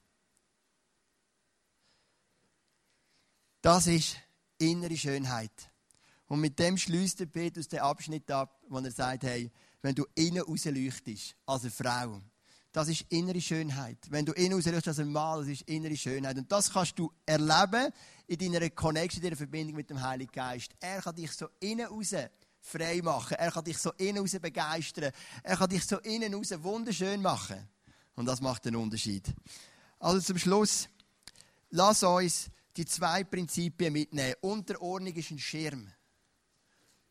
Das 3.62 3.88
ist 3.88 4.16
innere 4.58 4.96
Schönheit. 4.96 5.71
Und 6.32 6.40
mit 6.40 6.58
dem 6.58 6.78
schließt 6.78 7.20
der 7.20 7.26
Petrus 7.26 7.68
den 7.68 7.80
Abschnitt 7.80 8.30
ab, 8.30 8.58
wo 8.70 8.78
er 8.78 8.90
sagt, 8.90 9.24
hey, 9.24 9.50
wenn 9.82 9.94
du 9.94 10.06
innen 10.14 10.40
rausleuchtest, 10.40 11.36
als 11.44 11.60
eine 11.60 11.70
Frau, 11.70 12.22
das 12.72 12.88
ist 12.88 13.04
innere 13.10 13.38
Schönheit. 13.38 13.98
Wenn 14.08 14.24
du 14.24 14.32
innen 14.32 14.54
rausleuchtest 14.54 14.88
als 14.88 14.98
ein 15.00 15.12
Mann, 15.12 15.40
das 15.40 15.48
ist 15.48 15.68
innere 15.68 15.94
Schönheit. 15.94 16.38
Und 16.38 16.50
das 16.50 16.72
kannst 16.72 16.98
du 16.98 17.12
erleben 17.26 17.92
in 18.28 18.38
deiner 18.38 18.70
Connection, 18.70 19.18
in 19.18 19.24
deiner 19.24 19.36
Verbindung 19.36 19.76
mit 19.76 19.90
dem 19.90 20.00
Heiligen 20.00 20.32
Geist. 20.32 20.72
Er 20.80 21.02
kann 21.02 21.14
dich 21.14 21.32
so 21.32 21.48
innen 21.60 21.84
raus 21.84 22.14
frei 22.62 23.02
machen. 23.02 23.36
Er 23.36 23.52
kann 23.52 23.64
dich 23.64 23.76
so 23.76 23.92
innen 23.98 24.22
raus 24.22 24.34
begeistern. 24.40 25.12
Er 25.42 25.56
kann 25.58 25.68
dich 25.68 25.84
so 25.84 25.98
innen 25.98 26.32
raus 26.32 26.54
wunderschön 26.62 27.20
machen. 27.20 27.68
Und 28.14 28.24
das 28.24 28.40
macht 28.40 28.64
den 28.64 28.76
Unterschied. 28.76 29.26
Also 29.98 30.18
zum 30.18 30.38
Schluss, 30.38 30.88
lass 31.68 32.02
uns 32.02 32.48
die 32.74 32.86
zwei 32.86 33.22
Prinzipien 33.22 33.92
mitnehmen. 33.92 34.36
Unterordnung 34.40 35.12
ist 35.12 35.30
ein 35.30 35.38
Schirm 35.38 35.92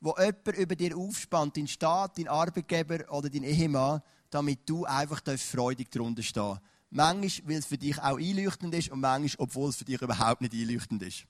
wo 0.01 0.15
jemand 0.17 0.47
über 0.57 0.75
dir 0.75 0.97
aufspannt, 0.97 1.55
dein 1.55 1.67
Staat, 1.67 2.17
dein 2.17 2.27
Arbeitgeber 2.27 3.09
oder 3.11 3.29
dein 3.29 3.43
Ehemann, 3.43 4.01
damit 4.31 4.67
du 4.67 4.83
einfach 4.85 5.21
freudig 5.37 5.91
darunter 5.91 6.23
stehen 6.23 6.59
Manchmal, 6.93 7.49
weil 7.49 7.59
es 7.59 7.67
für 7.67 7.77
dich 7.77 7.97
auch 7.99 8.17
einleuchtend 8.17 8.75
ist 8.75 8.89
und 8.89 8.99
manchmal, 8.99 9.45
obwohl 9.45 9.69
es 9.69 9.77
für 9.77 9.85
dich 9.85 10.01
überhaupt 10.01 10.41
nicht 10.41 10.53
einleuchtend 10.53 11.01
ist. 11.03 11.25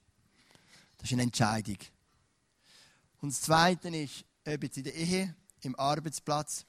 Das 0.97 1.09
ist 1.09 1.13
eine 1.13 1.23
Entscheidung. 1.23 1.77
Und 3.21 3.31
das 3.31 3.41
Zweite 3.41 3.89
ist, 3.89 4.25
ob 4.47 4.63
jetzt 4.63 4.77
in 4.77 4.83
der 4.85 4.95
Ehe, 4.95 5.35
im 5.61 5.77
Arbeitsplatz 5.77 6.65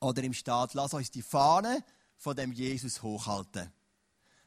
oder 0.00 0.22
im 0.22 0.34
Staat, 0.34 0.74
lass 0.74 0.92
uns 0.92 1.10
die 1.10 1.22
Fahne 1.22 1.82
von 2.18 2.36
dem 2.36 2.52
Jesus 2.52 3.02
hochhalten. 3.02 3.72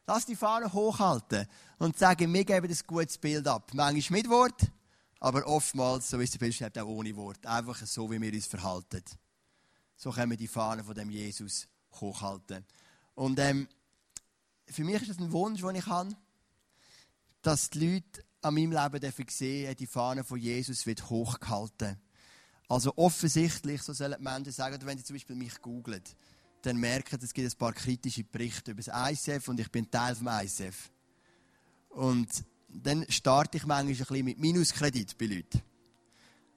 Lass 0.06 0.28
die 0.28 0.36
Fahne 0.36 0.72
hochhalten 0.72 1.48
und 1.80 1.98
sagen, 1.98 2.32
wir 2.32 2.46
geben 2.46 2.70
ein 2.70 2.80
gutes 2.86 3.18
Bild 3.18 3.48
ab. 3.48 3.72
Manchmal 3.74 4.20
mit 4.20 4.30
Wort, 4.30 4.72
aber 5.20 5.46
oftmals, 5.48 6.10
so 6.10 6.20
wie 6.20 6.24
es 6.24 6.32
der 6.32 6.40
Bibel 6.40 6.54
schreibt, 6.54 6.78
auch 6.78 6.88
ohne 6.88 7.16
Wort. 7.16 7.46
Einfach 7.46 7.86
so, 7.86 8.12
wie 8.12 8.22
wir 8.22 8.34
uns 8.34 8.48
verhalten. 8.48 9.04
So 9.96 10.12
können 10.12 10.32
wir 10.32 10.38
die 10.38 10.48
Fahne 10.48 10.84
von 10.84 10.94
dem 10.94 11.10
Jesus 11.10 11.68
hochhalten. 11.94 12.66
Und 13.16 13.40
ähm, 13.40 13.68
für 14.68 14.84
mich 14.84 15.02
ist 15.02 15.12
das 15.12 15.20
ein 15.20 15.32
Wunsch, 15.32 15.62
den 15.62 15.76
ich 15.76 15.86
habe, 15.86 16.16
dass 17.42 17.70
die 17.70 17.94
Leute 17.94 18.26
an 18.42 18.54
meinem 18.54 18.72
Leben 18.72 19.00
dürfen 19.00 19.26
sehen, 19.30 19.76
die 19.76 19.88
Fahne 19.88 20.24
von 20.24 20.40
Jesus 20.40 20.86
wird 20.86 21.10
hochgehalten. 21.10 21.98
Also 22.68 22.94
offensichtlich, 22.96 23.82
so 23.84 23.94
sollen 23.94 24.16
die 24.18 24.24
Menschen 24.24 24.52
sagen, 24.52 24.80
wenn 24.86 24.98
sie 24.98 25.04
zum 25.04 25.16
Beispiel 25.16 25.36
mich 25.36 25.62
googlen, 25.62 26.04
dann 26.64 26.78
merken, 26.78 27.20
es 27.22 27.34
gibt 27.34 27.52
ein 27.52 27.58
paar 27.58 27.74
kritische 27.74 28.24
Berichte 28.24 28.72
über 28.72 28.82
das 28.82 29.12
ICF 29.12 29.48
und 29.48 29.60
ich 29.60 29.72
bin 29.72 29.90
Teil 29.90 30.16
vom 30.16 30.28
ICF. 30.28 30.92
Und 31.90 32.44
dann 32.84 33.06
starte 33.10 33.58
ich 33.58 33.66
manchmal 33.66 33.94
ein 33.94 33.98
bisschen 33.98 34.26
mit 34.26 34.40
Minuskredit 34.40 35.18
bei 35.18 35.26
Leuten. 35.26 35.62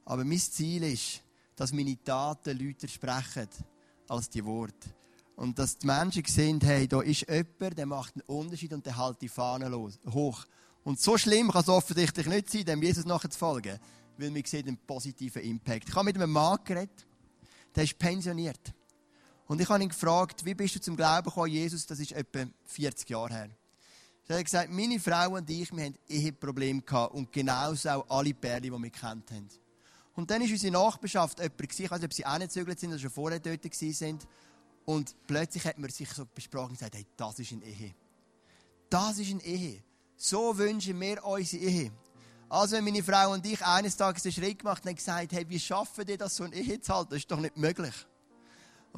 Aber 0.04 0.24
mein 0.24 0.38
Ziel 0.38 0.82
ist, 0.84 1.22
dass 1.54 1.72
meine 1.72 2.02
Taten 2.02 2.58
Leute 2.58 2.88
sprechen 2.88 3.48
als 4.08 4.30
die 4.30 4.44
Worte. 4.44 4.88
Und 5.36 5.58
dass 5.58 5.78
die 5.78 5.86
Menschen 5.86 6.24
sehen, 6.24 6.60
hey, 6.62 6.88
da 6.88 7.00
ist 7.00 7.28
jemand, 7.28 7.78
der 7.78 7.86
macht 7.86 8.14
einen 8.14 8.22
Unterschied 8.26 8.72
und 8.72 8.84
der 8.84 8.98
hält 8.98 9.20
die 9.20 9.28
Fahne 9.28 9.70
hoch. 10.10 10.46
Und 10.82 11.00
so 11.00 11.18
schlimm 11.18 11.50
kann 11.50 11.62
es 11.62 11.68
offensichtlich 11.68 12.26
nicht 12.26 12.50
sein, 12.50 12.64
dem 12.64 12.82
Jesus 12.82 13.04
nachzufolgen, 13.04 13.78
weil 14.16 14.34
wir 14.34 14.42
sehen 14.46 14.66
einen 14.66 14.78
positiven 14.78 15.42
Impact. 15.42 15.88
Ich 15.88 15.94
habe 15.94 16.06
mit 16.06 16.16
einem 16.16 16.32
Mann 16.32 16.58
geredet, 16.64 17.06
der 17.74 17.84
ist 17.84 17.98
pensioniert. 17.98 18.74
Und 19.46 19.60
ich 19.60 19.68
habe 19.68 19.82
ihn 19.82 19.88
gefragt, 19.88 20.44
wie 20.44 20.54
bist 20.54 20.74
du 20.74 20.80
zum 20.80 20.96
Glauben 20.96 21.26
gekommen, 21.28 21.52
Jesus? 21.52 21.86
Das 21.86 22.00
ist 22.00 22.12
etwa 22.12 22.46
40 22.64 23.08
Jahre 23.10 23.34
her. 23.34 23.50
Sie 24.28 24.34
hat 24.34 24.44
gesagt, 24.44 24.70
meine 24.70 25.00
Frau 25.00 25.36
und 25.36 25.48
ich, 25.48 25.72
wir 25.74 25.86
hatten 25.86 25.98
Eheprobleme 26.06 26.82
gehabt 26.82 27.14
und 27.14 27.32
genauso 27.32 27.88
auch 27.88 28.10
alle 28.10 28.34
Pärchen, 28.34 28.64
die 28.64 28.70
wir 28.70 28.90
kennt 28.90 29.30
haben. 29.30 29.48
Und 30.14 30.30
dann 30.30 30.42
ist 30.42 30.50
unsere 30.50 30.72
Nachbarschaft 30.72 31.38
jemand 31.38 31.56
gewesen, 31.56 31.84
ich 31.84 31.90
weiß 31.90 31.98
nicht, 32.00 32.08
ob 32.08 32.12
sie 32.12 32.26
auch 32.26 32.36
nicht 32.36 32.48
gezögert 32.48 32.78
sind 32.78 32.90
oder 32.90 32.98
schon 32.98 33.10
vorher 33.10 33.40
dort 33.40 33.74
sind. 33.74 34.28
Und 34.84 35.16
plötzlich 35.26 35.64
hat 35.64 35.78
man 35.78 35.88
sich 35.88 36.10
so 36.10 36.26
besprochen 36.26 36.70
und 36.70 36.78
gesagt, 36.78 36.94
hey, 36.94 37.06
das 37.16 37.38
ist 37.38 37.52
eine 37.52 37.64
Ehe. 37.64 37.94
Das 38.90 39.18
ist 39.18 39.30
eine 39.30 39.42
Ehe. 39.44 39.82
So 40.16 40.58
wünschen 40.58 41.00
wir 41.00 41.24
unsere 41.24 41.64
Ehe. 41.64 41.92
Also, 42.50 42.76
wenn 42.76 42.84
meine 42.84 43.02
Frau 43.02 43.32
und 43.32 43.46
ich 43.46 43.64
eines 43.64 43.96
Tages 43.96 44.24
einen 44.26 44.32
Schritt 44.32 44.58
gemacht 44.58 44.82
haben 44.82 44.90
und 44.90 44.96
gesagt, 44.96 45.32
hey, 45.32 45.48
wie 45.48 45.60
schaffen 45.60 46.04
die 46.04 46.18
das, 46.18 46.36
so 46.36 46.44
eine 46.44 46.54
Ehe 46.54 46.80
zu 46.80 46.94
halten? 46.94 47.10
Das 47.10 47.18
ist 47.18 47.30
doch 47.30 47.40
nicht 47.40 47.56
möglich. 47.56 47.94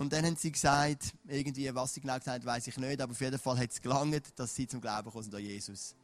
Und 0.01 0.15
dann 0.15 0.25
haben 0.25 0.37
sie 0.37 0.51
gesagt, 0.51 1.13
irgendwie, 1.29 1.75
was 1.75 1.93
sie 1.93 2.01
genau 2.01 2.19
gesagt 2.19 2.43
haben, 2.43 2.47
weiß 2.47 2.69
ich 2.69 2.77
nicht, 2.79 3.03
aber 3.03 3.11
auf 3.11 3.21
jeden 3.21 3.39
Fall 3.39 3.59
hat 3.59 3.71
es 3.71 3.83
gelangt, 3.83 4.33
dass 4.35 4.55
sie 4.55 4.67
zum 4.67 4.81
Glauben 4.81 5.11
kommen 5.11 5.35
an 5.35 5.43
Jesus. 5.43 5.95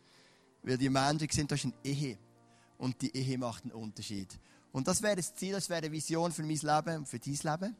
Weil 0.62 0.76
die 0.76 0.90
Menschen 0.90 1.26
sind, 1.30 1.50
das 1.50 1.60
ist 1.60 1.64
eine 1.64 1.74
Ehe. 1.82 2.18
Und 2.76 3.00
die 3.00 3.16
Ehe 3.16 3.38
macht 3.38 3.64
einen 3.64 3.72
Unterschied. 3.72 4.38
Und 4.70 4.86
das 4.86 5.00
wäre 5.00 5.16
das 5.16 5.34
Ziel, 5.34 5.52
das 5.52 5.70
wäre 5.70 5.78
eine 5.78 5.90
Vision 5.90 6.30
für 6.30 6.42
mein 6.42 6.58
Leben 6.58 6.96
und 6.98 7.08
für 7.08 7.18
dein 7.18 7.38
Leben. 7.42 7.76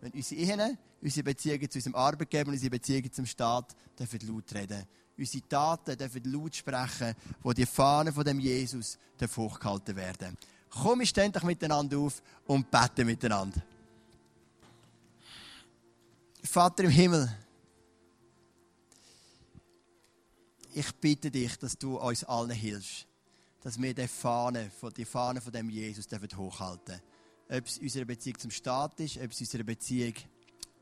Wenn 0.00 0.10
unsere 0.10 0.40
Ehen, 0.40 0.78
unsere 1.00 1.22
Beziehungen 1.22 1.70
zu 1.70 1.78
unserem 1.78 1.94
Arbeitgeber 1.94 2.50
unsere 2.50 2.70
Beziehungen 2.70 3.12
zum 3.12 3.26
Staat 3.26 3.76
dürfen 3.96 4.18
laut 4.26 4.52
reden. 4.52 4.82
Unsere 5.16 5.48
Taten 5.48 5.96
dürfen 5.96 6.32
laut 6.32 6.56
sprechen, 6.56 7.14
wo 7.44 7.52
die 7.52 7.64
Fahnen 7.64 8.12
von 8.12 8.24
dem 8.24 8.40
Jesus 8.40 8.98
hochgehalten 9.36 9.94
werden. 9.94 10.36
Komm, 10.68 11.00
doch 11.32 11.42
miteinander 11.44 11.96
auf 11.98 12.20
und 12.48 12.68
beten 12.72 13.06
miteinander. 13.06 13.62
Vater 16.42 16.84
im 16.84 16.90
Himmel, 16.90 17.30
ich 20.72 20.92
bitte 20.96 21.30
dich, 21.30 21.56
dass 21.58 21.76
du 21.76 21.98
uns 21.98 22.24
allen 22.24 22.50
hilfst, 22.50 23.06
dass 23.60 23.80
wir 23.80 23.94
die 23.94 24.08
Fahne, 24.08 24.70
die 24.96 25.04
Fahne 25.04 25.40
von 25.40 25.52
dem 25.52 25.68
Jesus 25.68 26.06
hochhalten 26.36 26.84
dürfen. 26.86 27.02
Ob 27.50 27.66
es 27.66 27.78
unsere 27.78 28.06
Beziehung 28.06 28.38
zum 28.38 28.50
Staat 28.50 28.98
ist, 29.00 29.18
ob 29.18 29.32
es 29.32 29.40
unsere 29.40 29.64
Beziehung 29.64 30.14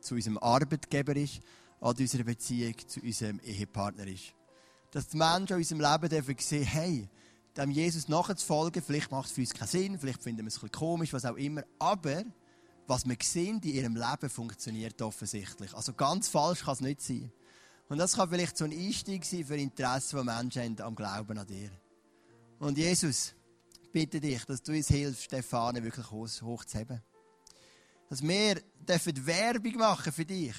zu 0.01 0.15
unserem 0.15 0.39
Arbeitgeber 0.39 1.17
ist 1.17 1.41
oder 1.81 2.01
unsere 2.01 2.25
Beziehung 2.25 2.75
zu 2.87 3.01
unserem 3.01 3.41
Ehepartner 3.41 4.07
ist. 4.07 4.35
Dass 4.91 5.09
die 5.09 5.17
Menschen 5.17 5.55
in 5.55 5.59
unserem 5.59 5.81
Leben 5.81 6.09
dürfen 6.09 6.37
sehen, 6.39 6.65
hey, 6.65 7.09
dem 7.57 7.71
Jesus 7.71 8.09
nachzufolgen, 8.09 8.83
vielleicht 8.83 9.11
macht 9.11 9.27
es 9.27 9.33
für 9.33 9.41
uns 9.41 9.55
keinen 9.55 9.69
Sinn, 9.69 9.99
vielleicht 9.99 10.23
finden 10.23 10.43
wir 10.43 10.49
es 10.49 10.59
ein 10.59 10.61
bisschen 10.61 10.79
komisch, 10.79 11.13
was 11.13 11.25
auch 11.25 11.37
immer, 11.37 11.65
aber 11.79 12.25
was 12.89 13.07
wir 13.07 13.17
sehen 13.23 13.61
in 13.63 13.75
ihrem 13.75 13.97
Leben 13.97 14.31
funktioniert 14.31 15.01
offensichtlich. 15.03 15.75
Also 15.75 15.93
ganz 15.93 16.29
falsch 16.29 16.63
kann 16.65 16.73
es 16.73 16.81
nicht 16.81 17.03
sein. 17.03 17.31
Und 17.89 17.99
das 17.99 18.17
kann 18.17 18.31
vielleicht 18.31 18.57
so 18.57 18.65
ein 18.65 18.73
Einstieg 18.73 19.25
sein 19.27 19.45
für 19.45 19.57
Interesse, 19.57 20.17
die 20.17 20.25
Menschen 20.25 20.63
haben 20.63 20.81
am 20.81 20.95
Glauben 20.95 21.39
an 21.39 21.47
dir. 21.47 21.71
Und 22.59 22.79
Jesus, 22.79 23.35
bitte 23.93 24.21
dich, 24.21 24.43
dass 24.47 24.63
du 24.63 24.73
uns 24.73 24.89
hilfst, 24.89 25.25
Stefane 25.25 25.83
wirklich 25.83 26.11
hochzuheben. 26.11 27.03
Dass 28.09 28.23
wir 28.23 28.63
dürfen 28.89 29.27
Werbung 29.27 29.77
machen 29.77 30.13
für 30.13 30.25
dich. 30.25 30.57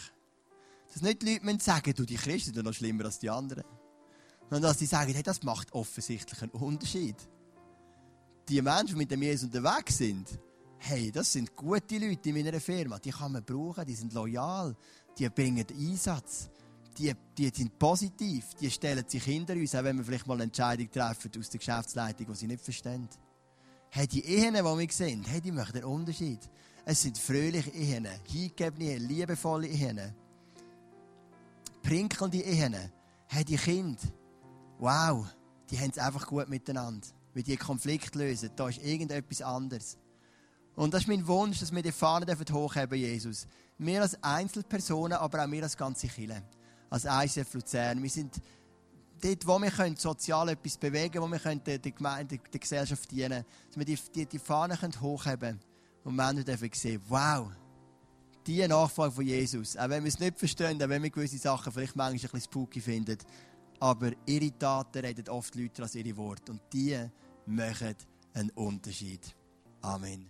Dass 0.93 1.01
nicht 1.01 1.23
die 1.23 1.39
Leute 1.39 1.63
sagen, 1.63 1.93
du, 1.95 2.05
die 2.05 2.15
Christen 2.15 2.53
sind 2.53 2.63
noch 2.63 2.73
schlimmer 2.73 3.05
als 3.05 3.17
die 3.17 3.29
anderen. 3.29 3.63
Sondern 4.49 4.69
dass 4.69 4.79
sie 4.79 4.85
sagen, 4.85 5.13
hey, 5.13 5.23
das 5.23 5.41
macht 5.41 5.73
offensichtlich 5.73 6.41
einen 6.43 6.51
Unterschied. 6.51 7.15
Die 8.47 8.61
Menschen, 8.61 8.89
die 8.89 8.95
mit 8.95 9.11
dem 9.11 9.21
Jesus 9.21 9.45
unterwegs 9.45 9.97
sind, 9.97 10.27
hey, 10.79 11.11
das 11.11 11.33
sind 11.33 11.55
gute 11.55 11.97
Leute 11.97 12.29
in 12.29 12.35
meiner 12.35 12.59
Firma, 12.59 12.99
die 12.99 13.11
kann 13.11 13.31
man 13.31 13.43
brauchen, 13.43 13.85
die 13.85 13.95
sind 13.95 14.13
loyal, 14.13 14.75
die 15.17 15.29
bringen 15.29 15.65
Einsatz, 15.69 16.49
die, 16.97 17.13
die 17.37 17.49
sind 17.49 17.77
positiv, 17.77 18.55
die 18.59 18.71
stellen 18.71 19.07
sich 19.07 19.23
hinter 19.23 19.53
uns, 19.53 19.75
auch 19.75 19.83
wenn 19.83 19.97
wir 19.97 20.05
vielleicht 20.05 20.27
mal 20.27 20.35
eine 20.35 20.43
Entscheidung 20.43 20.89
treffen 20.91 21.31
aus 21.37 21.49
der 21.49 21.59
Geschäftsleitung, 21.59 22.27
die 22.27 22.35
sie 22.35 22.47
nicht 22.47 22.63
verstehen. 22.63 23.07
Hey, 23.91 24.07
die 24.07 24.23
Ehen, 24.23 24.53
die 24.53 24.63
wir 24.63 24.87
sehen, 24.91 25.23
hey, 25.27 25.41
die 25.41 25.51
machen 25.51 25.75
einen 25.75 25.85
Unterschied. 25.85 26.39
Es 26.85 27.01
sind 27.01 27.17
fröhliche 27.17 27.71
Ehen, 27.71 28.07
hingegebene, 28.23 28.97
liebevolle 28.97 29.67
Ehen, 29.67 30.13
prinkelnde 31.83 32.41
Ehen. 32.41 32.75
Hey, 33.27 33.45
die 33.45 33.57
Kinder, 33.57 34.01
wow, 34.79 35.25
die 35.69 35.79
haben 35.79 35.91
es 35.91 35.97
einfach 35.97 36.27
gut 36.27 36.49
miteinander. 36.49 37.07
Wie 37.33 37.43
die 37.43 37.57
Konflikt 37.57 38.15
lösen, 38.15 38.49
da 38.55 38.69
ist 38.69 38.83
irgendetwas 38.83 39.41
anderes. 39.41 39.97
Und 40.79 40.93
das 40.93 41.01
ist 41.01 41.07
mein 41.09 41.27
Wunsch, 41.27 41.59
dass 41.59 41.75
wir 41.75 41.83
die 41.83 41.91
Fahne 41.91 42.25
hochheben 42.53 42.97
Jesus. 42.97 43.47
Wir 43.77 44.01
als 44.01 44.17
Einzelpersonen, 44.23 45.17
aber 45.17 45.43
auch 45.43 45.51
wir 45.51 45.63
als 45.63 45.75
ganze 45.75 46.07
Kirche. 46.07 46.41
Als 46.89 47.03
ICF 47.03 47.53
Luzern. 47.53 48.01
Wir 48.01 48.09
sind 48.09 48.41
dort, 49.21 49.45
wo 49.45 49.59
wir 49.59 49.71
können, 49.71 49.97
sozial 49.97 50.47
etwas 50.47 50.77
bewegen 50.77 51.21
wo 51.21 51.27
wir 51.27 51.37
können 51.37 51.61
der, 51.65 51.79
Gemeinde, 51.79 52.37
der 52.37 52.59
Gesellschaft 52.61 53.11
dienen 53.11 53.43
dass 53.67 53.77
wir 53.77 53.83
die, 53.83 53.99
die, 54.15 54.25
die 54.25 54.39
Fahne 54.39 54.77
können 54.77 55.59
und 56.05 56.15
Menschen 56.15 56.45
dürfen 56.45 56.69
sehen, 56.73 57.01
wow, 57.09 57.49
die 58.47 58.65
Nachfolge 58.65 59.15
von 59.15 59.25
Jesus, 59.25 59.75
auch 59.75 59.89
wenn 59.89 60.05
wir 60.05 60.09
es 60.09 60.19
nicht 60.19 60.39
verstehen, 60.39 60.81
auch 60.81 60.87
wenn 60.87 61.03
wir 61.03 61.09
gewisse 61.09 61.39
Sachen 61.39 61.73
vielleicht 61.73 61.97
manchmal 61.97 62.13
ein 62.13 62.21
bisschen 62.21 62.41
spooky 62.41 62.79
finden, 62.79 63.17
aber 63.81 64.11
ihre 64.25 64.57
Taten 64.57 64.99
reden 64.99 65.27
oft 65.27 65.53
Leute 65.55 65.83
als 65.83 65.95
ihre 65.95 66.15
Worte 66.15 66.53
und 66.53 66.61
die 66.71 66.97
machen 67.47 67.95
einen 68.33 68.51
Unterschied. 68.51 69.35
Amen. 69.81 70.25